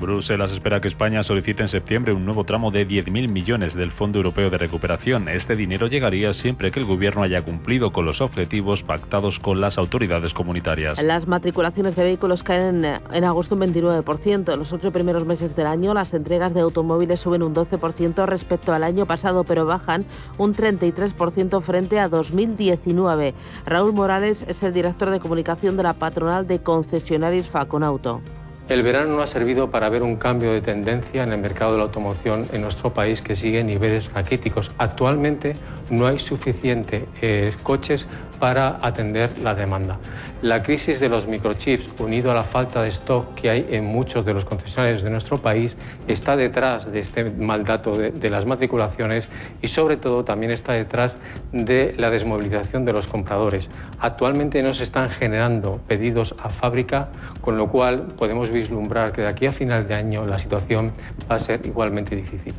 Bruselas 0.00 0.52
espera 0.52 0.80
que 0.80 0.88
España 0.88 1.22
solicite 1.22 1.62
en 1.62 1.68
septiembre 1.68 2.12
un 2.12 2.24
nuevo 2.24 2.44
tramo 2.44 2.70
de 2.70 2.86
10.000 2.86 3.28
millones 3.28 3.74
del 3.74 3.90
Fondo 3.90 4.18
Europeo 4.18 4.50
de 4.50 4.58
Recuperación. 4.58 5.28
Este 5.28 5.54
dinero 5.54 5.86
llegaría 5.86 6.32
siempre 6.32 6.70
que 6.70 6.80
el 6.80 6.86
Gobierno 6.86 7.22
haya 7.22 7.42
cumplido 7.42 7.92
con 7.92 8.04
los 8.04 8.20
objetivos 8.20 8.82
pactados 8.82 9.38
con 9.38 9.60
las 9.60 9.78
autoridades 9.78 10.34
comunitarias. 10.34 11.00
Las 11.02 11.26
matriculaciones 11.26 11.94
de 11.96 12.04
vehículos 12.04 12.42
caen 12.42 12.84
en, 12.84 13.24
agosto 13.24 13.54
un 13.54 13.62
29%. 13.62 14.52
En 14.52 14.58
los 14.58 14.72
ocho 14.72 14.92
primeros 14.92 15.24
meses 15.24 15.54
del 15.54 15.66
año, 15.66 15.94
las 15.94 16.14
entregas 16.14 16.54
de 16.54 16.60
automóviles 16.60 17.20
suben 17.20 17.42
un 17.42 17.54
12% 17.54 18.26
respecto 18.26 18.72
al 18.72 18.84
año 18.84 19.06
pasado, 19.06 19.44
pero 19.44 19.66
bajan 19.66 20.04
un 20.38 20.54
33% 20.54 21.62
frente 21.62 21.98
a 21.98 22.08
2019. 22.08 23.34
Raúl 23.66 23.92
Morales 23.92 24.44
es 24.48 24.62
el 24.62 24.72
director 24.72 25.10
de 25.10 25.20
comunicación 25.20 25.76
de 25.76 25.82
la 25.82 25.94
patronal 25.94 26.46
de 26.46 26.60
concesionarios 26.60 27.48
Faconauto. 27.48 28.20
El 28.68 28.84
verano 28.84 29.16
no 29.16 29.22
ha 29.22 29.26
servido 29.26 29.70
para 29.70 29.88
ver 29.88 30.04
un 30.04 30.16
cambio 30.16 30.52
de 30.52 30.60
tendencia 30.60 31.24
en 31.24 31.32
el 31.32 31.38
mercado 31.38 31.72
de 31.72 31.78
la 31.78 31.84
automoción 31.84 32.46
en 32.52 32.62
nuestro 32.62 32.94
país 32.94 33.20
que 33.20 33.34
sigue 33.34 33.64
niveles 33.64 34.12
raquíticos. 34.12 34.70
Actualmente 34.78 35.56
no 35.90 36.06
hay 36.06 36.20
suficientes 36.20 37.04
eh, 37.20 37.52
coches 37.64 38.06
para 38.42 38.80
atender 38.82 39.38
la 39.38 39.54
demanda. 39.54 39.98
La 40.42 40.64
crisis 40.64 40.98
de 40.98 41.08
los 41.08 41.28
microchips, 41.28 42.00
unido 42.00 42.32
a 42.32 42.34
la 42.34 42.42
falta 42.42 42.82
de 42.82 42.88
stock 42.88 43.34
que 43.34 43.48
hay 43.48 43.68
en 43.70 43.84
muchos 43.84 44.24
de 44.24 44.34
los 44.34 44.44
concesionarios 44.44 45.02
de 45.02 45.10
nuestro 45.10 45.38
país, 45.38 45.76
está 46.08 46.36
detrás 46.36 46.90
de 46.90 46.98
este 46.98 47.22
mal 47.22 47.62
dato 47.62 47.96
de, 47.96 48.10
de 48.10 48.30
las 48.30 48.44
matriculaciones 48.44 49.28
y 49.62 49.68
sobre 49.68 49.96
todo 49.96 50.24
también 50.24 50.50
está 50.50 50.72
detrás 50.72 51.18
de 51.52 51.94
la 51.96 52.10
desmovilización 52.10 52.84
de 52.84 52.92
los 52.92 53.06
compradores. 53.06 53.70
Actualmente 54.00 54.60
no 54.60 54.72
se 54.72 54.82
están 54.82 55.08
generando 55.08 55.80
pedidos 55.86 56.34
a 56.42 56.50
fábrica, 56.50 57.10
con 57.42 57.56
lo 57.56 57.68
cual 57.68 58.08
podemos 58.18 58.50
vislumbrar 58.50 59.12
que 59.12 59.22
de 59.22 59.28
aquí 59.28 59.46
a 59.46 59.52
final 59.52 59.86
de 59.86 59.94
año 59.94 60.24
la 60.24 60.40
situación 60.40 60.90
va 61.30 61.36
a 61.36 61.38
ser 61.38 61.64
igualmente 61.64 62.16
difícil. 62.16 62.54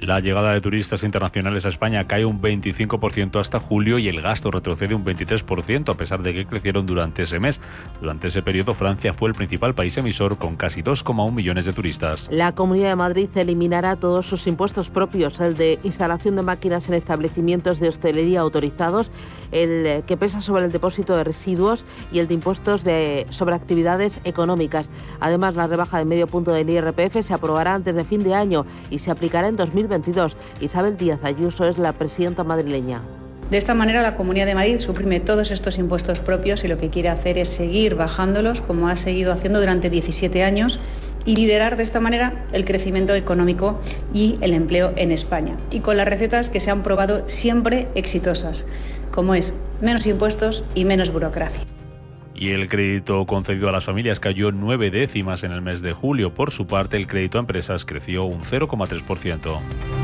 La 0.00 0.20
llegada 0.20 0.54
de 0.54 0.62
turistas 0.62 1.02
internacionales 1.02 1.66
a 1.66 1.68
España 1.68 2.06
cae 2.06 2.24
un 2.24 2.40
25% 2.40 3.38
hasta 3.38 3.60
julio 3.60 3.98
y 3.98 4.08
el 4.08 4.22
gasto 4.22 4.50
retrocede 4.50 4.94
un 4.94 5.04
23% 5.04 5.92
a 5.92 5.94
pesar 5.94 6.22
de 6.22 6.32
que 6.32 6.46
crecieron 6.46 6.86
durante 6.86 7.22
ese 7.24 7.38
mes. 7.38 7.60
Durante 8.00 8.28
ese 8.28 8.40
periodo 8.40 8.74
Francia 8.74 9.12
fue 9.12 9.28
el 9.28 9.34
principal 9.34 9.74
país 9.74 9.98
emisor 9.98 10.38
con 10.38 10.56
casi 10.56 10.82
2,1 10.82 11.32
millones 11.32 11.66
de 11.66 11.74
turistas. 11.74 12.28
La 12.30 12.52
Comunidad 12.54 12.88
de 12.88 12.96
Madrid 12.96 13.28
eliminará 13.34 13.96
todos 13.96 14.24
sus 14.24 14.46
impuestos 14.46 14.88
propios, 14.88 15.38
el 15.40 15.54
de 15.54 15.78
instalación 15.84 16.34
de 16.34 16.42
máquinas 16.42 16.88
en 16.88 16.94
establecimientos 16.94 17.78
de 17.78 17.88
hostelería 17.88 18.40
autorizados, 18.40 19.10
el 19.52 20.02
que 20.04 20.16
pesa 20.16 20.40
sobre 20.40 20.64
el 20.64 20.72
depósito 20.72 21.16
de 21.16 21.24
residuos 21.24 21.84
y 22.12 22.18
el 22.18 22.28
de 22.28 22.34
impuestos 22.34 22.84
de, 22.84 23.26
sobre 23.30 23.54
actividades 23.54 24.20
económicas. 24.24 24.88
Además, 25.20 25.54
la 25.54 25.66
rebaja 25.66 25.98
de 25.98 26.04
medio 26.04 26.26
punto 26.26 26.52
del 26.52 26.70
IRPF 26.70 27.22
se 27.22 27.34
aprobará 27.34 27.74
antes 27.74 27.94
de 27.94 28.04
fin 28.04 28.22
de 28.22 28.34
año 28.34 28.66
y 28.90 28.98
se 28.98 29.10
aplicará 29.10 29.48
en 29.48 29.56
2022. 29.56 30.36
Isabel 30.60 30.96
Díaz 30.96 31.20
Ayuso 31.22 31.64
es 31.64 31.78
la 31.78 31.92
presidenta 31.92 32.44
madrileña. 32.44 33.00
De 33.50 33.56
esta 33.56 33.74
manera, 33.74 34.00
la 34.00 34.14
Comunidad 34.14 34.46
de 34.46 34.54
Madrid 34.54 34.78
suprime 34.78 35.18
todos 35.18 35.50
estos 35.50 35.76
impuestos 35.76 36.20
propios 36.20 36.62
y 36.62 36.68
lo 36.68 36.78
que 36.78 36.88
quiere 36.88 37.08
hacer 37.08 37.36
es 37.36 37.48
seguir 37.48 37.96
bajándolos, 37.96 38.60
como 38.60 38.88
ha 38.88 38.94
seguido 38.94 39.32
haciendo 39.32 39.58
durante 39.58 39.90
17 39.90 40.44
años, 40.44 40.78
y 41.24 41.34
liderar 41.34 41.76
de 41.76 41.82
esta 41.82 41.98
manera 41.98 42.44
el 42.52 42.64
crecimiento 42.64 43.14
económico 43.14 43.80
y 44.14 44.38
el 44.40 44.52
empleo 44.52 44.92
en 44.94 45.10
España. 45.10 45.56
Y 45.72 45.80
con 45.80 45.96
las 45.96 46.06
recetas 46.06 46.48
que 46.48 46.60
se 46.60 46.70
han 46.70 46.84
probado 46.84 47.28
siempre 47.28 47.88
exitosas, 47.96 48.66
como 49.10 49.34
es 49.34 49.54
menos 49.80 50.06
impuestos 50.06 50.64
y 50.74 50.84
menos 50.84 51.12
burocracia. 51.12 51.62
Y 52.34 52.50
el 52.50 52.68
crédito 52.68 53.26
concedido 53.26 53.68
a 53.68 53.72
las 53.72 53.84
familias 53.84 54.18
cayó 54.18 54.50
nueve 54.50 54.90
décimas 54.90 55.42
en 55.42 55.52
el 55.52 55.60
mes 55.60 55.82
de 55.82 55.92
julio. 55.92 56.32
Por 56.32 56.50
su 56.50 56.66
parte, 56.66 56.96
el 56.96 57.06
crédito 57.06 57.36
a 57.36 57.40
empresas 57.40 57.84
creció 57.84 58.24
un 58.24 58.40
0,3%. 58.40 59.99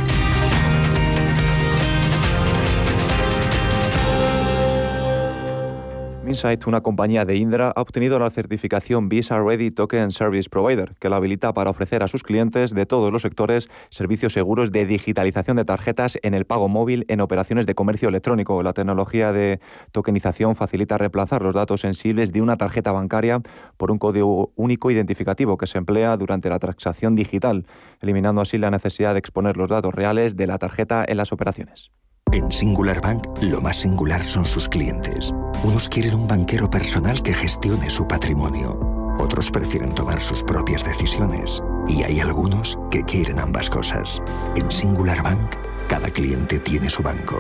Insight, 6.29 6.67
una 6.67 6.81
compañía 6.81 7.25
de 7.25 7.37
Indra, 7.37 7.73
ha 7.75 7.81
obtenido 7.81 8.19
la 8.19 8.31
certificación 8.31 9.09
Visa 9.09 9.41
Ready 9.41 9.71
Token 9.71 10.11
Service 10.11 10.49
Provider, 10.51 10.95
que 10.99 11.09
la 11.09 11.17
habilita 11.17 11.55
para 11.55 11.71
ofrecer 11.71 12.03
a 12.03 12.09
sus 12.09 12.23
clientes 12.23 12.75
de 12.75 12.85
todos 12.85 13.13
los 13.13 13.23
sectores 13.23 13.69
servicios 13.91 14.33
seguros 14.33 14.73
de 14.73 14.87
digitalización 14.87 15.57
de 15.57 15.65
tarjetas 15.65 16.19
en 16.23 16.35
el 16.35 16.45
pago 16.45 16.69
móvil 16.69 17.05
en 17.09 17.21
operaciones 17.21 17.67
de 17.67 17.75
comercio 17.75 18.09
electrónico. 18.09 18.63
La 18.63 18.73
tecnología 18.73 19.33
de 19.33 19.61
tokenización 19.93 20.57
facilita 20.57 20.99
reemplazar 20.99 21.43
los 21.43 21.55
datos 21.55 21.83
sensibles 21.83 22.33
de 22.33 22.43
una 22.43 22.57
tarjeta 22.57 22.93
bancaria 22.93 23.41
por 23.77 23.91
un 23.91 23.99
código 23.99 24.53
único 24.57 24.91
identificativo 24.91 25.57
que 25.57 25.67
se 25.67 25.79
emplea 25.79 26.17
durante 26.17 26.49
la 26.49 26.59
transacción 26.59 27.15
digital, 27.15 27.67
eliminando 28.01 28.41
así 28.41 28.59
la 28.59 28.71
necesidad 28.71 29.13
de 29.13 29.21
exponer 29.21 29.57
los 29.57 29.69
datos 29.69 29.95
reales 29.95 30.37
de 30.37 30.47
la 30.47 30.59
tarjeta 30.59 31.05
en 31.07 31.19
las 31.19 31.33
operaciones. 31.33 31.91
En 32.37 32.53
Singular 32.53 33.01
Bank, 33.01 33.27
lo 33.41 33.61
más 33.63 33.79
singular 33.79 34.23
son 34.23 34.45
sus 34.45 34.69
clientes. 34.69 35.33
Unos 35.63 35.89
quieren 35.89 36.15
un 36.15 36.29
banquero 36.29 36.69
personal 36.69 37.23
que 37.23 37.33
gestione 37.33 37.89
su 37.89 38.07
patrimonio. 38.07 38.79
Otros 39.19 39.51
prefieren 39.51 39.95
tomar 39.95 40.21
sus 40.21 40.43
propias 40.43 40.85
decisiones. 40.85 41.63
Y 41.89 42.03
hay 42.03 42.21
algunos 42.21 42.79
que 42.91 43.03
quieren 43.05 43.39
ambas 43.39 43.71
cosas. 43.71 44.21
En 44.55 44.71
Singular 44.71 45.23
Bank, 45.23 45.55
cada 45.89 46.11
cliente 46.11 46.59
tiene 46.59 46.91
su 46.91 47.03
banco. 47.03 47.39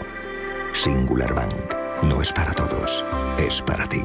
Singular 0.72 1.34
Bank. 1.34 1.74
No 2.02 2.22
es 2.22 2.32
para 2.32 2.54
todos, 2.54 3.04
es 3.38 3.60
para 3.62 3.86
ti. 3.86 4.02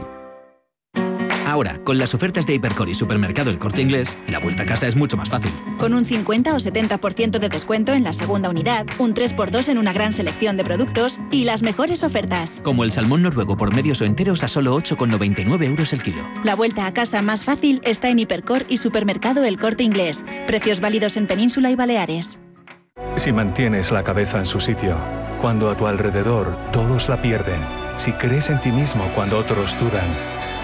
Ahora, 1.52 1.80
con 1.84 1.97
las 1.97 2.14
ofertas 2.14 2.47
de 2.47 2.54
Hipercor 2.54 2.88
y 2.88 2.95
Supermercado 2.95 3.49
El 3.49 3.60
Corte 3.60 3.82
Inglés, 3.82 4.18
la 4.30 4.39
vuelta 4.39 4.64
a 4.64 4.66
casa 4.66 4.88
es 4.88 4.95
mucho 4.95 5.18
más 5.18 5.28
fácil. 5.28 5.52
Con 5.78 5.93
un 5.93 6.06
50 6.06 6.56
o 6.56 6.56
70% 6.56 7.39
de 7.39 7.49
descuento 7.49 7.91
en 7.91 8.06
la 8.06 8.14
segunda 8.14 8.49
unidad, 8.49 8.86
un 8.99 9.14
3x2 9.14 9.68
en 9.68 9.78
una 9.78 9.91
gran 9.91 10.14
selección 10.14 10.56
de 10.56 10.64
productos 10.64 11.20
y 11.30 11.43
las 11.43 11.62
mejores 11.62 12.06
ofertas. 12.06 12.62
Como 12.64 12.86
el 12.86 12.93
salmón 12.93 13.24
noruego 13.24 13.58
por 13.58 13.76
medios 13.76 13.99
o 13.99 14.06
enteros 14.06 14.45
a 14.45 14.47
solo 14.47 14.78
8,99 14.78 15.66
euros 15.66 15.91
el 15.91 16.02
kilo. 16.02 16.26
La 16.45 16.56
vuelta 16.56 16.86
a 16.86 16.93
casa 16.93 17.22
más 17.22 17.43
fácil 17.43 17.82
está 17.84 18.08
en 18.08 18.20
Hipercor 18.20 18.64
y 18.70 18.78
Supermercado 18.78 19.43
El 19.43 19.60
Corte 19.60 19.84
Inglés. 19.84 20.24
Precios 20.47 20.80
válidos 20.80 21.18
en 21.18 21.28
Península 21.28 21.70
y 21.70 21.76
Baleares. 21.76 22.39
Si 23.18 23.34
mantienes 23.34 23.91
la 23.91 24.06
cabeza 24.06 24.39
en 24.39 24.45
su 24.45 24.62
sitio, 24.62 24.95
cuando 25.41 25.70
a 25.70 25.76
tu 25.76 25.86
alrededor 25.86 26.56
todos 26.72 27.10
la 27.10 27.22
pierden, 27.22 27.60
si 27.97 28.14
crees 28.14 28.49
en 28.49 28.62
ti 28.62 28.72
mismo 28.72 29.04
cuando 29.16 29.38
otros 29.38 29.78
dudan, 29.78 30.08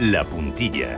La 0.00 0.24
Puntilla. 0.24 0.96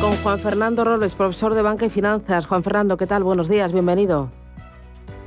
Con 0.00 0.12
Juan 0.22 0.38
Fernando 0.38 0.84
Robles, 0.84 1.16
profesor 1.16 1.54
de 1.54 1.62
Banca 1.62 1.86
y 1.86 1.90
Finanzas. 1.90 2.46
Juan 2.46 2.62
Fernando, 2.62 2.96
¿qué 2.96 3.08
tal? 3.08 3.24
Buenos 3.24 3.48
días, 3.48 3.72
bienvenido. 3.72 4.28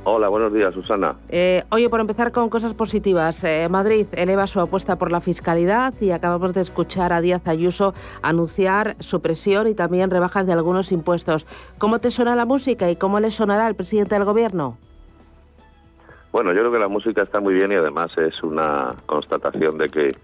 Hola, 0.04 0.28
buenos 0.28 0.54
días, 0.54 0.72
Susana. 0.72 1.16
Eh, 1.28 1.64
oye, 1.68 1.90
por 1.90 2.00
empezar 2.00 2.32
con 2.32 2.48
cosas 2.48 2.72
positivas, 2.72 3.44
eh, 3.44 3.68
Madrid 3.68 4.06
eleva 4.12 4.46
su 4.46 4.58
apuesta 4.60 4.96
por 4.96 5.12
la 5.12 5.20
fiscalidad 5.20 5.92
y 6.00 6.12
acabamos 6.12 6.54
de 6.54 6.62
escuchar 6.62 7.12
a 7.12 7.20
Díaz 7.20 7.46
Ayuso 7.46 7.92
anunciar 8.22 8.96
supresión 9.00 9.66
y 9.66 9.74
también 9.74 10.10
rebajas 10.10 10.46
de 10.46 10.54
algunos 10.54 10.92
impuestos. 10.92 11.44
¿Cómo 11.76 11.98
te 11.98 12.10
suena 12.10 12.34
la 12.36 12.46
música 12.46 12.90
y 12.90 12.96
cómo 12.96 13.20
le 13.20 13.30
sonará 13.30 13.66
al 13.66 13.74
presidente 13.74 14.14
del 14.14 14.24
Gobierno? 14.24 14.78
Bueno, 16.36 16.52
yo 16.52 16.60
creo 16.60 16.72
que 16.72 16.78
la 16.78 16.88
música 16.88 17.22
está 17.22 17.40
muy 17.40 17.54
bien 17.54 17.72
y 17.72 17.76
además 17.76 18.08
es 18.18 18.42
una 18.42 18.94
constatación 19.06 19.78
de 19.78 19.88
que, 19.88 20.14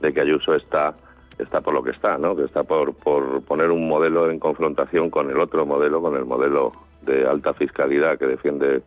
de 0.00 0.12
que 0.12 0.20
Ayuso 0.20 0.56
está, 0.56 0.92
está 1.38 1.60
por 1.60 1.72
lo 1.72 1.84
que 1.84 1.92
está, 1.92 2.18
¿no? 2.18 2.34
que 2.34 2.46
está 2.46 2.64
por, 2.64 2.92
por 2.94 3.44
poner 3.44 3.70
un 3.70 3.86
modelo 3.86 4.28
en 4.28 4.40
confrontación 4.40 5.08
con 5.08 5.30
el 5.30 5.38
otro 5.38 5.64
modelo, 5.64 6.02
con 6.02 6.16
el 6.16 6.24
modelo 6.24 6.72
de 7.02 7.28
alta 7.28 7.54
fiscalidad 7.54 8.18
que 8.18 8.26
defiende 8.26 8.82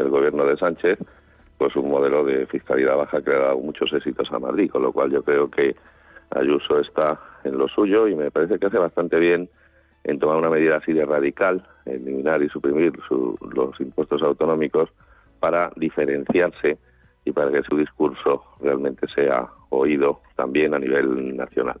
el 0.00 0.08
gobierno 0.08 0.44
de 0.46 0.56
Sánchez, 0.56 0.98
pues 1.58 1.76
un 1.76 1.90
modelo 1.90 2.24
de 2.24 2.44
fiscalidad 2.46 2.96
baja 2.96 3.22
que 3.22 3.30
ha 3.30 3.38
dado 3.38 3.58
muchos 3.58 3.92
éxitos 3.92 4.28
a 4.32 4.40
Madrid, 4.40 4.68
con 4.68 4.82
lo 4.82 4.90
cual 4.90 5.12
yo 5.12 5.22
creo 5.22 5.48
que 5.48 5.76
Ayuso 6.30 6.80
está 6.80 7.20
en 7.44 7.56
lo 7.56 7.68
suyo 7.68 8.08
y 8.08 8.16
me 8.16 8.32
parece 8.32 8.58
que 8.58 8.66
hace 8.66 8.78
bastante 8.78 9.20
bien 9.20 9.48
en 10.02 10.18
tomar 10.18 10.38
una 10.38 10.50
medida 10.50 10.78
así 10.78 10.92
de 10.92 11.06
radical, 11.06 11.64
eliminar 11.84 12.42
y 12.42 12.48
suprimir 12.48 12.94
los 13.54 13.80
impuestos 13.80 14.22
autonómicos 14.22 14.90
para 15.38 15.70
diferenciarse 15.76 16.78
y 17.24 17.32
para 17.32 17.50
que 17.50 17.62
su 17.62 17.76
discurso 17.76 18.42
realmente 18.60 19.06
sea 19.14 19.46
oído 19.70 20.20
también 20.36 20.74
a 20.74 20.78
nivel 20.78 21.36
nacional. 21.36 21.80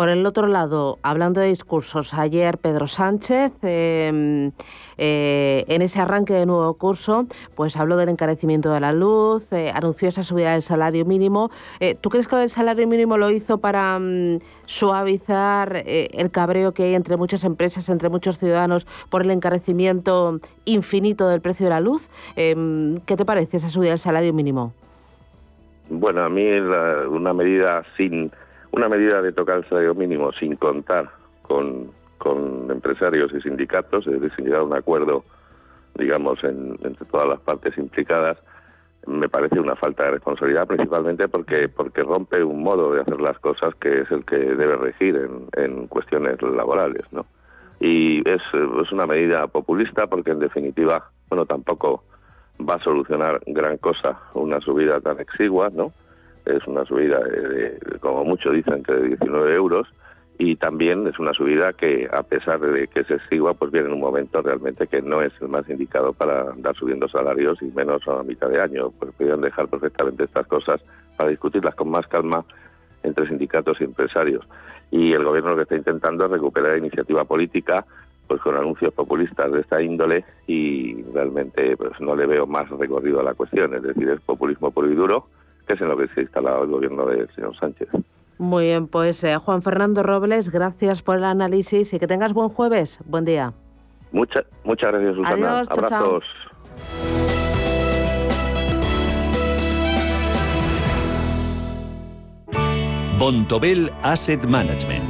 Por 0.00 0.08
el 0.08 0.24
otro 0.24 0.46
lado, 0.46 0.98
hablando 1.02 1.42
de 1.42 1.48
discursos, 1.48 2.14
ayer 2.14 2.56
Pedro 2.56 2.86
Sánchez, 2.86 3.52
em, 3.60 4.50
eh, 4.96 5.66
en 5.68 5.82
ese 5.82 6.00
arranque 6.00 6.32
de 6.32 6.46
nuevo 6.46 6.72
curso, 6.72 7.26
pues 7.54 7.76
habló 7.76 7.98
del 7.98 8.08
encarecimiento 8.08 8.72
de 8.72 8.80
la 8.80 8.94
luz, 8.94 9.52
eh, 9.52 9.70
anunció 9.74 10.08
esa 10.08 10.22
subida 10.22 10.52
del 10.52 10.62
salario 10.62 11.04
mínimo. 11.04 11.50
Eh, 11.80 11.96
¿Tú 12.00 12.08
crees 12.08 12.28
que 12.28 12.42
el 12.42 12.48
salario 12.48 12.88
mínimo 12.88 13.18
lo 13.18 13.28
hizo 13.28 13.58
para 13.58 13.98
mm, 13.98 14.38
suavizar 14.64 15.82
el 15.84 16.30
cabreo 16.30 16.72
que 16.72 16.84
hay 16.84 16.94
entre 16.94 17.18
muchas 17.18 17.44
empresas, 17.44 17.86
entre 17.90 18.08
muchos 18.08 18.38
ciudadanos 18.38 18.86
por 19.10 19.20
el 19.20 19.30
encarecimiento 19.30 20.40
infinito 20.64 21.28
del 21.28 21.42
precio 21.42 21.66
de 21.66 21.70
la 21.70 21.80
luz? 21.80 22.08
Em, 22.36 23.00
¿Qué 23.00 23.18
te 23.18 23.26
parece 23.26 23.58
esa 23.58 23.68
subida 23.68 23.90
del 23.90 23.98
salario 23.98 24.32
mínimo? 24.32 24.72
Bueno, 25.90 26.22
a 26.22 26.30
mí 26.30 26.42
una 27.10 27.34
medida 27.34 27.84
sin 27.98 28.32
una 28.72 28.88
medida 28.88 29.20
de 29.22 29.32
tocar 29.32 29.58
el 29.58 29.68
salario 29.68 29.94
mínimo 29.94 30.32
sin 30.32 30.56
contar 30.56 31.10
con, 31.42 31.90
con 32.18 32.70
empresarios 32.70 33.32
y 33.34 33.40
sindicatos, 33.40 34.06
es 34.06 34.20
decir, 34.20 34.32
sin 34.36 34.44
llegar 34.46 34.60
a 34.60 34.64
un 34.64 34.74
acuerdo, 34.74 35.24
digamos, 35.94 36.42
entre 36.44 37.04
todas 37.06 37.28
las 37.28 37.40
partes 37.40 37.76
implicadas, 37.78 38.38
me 39.06 39.28
parece 39.28 39.58
una 39.58 39.76
falta 39.76 40.04
de 40.04 40.10
responsabilidad, 40.12 40.66
principalmente 40.66 41.26
porque 41.28 41.68
porque 41.68 42.02
rompe 42.02 42.44
un 42.44 42.62
modo 42.62 42.92
de 42.92 43.00
hacer 43.00 43.20
las 43.20 43.38
cosas 43.38 43.74
que 43.76 44.00
es 44.00 44.10
el 44.10 44.24
que 44.24 44.36
debe 44.36 44.76
regir 44.76 45.16
en, 45.16 45.48
en 45.62 45.86
cuestiones 45.86 46.40
laborales, 46.42 47.04
¿no? 47.10 47.24
Y 47.80 48.18
es, 48.28 48.42
es 48.52 48.92
una 48.92 49.06
medida 49.06 49.46
populista 49.46 50.06
porque, 50.06 50.32
en 50.32 50.38
definitiva, 50.38 51.10
bueno, 51.30 51.46
tampoco 51.46 52.04
va 52.60 52.74
a 52.74 52.84
solucionar 52.84 53.40
gran 53.46 53.78
cosa 53.78 54.20
una 54.34 54.60
subida 54.60 55.00
tan 55.00 55.18
exigua, 55.18 55.70
¿no? 55.70 55.92
Es 56.46 56.66
una 56.66 56.84
subida, 56.84 57.20
de, 57.20 57.78
como 58.00 58.24
muchos 58.24 58.54
dicen, 58.54 58.82
que 58.82 58.92
de 58.92 59.08
19 59.08 59.54
euros 59.54 59.86
y 60.42 60.56
también 60.56 61.06
es 61.06 61.18
una 61.18 61.34
subida 61.34 61.74
que, 61.74 62.08
a 62.10 62.22
pesar 62.22 62.60
de 62.60 62.88
que 62.88 63.00
es 63.00 63.10
exigua, 63.10 63.52
pues 63.52 63.70
viene 63.70 63.88
en 63.88 63.92
un 63.92 64.00
momento 64.00 64.40
realmente 64.40 64.86
que 64.86 65.02
no 65.02 65.20
es 65.20 65.34
el 65.42 65.48
más 65.48 65.68
indicado 65.68 66.14
para 66.14 66.50
andar 66.52 66.74
subiendo 66.76 67.06
salarios 67.08 67.60
y 67.60 67.66
menos 67.66 68.08
a 68.08 68.22
mitad 68.22 68.48
de 68.48 68.58
año. 68.58 68.90
Pues 68.90 69.12
podrían 69.12 69.42
dejar 69.42 69.68
perfectamente 69.68 70.24
estas 70.24 70.46
cosas 70.46 70.80
para 71.18 71.28
discutirlas 71.28 71.74
con 71.74 71.90
más 71.90 72.06
calma 72.06 72.42
entre 73.02 73.28
sindicatos 73.28 73.82
y 73.82 73.84
empresarios. 73.84 74.48
Y 74.90 75.12
el 75.12 75.24
gobierno 75.24 75.50
lo 75.50 75.56
que 75.56 75.62
está 75.64 75.76
intentando 75.76 76.24
es 76.24 76.32
recuperar 76.32 76.78
iniciativa 76.78 77.24
política 77.24 77.84
pues 78.26 78.40
con 78.40 78.56
anuncios 78.56 78.94
populistas 78.94 79.52
de 79.52 79.60
esta 79.60 79.82
índole 79.82 80.24
y 80.46 81.02
realmente 81.12 81.76
pues 81.76 82.00
no 82.00 82.16
le 82.16 82.26
veo 82.26 82.46
más 82.46 82.70
recorrido 82.70 83.20
a 83.20 83.24
la 83.24 83.34
cuestión, 83.34 83.74
es 83.74 83.82
decir, 83.82 84.08
es 84.08 84.20
populismo 84.20 84.70
puro 84.70 84.88
y 84.88 84.94
duro, 84.94 85.26
que 85.70 85.76
es 85.76 85.80
en 85.80 85.88
lo 85.88 85.96
que 85.96 86.08
se 86.08 86.20
ha 86.20 86.22
instalado 86.24 86.64
el 86.64 86.70
gobierno 86.70 87.06
del 87.06 87.28
señor 87.34 87.56
Sánchez. 87.56 87.88
Muy 88.38 88.64
bien, 88.64 88.88
pues 88.88 89.22
eh, 89.22 89.36
Juan 89.36 89.62
Fernando 89.62 90.02
Robles, 90.02 90.50
gracias 90.50 91.00
por 91.02 91.18
el 91.18 91.24
análisis 91.24 91.92
y 91.92 91.98
que 92.00 92.08
tengas 92.08 92.32
buen 92.32 92.48
jueves, 92.48 92.98
buen 93.04 93.24
día. 93.24 93.52
Muchas 94.10 94.44
muchas 94.64 94.90
gracias, 94.90 95.14
Susana. 95.14 95.60
Adiós, 95.60 95.70
Abrazos. 95.70 96.24
Bontobel 103.18 103.92
Asset 104.02 104.44
Management 104.46 105.09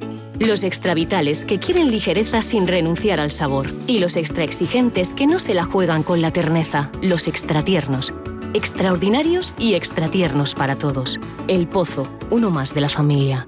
los 0.47 0.63
extravitales 0.63 1.45
que 1.45 1.59
quieren 1.59 1.91
ligereza 1.91 2.41
sin 2.41 2.67
renunciar 2.67 3.19
al 3.19 3.31
sabor. 3.31 3.67
Y 3.87 3.99
los 3.99 4.15
extra 4.15 4.43
exigentes 4.43 5.13
que 5.13 5.27
no 5.27 5.39
se 5.39 5.53
la 5.53 5.65
juegan 5.65 6.03
con 6.03 6.21
la 6.21 6.31
terneza. 6.31 6.91
Los 7.01 7.27
extratiernos. 7.27 8.13
Extraordinarios 8.53 9.53
y 9.57 9.75
extratiernos 9.75 10.55
para 10.55 10.77
todos. 10.77 11.19
El 11.47 11.67
Pozo, 11.67 12.07
uno 12.29 12.49
más 12.49 12.73
de 12.73 12.81
la 12.81 12.89
familia. 12.89 13.47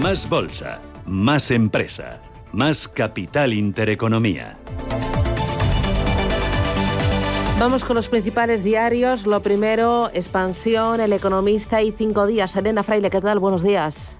Más 0.00 0.28
bolsa, 0.28 0.80
más 1.06 1.50
empresa, 1.50 2.22
más 2.52 2.88
capital 2.88 3.52
intereconomía. 3.52 4.56
Vamos 7.60 7.84
con 7.84 7.94
los 7.94 8.08
principales 8.08 8.64
diarios. 8.64 9.26
Lo 9.26 9.42
primero, 9.42 10.10
Expansión, 10.14 10.98
El 10.98 11.12
Economista 11.12 11.82
y 11.82 11.92
Cinco 11.92 12.26
Días. 12.26 12.56
Elena 12.56 12.82
Fraile, 12.82 13.10
¿qué 13.10 13.20
tal? 13.20 13.38
Buenos 13.38 13.62
días. 13.62 14.16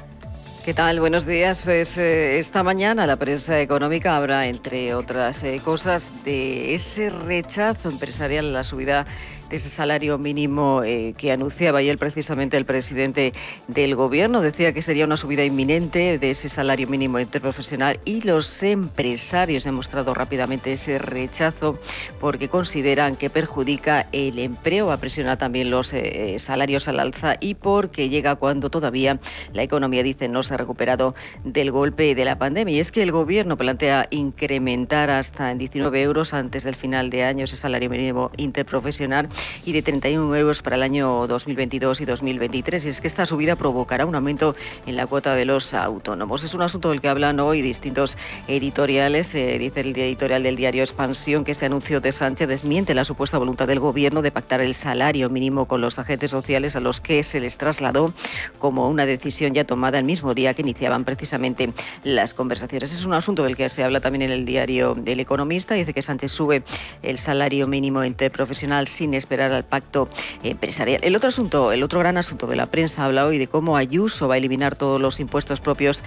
¿Qué 0.63 0.75
tal? 0.75 1.01
Buenos 1.01 1.25
días. 1.25 1.63
Pues 1.65 1.97
eh, 1.97 2.39
esta 2.39 2.63
mañana 2.63 3.07
la 3.07 3.17
prensa 3.17 3.59
económica 3.59 4.19
habla, 4.19 4.47
entre 4.47 4.95
otras 4.95 5.43
eh, 5.43 5.59
cosas, 5.65 6.11
de 6.23 6.75
ese 6.75 7.09
rechazo 7.09 7.89
empresarial 7.89 8.51
a 8.51 8.53
la 8.53 8.63
subida 8.63 9.07
ese 9.51 9.69
salario 9.69 10.19
mínimo 10.19 10.83
eh, 10.85 11.15
que 11.17 11.33
anunciaba 11.33 11.81
ayer 11.81 11.99
precisamente 11.99 12.57
el 12.57 12.65
presidente 12.65 13.33
del 13.69 13.95
gobierno. 13.95 14.41
Decía 14.41 14.73
que 14.73 14.83
sería 14.83 15.05
una 15.05 15.17
subida 15.17 15.45
inminente 15.45 16.19
de 16.19 16.31
ese 16.31 16.49
salario 16.49 16.87
mínimo 16.89 17.19
interprofesional 17.19 18.01
y 18.05 18.23
los 18.23 18.63
empresarios 18.63 19.67
han 19.67 19.75
mostrado 19.75 20.15
rápidamente 20.15 20.73
ese 20.73 20.99
rechazo 20.99 21.79
porque 22.21 22.49
consideran 22.49 23.17
que 23.17 23.31
perjudica 23.31 24.07
el 24.13 24.39
empleo, 24.39 24.97
presiona 24.99 25.37
también 25.37 25.71
los 25.71 25.93
eh, 25.93 26.37
salarios 26.39 26.89
al 26.89 27.01
alza 27.01 27.37
y 27.41 27.55
porque 27.55 28.09
llega 28.09 28.37
cuando 28.37 28.71
todavía 28.71 29.19
la 29.53 29.63
economía, 29.63 30.03
dice, 30.03 30.29
no 30.29 30.43
se 30.43 30.55
ha 30.55 30.57
recuperado 30.57 31.15
del 31.45 31.71
golpe 31.71 32.15
de 32.15 32.25
la 32.25 32.39
pandemia. 32.39 32.77
Y 32.77 32.81
es 32.81 32.93
que 32.93 33.03
el 33.03 33.13
gobierno 33.13 33.57
plantea 33.57 34.07
incrementar 34.11 35.11
hasta 35.11 35.51
en 35.51 35.59
19 35.59 36.03
euros 36.03 36.35
antes 36.35 36.65
del 36.65 36.75
final 36.75 37.11
de 37.11 37.25
año 37.25 37.45
ese 37.45 37.57
salario 37.57 37.91
mínimo 37.91 38.31
interprofesional 38.37 39.29
y 39.65 39.73
de 39.73 39.83
31 39.83 40.35
euros 40.37 40.63
para 40.63 40.77
el 40.77 40.83
año 40.83 41.27
2022 41.27 42.01
y 42.01 42.05
2023. 42.05 42.87
Y 42.87 42.89
es 42.89 43.01
que 43.01 43.07
esta 43.07 43.27
subida 43.27 43.57
provocará 43.57 44.07
un 44.07 44.15
aumento 44.15 44.55
en 44.87 44.97
la 44.97 45.07
cuota 45.07 45.35
de 45.35 45.45
los 45.45 45.75
autónomos. 45.75 46.45
Es 46.45 46.55
un 46.55 46.63
asunto 46.63 46.91
del 46.91 47.01
que 47.01 47.09
hablan 47.09 47.41
hoy 47.41 47.63
distintos 47.63 48.17
editoriales. 48.49 49.35
Eh, 49.35 49.59
dice 49.59 49.81
el 49.81 49.97
editorial 49.97 50.43
del 50.43 50.57
diario 50.57 50.83
Expansión 50.83 51.45
que 51.45 51.53
este 51.53 51.67
anuncio 51.67 52.01
de 52.01 52.13
Sánchez 52.13 52.49
desmiente 52.49 52.95
la 52.95 53.05
supuesta 53.05 53.39
voluntad 53.39 53.67
del 53.67 53.81
gobierno 53.81 54.23
de 54.23 54.31
pactar 54.31 54.61
el 54.61 54.75
salario 54.75 55.31
mínimo 55.31 55.67
con 55.67 55.81
los 55.81 55.99
agentes 55.99 56.31
sociales 56.31 56.77
a 56.77 56.81
los 56.81 57.01
que 57.01 57.23
se 57.23 57.41
les 57.41 57.57
trasladó 57.57 58.13
como 58.59 58.89
una 58.89 59.07
decisión 59.07 59.55
ya 59.55 59.65
tomada 59.65 59.99
el 59.99 60.05
mismo 60.05 60.35
día 60.35 60.55
que 60.55 60.63
iniciaban 60.63 61.05
precisamente 61.05 61.73
las 62.05 62.35
conversaciones. 62.35 62.93
Es 62.93 63.05
un 63.05 63.15
asunto 63.15 63.43
del 63.45 63.57
que 63.57 63.69
se 63.69 63.85
habla 63.85 64.01
también 64.01 64.23
en 64.23 64.31
el 64.31 64.45
diario 64.45 64.95
del 64.95 65.21
Economista. 65.21 65.75
Dice 65.75 65.93
que 65.93 66.03
Sánchez 66.03 66.33
sube 66.33 66.63
el 67.03 67.19
salario 67.19 67.67
mínimo 67.67 68.05
interprofesional 68.05 68.87
sin 68.87 69.15
esperar 69.31 69.53
al 69.53 69.63
pacto 69.63 70.09
empresarial. 70.43 71.01
El 71.05 71.15
otro 71.15 71.29
asunto, 71.29 71.71
el 71.71 71.85
otro 71.85 72.01
gran 72.01 72.17
asunto 72.17 72.49
de 72.49 72.57
la 72.57 72.67
prensa 72.67 73.05
habla 73.05 73.27
hoy 73.27 73.39
de 73.39 73.47
cómo 73.47 73.77
Ayuso 73.77 74.27
va 74.27 74.35
a 74.35 74.39
eliminar 74.39 74.75
todos 74.75 75.01
los 75.01 75.21
impuestos 75.21 75.61
propios 75.61 76.03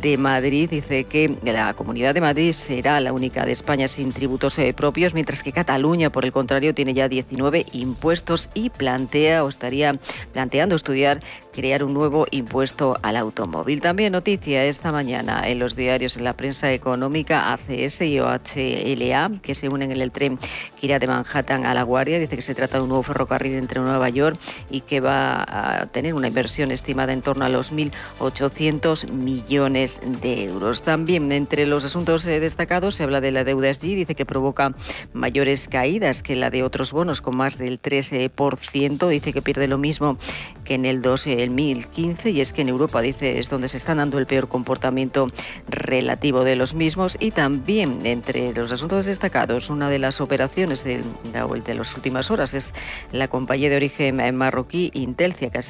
de 0.00 0.16
Madrid. 0.16 0.70
Dice 0.70 1.02
que 1.02 1.36
la 1.42 1.74
Comunidad 1.74 2.14
de 2.14 2.20
Madrid 2.20 2.52
será 2.52 3.00
la 3.00 3.12
única 3.12 3.44
de 3.44 3.50
España 3.50 3.88
sin 3.88 4.12
tributos 4.12 4.56
eh, 4.60 4.72
propios, 4.72 5.12
mientras 5.12 5.42
que 5.42 5.50
Cataluña, 5.50 6.10
por 6.10 6.24
el 6.24 6.30
contrario, 6.30 6.72
tiene 6.72 6.94
ya 6.94 7.08
19 7.08 7.66
impuestos 7.72 8.48
y 8.54 8.70
plantea 8.70 9.42
o 9.42 9.48
estaría 9.48 9.98
planteando 10.32 10.76
estudiar 10.76 11.20
crear 11.52 11.84
un 11.84 11.94
nuevo 11.94 12.26
impuesto 12.30 12.98
al 13.02 13.16
automóvil. 13.16 13.80
También 13.80 14.12
noticia 14.12 14.64
esta 14.64 14.92
mañana 14.92 15.48
en 15.48 15.58
los 15.58 15.76
diarios, 15.76 16.16
en 16.16 16.24
la 16.24 16.34
prensa 16.34 16.72
económica, 16.72 17.52
ACS 17.52 18.02
y 18.02 18.20
OHLA, 18.20 19.40
que 19.42 19.54
se 19.54 19.68
unen 19.68 19.92
en 19.92 20.00
el 20.00 20.10
tren 20.10 20.38
que 20.80 20.86
irá 20.86 20.98
de 20.98 21.06
Manhattan 21.06 21.66
a 21.66 21.74
La 21.74 21.82
Guardia. 21.82 22.18
Dice 22.18 22.36
que 22.36 22.42
se 22.42 22.54
trata 22.54 22.76
de 22.76 22.82
un 22.82 22.88
nuevo 22.88 23.02
ferrocarril 23.02 23.54
entre 23.54 23.80
Nueva 23.80 24.08
York 24.08 24.38
y 24.70 24.82
que 24.82 25.00
va 25.00 25.42
a 25.42 25.86
tener 25.86 26.14
una 26.14 26.28
inversión 26.28 26.70
estimada 26.70 27.12
en 27.12 27.22
torno 27.22 27.44
a 27.44 27.48
los 27.48 27.72
1.800 27.72 29.10
millones 29.10 30.00
de 30.22 30.44
euros. 30.44 30.82
También 30.82 31.32
entre 31.32 31.66
los 31.66 31.84
asuntos 31.84 32.24
eh, 32.26 32.40
destacados 32.40 32.94
se 32.94 33.04
habla 33.04 33.20
de 33.20 33.32
la 33.32 33.44
deuda 33.44 33.72
SG, 33.72 33.94
dice 33.94 34.14
que 34.14 34.26
provoca 34.26 34.74
mayores 35.12 35.68
caídas 35.68 36.22
que 36.22 36.36
la 36.36 36.50
de 36.50 36.62
otros 36.62 36.92
bonos 36.92 37.20
con 37.20 37.36
más 37.36 37.58
del 37.58 37.80
13%, 37.80 39.08
dice 39.08 39.32
que 39.32 39.42
pierde 39.42 39.68
lo 39.68 39.78
mismo 39.78 40.18
que 40.64 40.74
en 40.74 40.84
el 40.84 41.00
2015 41.48 42.30
y 42.30 42.40
es 42.40 42.52
que 42.52 42.62
en 42.62 42.68
Europa 42.68 43.00
dice 43.00 43.38
es 43.38 43.48
donde 43.48 43.68
se 43.68 43.76
está 43.76 43.94
dando 43.94 44.18
el 44.18 44.26
peor 44.26 44.48
comportamiento 44.48 45.28
relativo 45.68 46.44
de 46.44 46.56
los 46.56 46.74
mismos 46.74 47.16
y 47.20 47.30
también 47.30 48.04
entre 48.04 48.52
los 48.52 48.72
asuntos 48.72 49.06
destacados 49.06 49.70
una 49.70 49.88
de 49.90 49.98
las 49.98 50.20
operaciones 50.20 50.84
de, 50.84 51.02
de 51.32 51.74
las 51.74 51.94
últimas 51.94 52.30
horas 52.30 52.54
es 52.54 52.72
la 53.12 53.28
compañía 53.28 53.70
de 53.70 53.76
origen 53.76 54.36
marroquí 54.36 54.90
Intelcia 54.94 55.50
que 55.50 55.60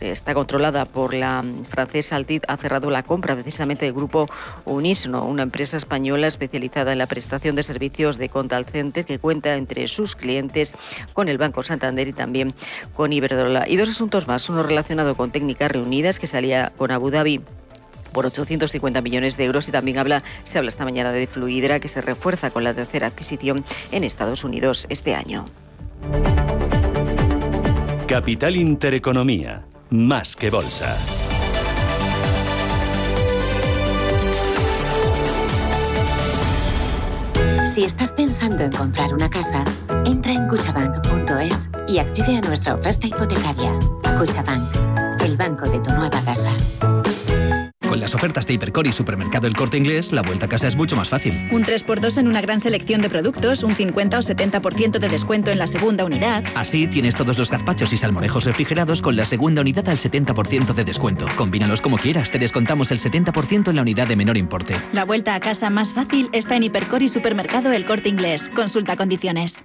está 0.00 0.34
controlada 0.34 0.84
por 0.84 1.14
la 1.14 1.44
francesa 1.68 2.16
Altit 2.16 2.44
ha 2.48 2.56
cerrado 2.56 2.90
la 2.90 3.02
compra 3.02 3.34
precisamente 3.34 3.84
del 3.84 3.94
grupo 3.94 4.28
Unisno, 4.64 5.24
una 5.24 5.42
empresa 5.42 5.76
española 5.76 6.26
especializada 6.26 6.92
en 6.92 6.98
la 6.98 7.06
prestación 7.06 7.56
de 7.56 7.62
servicios 7.62 8.18
de 8.18 8.28
contact 8.28 8.70
center 8.70 9.04
que 9.04 9.18
cuenta 9.18 9.56
entre 9.56 9.88
sus 9.88 10.14
clientes 10.14 10.74
con 11.12 11.28
el 11.28 11.38
Banco 11.38 11.62
Santander 11.62 12.08
y 12.08 12.12
también 12.12 12.54
con 12.94 13.12
Iberdrola. 13.12 13.68
Y 13.68 13.76
dos 13.76 13.88
asuntos 13.88 14.26
más, 14.26 14.48
uno 14.48 14.62
relacionado 14.62 15.14
con 15.18 15.32
técnicas 15.32 15.70
reunidas 15.70 16.18
que 16.18 16.26
salía 16.26 16.72
con 16.78 16.90
Abu 16.92 17.10
Dhabi 17.10 17.42
por 18.12 18.24
850 18.24 19.02
millones 19.02 19.36
de 19.36 19.44
euros 19.44 19.68
y 19.68 19.72
también 19.72 19.98
habla, 19.98 20.22
se 20.44 20.56
habla 20.56 20.70
esta 20.70 20.84
mañana 20.84 21.12
de 21.12 21.26
Fluidra 21.26 21.80
que 21.80 21.88
se 21.88 22.00
refuerza 22.00 22.50
con 22.50 22.64
la 22.64 22.72
tercera 22.72 23.08
adquisición 23.08 23.64
en 23.92 24.04
Estados 24.04 24.44
Unidos 24.44 24.86
este 24.88 25.14
año. 25.14 25.44
Capital 28.06 28.56
Intereconomía, 28.56 29.66
más 29.90 30.34
que 30.36 30.48
bolsa. 30.48 30.96
Si 37.66 37.84
estás 37.84 38.12
pensando 38.12 38.64
en 38.64 38.72
comprar 38.72 39.12
una 39.12 39.28
casa, 39.28 39.62
entra 40.06 40.32
en 40.32 40.48
cuchabank.es 40.48 41.70
y 41.86 41.98
accede 41.98 42.38
a 42.38 42.40
nuestra 42.40 42.74
oferta 42.74 43.06
hipotecaria. 43.06 43.78
Cuchabank, 44.18 44.97
el 45.28 45.36
banco 45.36 45.68
de 45.68 45.78
tu 45.80 45.90
nueva 45.90 46.20
casa. 46.22 46.56
Con 47.86 48.00
las 48.00 48.14
ofertas 48.14 48.46
de 48.46 48.54
Hipercor 48.54 48.86
y 48.86 48.92
Supermercado 48.92 49.46
El 49.46 49.56
Corte 49.56 49.76
Inglés, 49.76 50.12
la 50.12 50.22
vuelta 50.22 50.46
a 50.46 50.48
casa 50.48 50.68
es 50.68 50.76
mucho 50.76 50.94
más 50.96 51.08
fácil. 51.08 51.48
Un 51.52 51.64
3x2 51.64 52.18
en 52.18 52.28
una 52.28 52.40
gran 52.40 52.60
selección 52.60 53.00
de 53.00 53.08
productos, 53.08 53.62
un 53.62 53.74
50 53.74 54.18
o 54.18 54.20
70% 54.22 54.98
de 54.98 55.08
descuento 55.08 55.50
en 55.50 55.58
la 55.58 55.66
segunda 55.66 56.04
unidad. 56.04 56.44
Así 56.54 56.86
tienes 56.86 57.14
todos 57.14 57.38
los 57.38 57.50
gazpachos 57.50 57.92
y 57.92 57.96
salmorejos 57.96 58.44
refrigerados 58.44 59.02
con 59.02 59.16
la 59.16 59.24
segunda 59.24 59.62
unidad 59.62 59.88
al 59.88 59.98
70% 59.98 60.74
de 60.74 60.84
descuento. 60.84 61.26
Combínalos 61.36 61.80
como 61.80 61.98
quieras, 61.98 62.30
te 62.30 62.38
descontamos 62.38 62.90
el 62.90 62.98
70% 62.98 63.68
en 63.68 63.76
la 63.76 63.82
unidad 63.82 64.06
de 64.06 64.16
menor 64.16 64.38
importe. 64.38 64.76
La 64.92 65.04
vuelta 65.04 65.34
a 65.34 65.40
casa 65.40 65.70
más 65.70 65.92
fácil 65.92 66.28
está 66.32 66.56
en 66.56 66.64
Hipercor 66.64 67.02
y 67.02 67.08
Supermercado 67.08 67.72
El 67.72 67.86
Corte 67.86 68.08
Inglés. 68.08 68.50
Consulta 68.54 68.96
condiciones. 68.96 69.64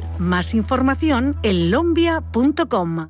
Más 0.19 0.53
información 0.53 1.37
en 1.43 1.71
lombia.com. 1.71 3.09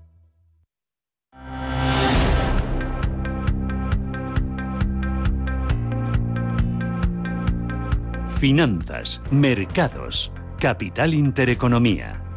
Finanzas, 8.28 9.22
mercados, 9.30 10.32
capital 10.58 11.14
intereconomía. 11.14 12.31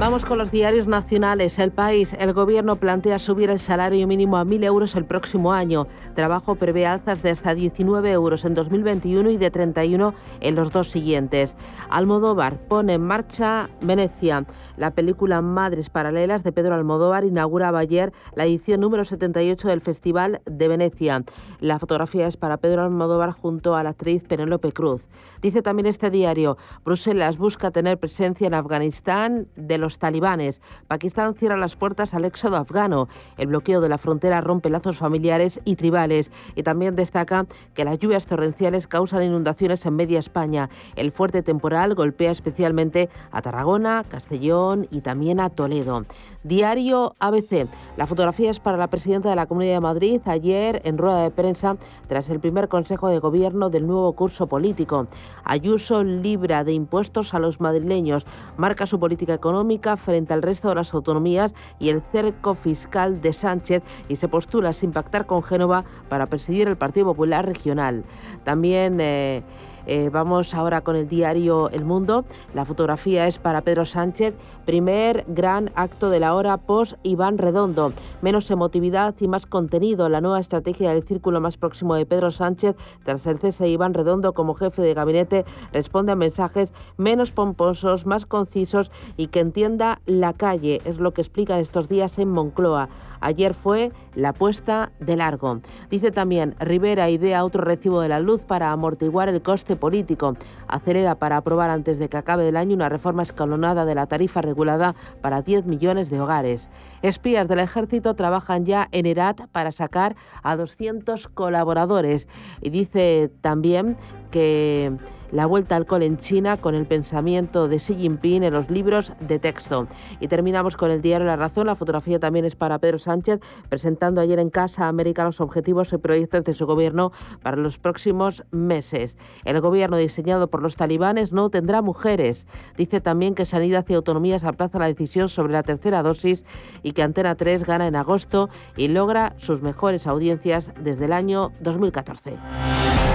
Vamos 0.00 0.24
con 0.24 0.38
los 0.38 0.50
diarios 0.50 0.88
nacionales. 0.88 1.58
El 1.58 1.70
país, 1.70 2.14
el 2.18 2.32
gobierno 2.32 2.76
plantea 2.76 3.18
subir 3.20 3.48
el 3.48 3.60
salario 3.60 4.06
mínimo 4.08 4.36
a 4.36 4.44
1.000 4.44 4.64
euros 4.64 4.96
el 4.96 5.04
próximo 5.04 5.52
año. 5.52 5.86
Trabajo 6.14 6.56
prevé 6.56 6.84
alzas 6.84 7.22
de 7.22 7.30
hasta 7.30 7.54
19 7.54 8.10
euros 8.10 8.44
en 8.44 8.54
2021 8.54 9.30
y 9.30 9.36
de 9.36 9.50
31 9.50 10.12
en 10.40 10.54
los 10.56 10.72
dos 10.72 10.90
siguientes. 10.90 11.56
Almodóvar 11.88 12.58
pone 12.68 12.94
en 12.94 13.02
marcha 13.02 13.70
Venecia. 13.80 14.44
La 14.76 14.90
película 14.90 15.40
Madres 15.40 15.88
Paralelas 15.88 16.42
de 16.42 16.50
Pedro 16.50 16.74
Almodóvar 16.74 17.24
inauguraba 17.24 17.78
ayer 17.78 18.12
la 18.34 18.44
edición 18.44 18.80
número 18.80 19.04
78 19.04 19.68
del 19.68 19.80
Festival 19.80 20.40
de 20.46 20.66
Venecia. 20.66 21.22
La 21.60 21.78
fotografía 21.78 22.26
es 22.26 22.36
para 22.36 22.56
Pedro 22.56 22.82
Almodóvar 22.82 23.30
junto 23.30 23.76
a 23.76 23.84
la 23.84 23.90
actriz 23.90 24.24
Penélope 24.24 24.72
Cruz. 24.72 25.06
Dice 25.40 25.62
también 25.62 25.86
este 25.86 26.10
diario, 26.10 26.56
Bruselas 26.84 27.38
busca 27.38 27.70
tener 27.70 27.98
presencia 27.98 28.48
en 28.48 28.54
Afganistán 28.54 29.46
de 29.54 29.78
los 29.78 29.98
talibanes. 30.00 30.60
Pakistán 30.88 31.34
cierra 31.34 31.56
las 31.56 31.76
puertas 31.76 32.12
al 32.12 32.24
éxodo 32.24 32.56
afgano. 32.56 33.08
El 33.36 33.46
bloqueo 33.46 33.80
de 33.80 33.88
la 33.88 33.98
frontera 33.98 34.40
rompe 34.40 34.70
lazos 34.70 34.96
familiares 34.96 35.60
y 35.64 35.76
tribales. 35.76 36.32
Y 36.56 36.64
también 36.64 36.96
destaca 36.96 37.46
que 37.74 37.84
las 37.84 38.00
lluvias 38.00 38.26
torrenciales 38.26 38.88
causan 38.88 39.22
inundaciones 39.22 39.86
en 39.86 39.94
media 39.94 40.18
España. 40.18 40.68
El 40.96 41.12
fuerte 41.12 41.42
temporal 41.42 41.94
golpea 41.94 42.32
especialmente 42.32 43.08
a 43.30 43.40
Tarragona, 43.40 44.02
Castellón 44.08 44.63
y 44.90 45.00
también 45.00 45.40
a 45.40 45.50
Toledo. 45.50 46.04
Diario 46.42 47.14
ABC. 47.18 47.68
La 47.96 48.06
fotografía 48.06 48.50
es 48.50 48.60
para 48.60 48.76
la 48.76 48.88
presidenta 48.88 49.30
de 49.30 49.36
la 49.36 49.46
Comunidad 49.46 49.74
de 49.74 49.80
Madrid 49.80 50.20
ayer 50.26 50.82
en 50.84 50.98
rueda 50.98 51.22
de 51.22 51.30
prensa 51.30 51.76
tras 52.08 52.28
el 52.30 52.40
primer 52.40 52.68
Consejo 52.68 53.08
de 53.08 53.18
Gobierno 53.18 53.70
del 53.70 53.86
nuevo 53.86 54.12
curso 54.12 54.46
político. 54.46 55.06
Ayuso 55.44 56.04
libra 56.04 56.64
de 56.64 56.72
impuestos 56.72 57.34
a 57.34 57.38
los 57.38 57.60
madrileños, 57.60 58.26
marca 58.56 58.86
su 58.86 58.98
política 58.98 59.34
económica 59.34 59.96
frente 59.96 60.34
al 60.34 60.42
resto 60.42 60.68
de 60.68 60.76
las 60.76 60.94
autonomías 60.94 61.54
y 61.78 61.88
el 61.88 62.02
cerco 62.12 62.54
fiscal 62.54 63.20
de 63.20 63.32
Sánchez 63.32 63.82
y 64.08 64.16
se 64.16 64.28
postula 64.28 64.72
sin 64.72 64.92
pactar 64.92 65.26
con 65.26 65.42
Génova 65.42 65.84
para 66.08 66.26
presidir 66.26 66.68
el 66.68 66.76
Partido 66.76 67.06
Popular 67.06 67.46
Regional. 67.46 68.04
También... 68.44 68.98
Eh, 69.00 69.42
eh, 69.86 70.10
vamos 70.12 70.54
ahora 70.54 70.80
con 70.80 70.96
el 70.96 71.08
diario 71.08 71.70
El 71.70 71.84
Mundo. 71.84 72.24
La 72.54 72.64
fotografía 72.64 73.26
es 73.26 73.38
para 73.38 73.60
Pedro 73.60 73.86
Sánchez, 73.86 74.34
primer 74.64 75.24
gran 75.28 75.70
acto 75.74 76.10
de 76.10 76.20
la 76.20 76.34
hora 76.34 76.56
post 76.56 76.94
Iván 77.02 77.38
Redondo. 77.38 77.92
Menos 78.22 78.50
emotividad 78.50 79.14
y 79.20 79.28
más 79.28 79.46
contenido. 79.46 80.08
La 80.08 80.20
nueva 80.20 80.40
estrategia 80.40 80.92
del 80.92 81.04
círculo 81.04 81.40
más 81.40 81.56
próximo 81.56 81.94
de 81.94 82.06
Pedro 82.06 82.30
Sánchez, 82.30 82.76
tras 83.04 83.26
el 83.26 83.38
cese 83.38 83.68
Iván 83.68 83.94
Redondo 83.94 84.32
como 84.32 84.54
jefe 84.54 84.82
de 84.82 84.94
gabinete, 84.94 85.44
responde 85.72 86.12
a 86.12 86.16
mensajes 86.16 86.72
menos 86.96 87.30
pomposos, 87.30 88.06
más 88.06 88.26
concisos 88.26 88.90
y 89.16 89.28
que 89.28 89.40
entienda 89.40 90.00
la 90.06 90.32
calle. 90.32 90.80
Es 90.84 90.98
lo 90.98 91.12
que 91.12 91.22
explican 91.22 91.60
estos 91.60 91.88
días 91.88 92.18
en 92.18 92.30
Moncloa. 92.30 92.88
Ayer 93.24 93.54
fue 93.54 93.90
la 94.14 94.34
puesta 94.34 94.92
de 95.00 95.16
largo. 95.16 95.60
Dice 95.88 96.10
también, 96.10 96.54
Rivera 96.60 97.08
idea 97.08 97.42
otro 97.42 97.64
recibo 97.64 98.02
de 98.02 98.10
la 98.10 98.20
luz 98.20 98.42
para 98.42 98.70
amortiguar 98.70 99.30
el 99.30 99.40
coste 99.40 99.76
político. 99.76 100.36
Acelera 100.68 101.14
para 101.14 101.38
aprobar 101.38 101.70
antes 101.70 101.98
de 101.98 102.10
que 102.10 102.18
acabe 102.18 102.46
el 102.46 102.56
año 102.58 102.74
una 102.74 102.90
reforma 102.90 103.22
escalonada 103.22 103.86
de 103.86 103.94
la 103.94 104.06
tarifa 104.06 104.42
regulada 104.42 104.94
para 105.22 105.40
10 105.40 105.64
millones 105.64 106.10
de 106.10 106.20
hogares. 106.20 106.68
Espías 107.00 107.48
del 107.48 107.60
ejército 107.60 108.12
trabajan 108.12 108.66
ya 108.66 108.88
en 108.92 109.06
ERAT 109.06 109.46
para 109.52 109.72
sacar 109.72 110.16
a 110.42 110.56
200 110.56 111.28
colaboradores. 111.28 112.28
Y 112.60 112.68
dice 112.68 113.30
también 113.40 113.96
que 114.30 114.92
la 115.34 115.46
vuelta 115.46 115.74
al 115.74 115.84
cole 115.84 116.06
en 116.06 116.16
China 116.16 116.56
con 116.58 116.76
el 116.76 116.86
pensamiento 116.86 117.66
de 117.66 117.78
Xi 117.78 117.96
Jinping 117.96 118.44
en 118.44 118.52
los 118.52 118.70
libros 118.70 119.12
de 119.18 119.40
texto. 119.40 119.88
Y 120.20 120.28
terminamos 120.28 120.76
con 120.76 120.92
el 120.92 121.02
diario 121.02 121.26
La 121.26 121.34
Razón. 121.34 121.66
La 121.66 121.74
fotografía 121.74 122.20
también 122.20 122.44
es 122.44 122.54
para 122.54 122.78
Pedro 122.78 123.00
Sánchez, 123.00 123.40
presentando 123.68 124.20
ayer 124.20 124.38
en 124.38 124.48
Casa 124.48 124.86
América 124.86 125.24
los 125.24 125.40
objetivos 125.40 125.92
y 125.92 125.98
proyectos 125.98 126.44
de 126.44 126.54
su 126.54 126.66
gobierno 126.66 127.10
para 127.42 127.56
los 127.56 127.78
próximos 127.78 128.44
meses. 128.52 129.16
El 129.44 129.60
gobierno 129.60 129.96
diseñado 129.96 130.48
por 130.48 130.62
los 130.62 130.76
talibanes 130.76 131.32
no 131.32 131.50
tendrá 131.50 131.82
mujeres. 131.82 132.46
Dice 132.76 133.00
también 133.00 133.34
que 133.34 133.44
Sanidad 133.44 133.84
y 133.88 133.94
Autonomías 133.94 134.44
aplaza 134.44 134.78
la 134.78 134.86
decisión 134.86 135.28
sobre 135.28 135.52
la 135.52 135.64
tercera 135.64 136.04
dosis 136.04 136.44
y 136.84 136.92
que 136.92 137.02
Antena 137.02 137.34
3 137.34 137.64
gana 137.64 137.88
en 137.88 137.96
agosto 137.96 138.50
y 138.76 138.86
logra 138.86 139.34
sus 139.38 139.62
mejores 139.62 140.06
audiencias 140.06 140.70
desde 140.80 141.06
el 141.06 141.12
año 141.12 141.50
2014. 141.60 143.13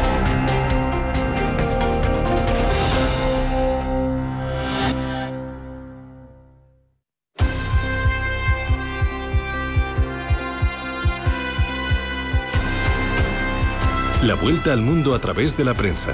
La 14.30 14.36
vuelta 14.36 14.74
al 14.74 14.84
mundo 14.84 15.16
a 15.16 15.20
través 15.20 15.58
de 15.58 15.66
la 15.66 15.74
prensa. 15.74 16.14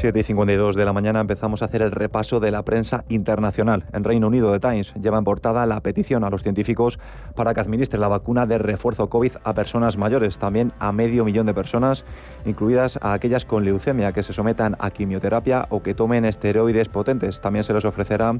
7 0.00 0.18
y 0.18 0.22
52 0.22 0.76
de 0.76 0.86
la 0.86 0.94
mañana 0.94 1.20
empezamos 1.20 1.60
a 1.60 1.66
hacer 1.66 1.82
el 1.82 1.90
repaso 1.90 2.40
de 2.40 2.50
la 2.50 2.62
prensa 2.62 3.04
internacional. 3.10 3.84
En 3.92 4.02
Reino 4.02 4.28
Unido, 4.28 4.50
The 4.50 4.58
Times 4.58 4.94
lleva 4.94 5.18
en 5.18 5.24
portada 5.24 5.66
la 5.66 5.78
petición 5.82 6.24
a 6.24 6.30
los 6.30 6.42
científicos 6.42 6.98
para 7.36 7.52
que 7.52 7.60
administre 7.60 7.98
la 7.98 8.08
vacuna 8.08 8.46
de 8.46 8.56
refuerzo 8.56 9.10
COVID 9.10 9.32
a 9.44 9.52
personas 9.52 9.98
mayores, 9.98 10.38
también 10.38 10.72
a 10.78 10.90
medio 10.92 11.26
millón 11.26 11.44
de 11.44 11.52
personas, 11.52 12.06
incluidas 12.46 12.98
a 13.02 13.12
aquellas 13.12 13.44
con 13.44 13.62
leucemia 13.62 14.12
que 14.12 14.22
se 14.22 14.32
sometan 14.32 14.74
a 14.78 14.90
quimioterapia 14.90 15.66
o 15.68 15.82
que 15.82 15.92
tomen 15.92 16.24
esteroides 16.24 16.88
potentes. 16.88 17.42
También 17.42 17.64
se 17.64 17.74
les 17.74 17.84
ofrecerá 17.84 18.32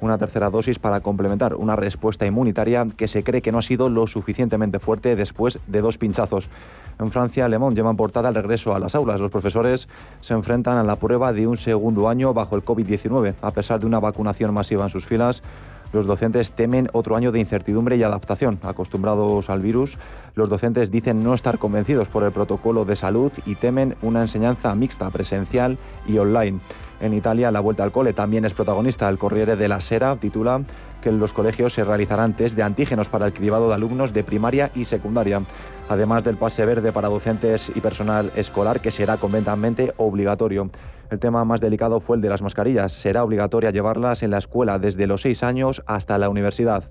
una 0.00 0.18
tercera 0.18 0.50
dosis 0.50 0.78
para 0.78 1.00
complementar 1.00 1.56
una 1.56 1.74
respuesta 1.74 2.26
inmunitaria 2.26 2.86
que 2.96 3.08
se 3.08 3.24
cree 3.24 3.42
que 3.42 3.50
no 3.50 3.58
ha 3.58 3.62
sido 3.62 3.90
lo 3.90 4.06
suficientemente 4.06 4.78
fuerte 4.78 5.16
después 5.16 5.58
de 5.66 5.80
dos 5.80 5.98
pinchazos. 5.98 6.48
En 7.00 7.12
Francia, 7.12 7.48
Le 7.48 7.58
Monde 7.58 7.76
lleva 7.76 7.90
en 7.90 7.96
portada 7.96 8.28
el 8.28 8.34
regreso 8.34 8.74
a 8.74 8.80
las 8.80 8.94
aulas. 8.94 9.20
Los 9.20 9.30
profesores 9.30 9.88
se 10.20 10.34
enfrentan 10.34 10.78
a 10.78 10.82
la 10.82 10.96
prueba 11.08 11.32
de 11.32 11.46
un 11.46 11.56
segundo 11.56 12.06
año 12.06 12.34
bajo 12.34 12.54
el 12.54 12.62
COVID-19. 12.62 13.36
A 13.40 13.50
pesar 13.52 13.80
de 13.80 13.86
una 13.86 13.98
vacunación 13.98 14.52
masiva 14.52 14.84
en 14.84 14.90
sus 14.90 15.06
filas, 15.06 15.42
los 15.90 16.04
docentes 16.04 16.50
temen 16.50 16.90
otro 16.92 17.16
año 17.16 17.32
de 17.32 17.40
incertidumbre 17.40 17.96
y 17.96 18.02
adaptación. 18.02 18.58
Acostumbrados 18.62 19.48
al 19.48 19.62
virus, 19.62 19.96
los 20.34 20.50
docentes 20.50 20.90
dicen 20.90 21.24
no 21.24 21.32
estar 21.32 21.58
convencidos 21.58 22.08
por 22.08 22.24
el 22.24 22.32
protocolo 22.32 22.84
de 22.84 22.94
salud 22.94 23.32
y 23.46 23.54
temen 23.54 23.96
una 24.02 24.20
enseñanza 24.20 24.74
mixta, 24.74 25.08
presencial 25.08 25.78
y 26.06 26.18
online. 26.18 26.60
En 27.00 27.14
Italia, 27.14 27.50
la 27.50 27.60
vuelta 27.60 27.84
al 27.84 27.92
cole 27.92 28.12
también 28.12 28.44
es 28.44 28.52
protagonista. 28.52 29.08
El 29.08 29.16
Corriere 29.16 29.56
de 29.56 29.68
la 29.68 29.80
Sera 29.80 30.16
titula 30.16 30.60
que 31.02 31.08
en 31.08 31.20
los 31.20 31.32
colegios 31.32 31.72
se 31.72 31.84
realizarán 31.84 32.34
test 32.34 32.56
de 32.56 32.64
antígenos 32.64 33.08
para 33.08 33.24
el 33.24 33.32
cribado 33.32 33.68
de 33.68 33.74
alumnos 33.74 34.12
de 34.12 34.24
primaria 34.24 34.70
y 34.74 34.84
secundaria, 34.84 35.40
además 35.88 36.24
del 36.24 36.36
pase 36.36 36.66
verde 36.66 36.92
para 36.92 37.08
docentes 37.08 37.72
y 37.74 37.80
personal 37.80 38.32
escolar 38.36 38.80
que 38.80 38.90
será 38.90 39.16
completamente 39.16 39.94
obligatorio. 39.96 40.70
El 41.10 41.18
tema 41.18 41.44
más 41.44 41.60
delicado 41.60 42.00
fue 42.00 42.16
el 42.16 42.22
de 42.22 42.28
las 42.28 42.42
mascarillas. 42.42 42.92
Será 42.92 43.24
obligatoria 43.24 43.70
llevarlas 43.70 44.22
en 44.22 44.30
la 44.30 44.38
escuela 44.38 44.78
desde 44.78 45.06
los 45.06 45.22
seis 45.22 45.42
años 45.42 45.82
hasta 45.86 46.18
la 46.18 46.28
universidad. 46.28 46.84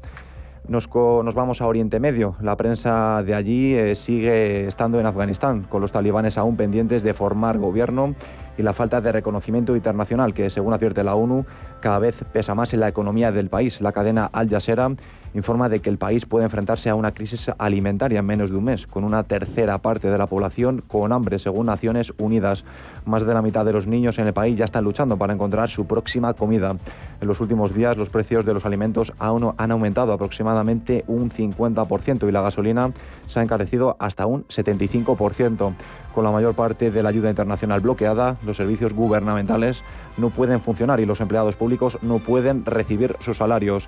Nos, 0.67 0.89
vamos 0.89 1.61
a 1.61 1.67
Oriente 1.67 1.99
Medio. 1.99 2.35
La 2.41 2.57
prensa 2.57 3.23
de 3.23 3.33
allí 3.35 3.73
eh, 3.75 3.95
sigue 3.95 4.67
estando 4.67 4.99
en 4.99 5.05
Afganistán, 5.05 5.63
con 5.63 5.81
los 5.81 5.93
talibanes 5.93 6.37
aún 6.37 6.57
pendientes 6.57 7.03
de 7.03 7.13
formar 7.13 7.57
gobierno 7.57 8.15
y 8.57 8.63
la 8.63 8.73
falta 8.73 8.99
de 8.99 9.13
reconocimiento 9.13 9.75
internacional 9.75 10.33
que, 10.33 10.49
según 10.49 10.73
advierte 10.73 11.05
la 11.05 11.15
ONU, 11.15 11.45
cada 11.79 11.99
vez 11.99 12.25
pesa 12.33 12.53
más 12.53 12.73
en 12.73 12.81
la 12.81 12.89
economía 12.89 13.31
del 13.31 13.49
país. 13.49 13.79
La 13.79 13.93
cadena 13.93 14.25
Al 14.25 14.49
Jazeera 14.49 14.89
informa 15.37 15.69
de 15.69 15.79
que 15.79 15.89
el 15.89 15.97
país 15.97 16.25
puede 16.25 16.45
enfrentarse 16.45 16.89
a 16.89 16.95
una 16.95 17.13
crisis 17.13 17.51
alimentaria 17.57 18.19
en 18.19 18.25
menos 18.25 18.49
de 18.49 18.57
un 18.57 18.63
mes, 18.65 18.87
con 18.87 19.03
una 19.03 19.23
tercera 19.23 19.77
parte 19.77 20.09
de 20.09 20.17
la 20.17 20.27
población 20.27 20.83
con 20.87 21.11
hambre, 21.11 21.39
según 21.39 21.67
Naciones 21.67 22.13
Unidas. 22.17 22.65
Más 23.05 23.25
de 23.25 23.33
la 23.33 23.41
mitad 23.41 23.63
de 23.63 23.73
los 23.73 23.87
niños 23.87 24.19
en 24.19 24.27
el 24.27 24.33
país 24.33 24.57
ya 24.57 24.65
están 24.65 24.83
luchando 24.83 25.17
para 25.17 25.33
encontrar 25.33 25.69
su 25.69 25.85
próxima 25.85 26.33
comida. 26.33 26.75
En 27.21 27.27
los 27.27 27.39
últimos 27.39 27.73
días 27.73 27.97
los 27.97 28.09
precios 28.09 28.45
de 28.45 28.53
los 28.53 28.65
alimentos 28.65 29.13
aún 29.19 29.53
han 29.57 29.71
aumentado 29.71 30.11
aproximadamente 30.11 31.03
un 31.07 31.29
50% 31.29 32.27
y 32.27 32.31
la 32.31 32.41
gasolina 32.41 32.91
se 33.27 33.39
ha 33.39 33.43
encarecido 33.43 33.95
hasta 33.99 34.25
un 34.25 34.43
75%. 34.45 35.73
Con 36.13 36.23
la 36.23 36.31
mayor 36.31 36.55
parte 36.55 36.89
de 36.89 37.03
la 37.03 37.09
ayuda 37.09 37.29
internacional 37.29 37.79
bloqueada, 37.79 38.37
los 38.43 38.57
servicios 38.57 38.93
gubernamentales 38.93 39.83
no 40.17 40.31
pueden 40.31 40.61
funcionar 40.61 40.99
y 40.99 41.05
los 41.05 41.21
empleados 41.21 41.55
públicos 41.55 41.99
no 42.01 42.17
pueden 42.17 42.65
recibir 42.65 43.15
sus 43.19 43.37
salarios. 43.37 43.87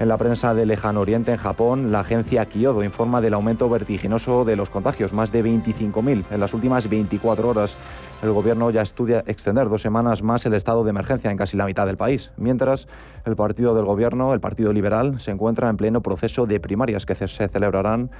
En 0.00 0.08
la 0.08 0.18
prensa 0.18 0.54
de 0.54 0.66
Lejano 0.66 1.00
Oriente, 1.00 1.30
en 1.30 1.36
Japón, 1.36 1.92
la 1.92 2.00
agencia 2.00 2.46
Kyodo 2.46 2.82
informa 2.82 3.20
del 3.20 3.32
aumento 3.32 3.68
vertiginoso 3.68 4.44
de 4.44 4.56
los 4.56 4.68
contagios, 4.68 5.12
más 5.12 5.30
de 5.30 5.44
25.000 5.44 6.24
en 6.32 6.40
las 6.40 6.52
últimas 6.52 6.88
24 6.88 7.48
horas. 7.48 7.76
El 8.20 8.32
gobierno 8.32 8.70
ya 8.70 8.82
estudia 8.82 9.22
extender 9.26 9.68
dos 9.68 9.82
semanas 9.82 10.22
más 10.22 10.46
el 10.46 10.54
estado 10.54 10.82
de 10.82 10.90
emergencia 10.90 11.30
en 11.30 11.36
casi 11.36 11.56
la 11.56 11.66
mitad 11.66 11.86
del 11.86 11.96
país, 11.96 12.32
mientras 12.36 12.88
el 13.24 13.36
partido 13.36 13.74
del 13.74 13.84
gobierno, 13.84 14.32
el 14.34 14.40
Partido 14.40 14.72
Liberal, 14.72 15.20
se 15.20 15.30
encuentra 15.30 15.68
en 15.68 15.76
pleno 15.76 16.00
proceso 16.00 16.46
de 16.46 16.58
primarias 16.58 17.06
que 17.06 17.14
se 17.14 17.28
celebrarán 17.28 18.10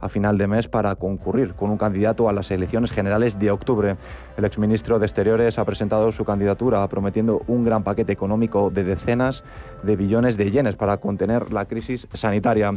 a 0.00 0.08
final 0.08 0.38
de 0.38 0.46
mes 0.46 0.68
para 0.68 0.94
concurrir 0.96 1.54
con 1.54 1.70
un 1.70 1.78
candidato 1.78 2.28
a 2.28 2.32
las 2.32 2.50
elecciones 2.50 2.92
generales 2.92 3.38
de 3.38 3.50
octubre. 3.50 3.96
El 4.36 4.44
exministro 4.44 4.98
de 4.98 5.06
Exteriores 5.06 5.58
ha 5.58 5.64
presentado 5.64 6.12
su 6.12 6.24
candidatura 6.24 6.86
prometiendo 6.88 7.42
un 7.46 7.64
gran 7.64 7.82
paquete 7.84 8.12
económico 8.12 8.70
de 8.70 8.84
decenas 8.84 9.44
de 9.82 9.96
billones 9.96 10.36
de 10.36 10.50
yenes 10.50 10.76
para 10.76 10.98
contener 10.98 11.23
la 11.26 11.64
crisis 11.64 12.08
sanitaria. 12.12 12.72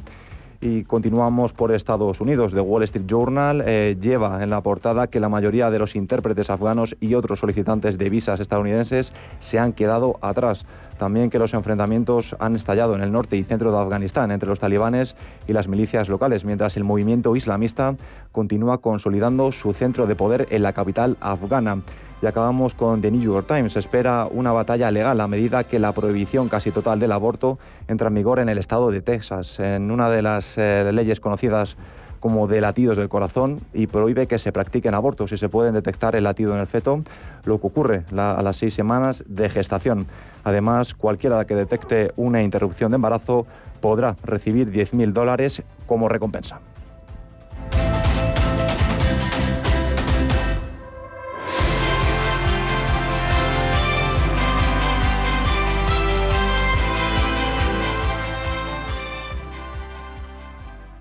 Y 0.59 0.83
continuamos 0.85 1.53
por 1.53 1.71
Estados 1.71 2.19
Unidos. 2.19 2.51
The 2.51 2.61
Wall 2.61 2.81
Street 2.83 3.05
Journal 3.05 3.63
eh, 3.63 3.95
lleva 4.01 4.41
en 4.41 4.49
la 4.49 4.61
portada 4.61 5.05
que 5.05 5.19
la 5.19 5.29
mayoría 5.29 5.69
de 5.69 5.77
los 5.77 5.95
intérpretes 5.95 6.49
afganos 6.49 6.95
y 6.99 7.13
otros 7.13 7.39
solicitantes 7.39 7.99
de 7.99 8.09
visas 8.09 8.39
estadounidenses 8.39 9.13
se 9.39 9.59
han 9.59 9.73
quedado 9.73 10.17
atrás. 10.21 10.65
También 10.97 11.29
que 11.29 11.37
los 11.37 11.53
enfrentamientos 11.53 12.35
han 12.39 12.55
estallado 12.55 12.95
en 12.95 13.01
el 13.01 13.11
norte 13.11 13.37
y 13.37 13.43
centro 13.43 13.71
de 13.71 13.77
Afganistán 13.77 14.31
entre 14.31 14.49
los 14.49 14.59
talibanes 14.59 15.15
y 15.47 15.53
las 15.53 15.67
milicias 15.67 16.09
locales, 16.09 16.43
mientras 16.43 16.75
el 16.75 16.83
movimiento 16.83 17.35
islamista 17.35 17.95
continúa 18.31 18.79
consolidando 18.79 19.51
su 19.51 19.73
centro 19.73 20.07
de 20.07 20.15
poder 20.15 20.47
en 20.49 20.63
la 20.63 20.73
capital 20.73 21.17
afgana. 21.19 21.83
Y 22.21 22.25
acabamos 22.25 22.73
con 22.73 23.01
The 23.01 23.11
New 23.11 23.21
York 23.21 23.47
Times. 23.47 23.73
Se 23.73 23.79
espera 23.79 24.27
una 24.29 24.51
batalla 24.51 24.89
legal 24.89 25.21
a 25.21 25.27
medida 25.27 25.63
que 25.65 25.77
la 25.77 25.93
prohibición 25.93 26.49
casi 26.49 26.71
total 26.71 26.99
del 26.99 27.11
aborto 27.11 27.59
entra 27.87 28.07
en 28.07 28.15
vigor 28.15 28.39
en 28.39 28.49
el 28.49 28.57
estado 28.57 28.89
de 28.89 29.01
Texas, 29.01 29.59
en 29.59 29.91
una 29.91 30.09
de 30.09 30.21
las 30.21 30.57
eh, 30.57 30.89
leyes 30.91 31.19
conocidas 31.19 31.77
como 32.19 32.47
de 32.47 32.61
latidos 32.61 32.97
del 32.97 33.09
corazón 33.09 33.61
y 33.73 33.87
prohíbe 33.87 34.27
que 34.27 34.39
se 34.39 34.51
practiquen 34.51 34.93
abortos 34.93 35.29
si 35.29 35.37
se 35.37 35.49
pueden 35.49 35.73
detectar 35.73 36.15
el 36.15 36.23
latido 36.23 36.53
en 36.53 36.59
el 36.59 36.67
feto, 36.67 37.03
lo 37.45 37.59
que 37.59 37.67
ocurre 37.67 38.03
a 38.11 38.41
las 38.41 38.57
seis 38.57 38.73
semanas 38.73 39.23
de 39.27 39.49
gestación. 39.49 40.07
Además, 40.43 40.93
cualquiera 40.93 41.45
que 41.45 41.55
detecte 41.55 42.11
una 42.15 42.41
interrupción 42.41 42.91
de 42.91 42.95
embarazo 42.95 43.45
podrá 43.81 44.15
recibir 44.23 44.71
10.000 44.71 45.13
dólares 45.13 45.61
como 45.85 46.09
recompensa. 46.09 46.59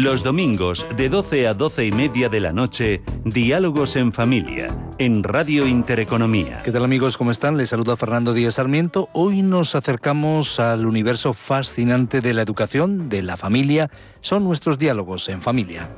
Los 0.00 0.22
domingos 0.22 0.86
de 0.96 1.08
12 1.08 1.48
a 1.48 1.54
12 1.54 1.86
y 1.86 1.90
media 1.90 2.28
de 2.28 2.38
la 2.38 2.52
noche, 2.52 3.02
Diálogos 3.24 3.96
en 3.96 4.12
Familia, 4.12 4.68
en 4.96 5.24
Radio 5.24 5.66
Intereconomía. 5.66 6.62
¿Qué 6.62 6.70
tal 6.70 6.84
amigos? 6.84 7.18
¿Cómo 7.18 7.32
están? 7.32 7.56
Les 7.56 7.70
saluda 7.70 7.96
Fernando 7.96 8.32
Díaz 8.32 8.54
Sarmiento. 8.54 9.08
Hoy 9.12 9.42
nos 9.42 9.74
acercamos 9.74 10.60
al 10.60 10.86
universo 10.86 11.32
fascinante 11.32 12.20
de 12.20 12.32
la 12.32 12.42
educación, 12.42 13.08
de 13.08 13.22
la 13.22 13.36
familia. 13.36 13.90
Son 14.20 14.44
nuestros 14.44 14.78
diálogos 14.78 15.28
en 15.30 15.42
familia. 15.42 15.90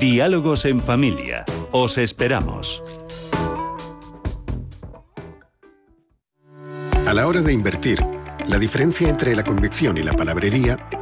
Diálogos 0.00 0.64
en 0.64 0.80
Familia. 0.80 1.44
Os 1.72 1.98
esperamos. 1.98 2.82
A 7.06 7.12
la 7.12 7.26
hora 7.26 7.42
de 7.42 7.52
invertir, 7.52 8.02
la 8.46 8.58
diferencia 8.58 9.10
entre 9.10 9.36
la 9.36 9.44
convicción 9.44 9.98
y 9.98 10.02
la 10.02 10.14
palabrería 10.14 10.88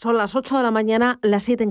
Son 0.00 0.16
las 0.16 0.34
8 0.34 0.56
de 0.56 0.62
la 0.62 0.70
mañana, 0.70 1.18
las 1.20 1.42
7 1.42 1.62
en 1.62 1.68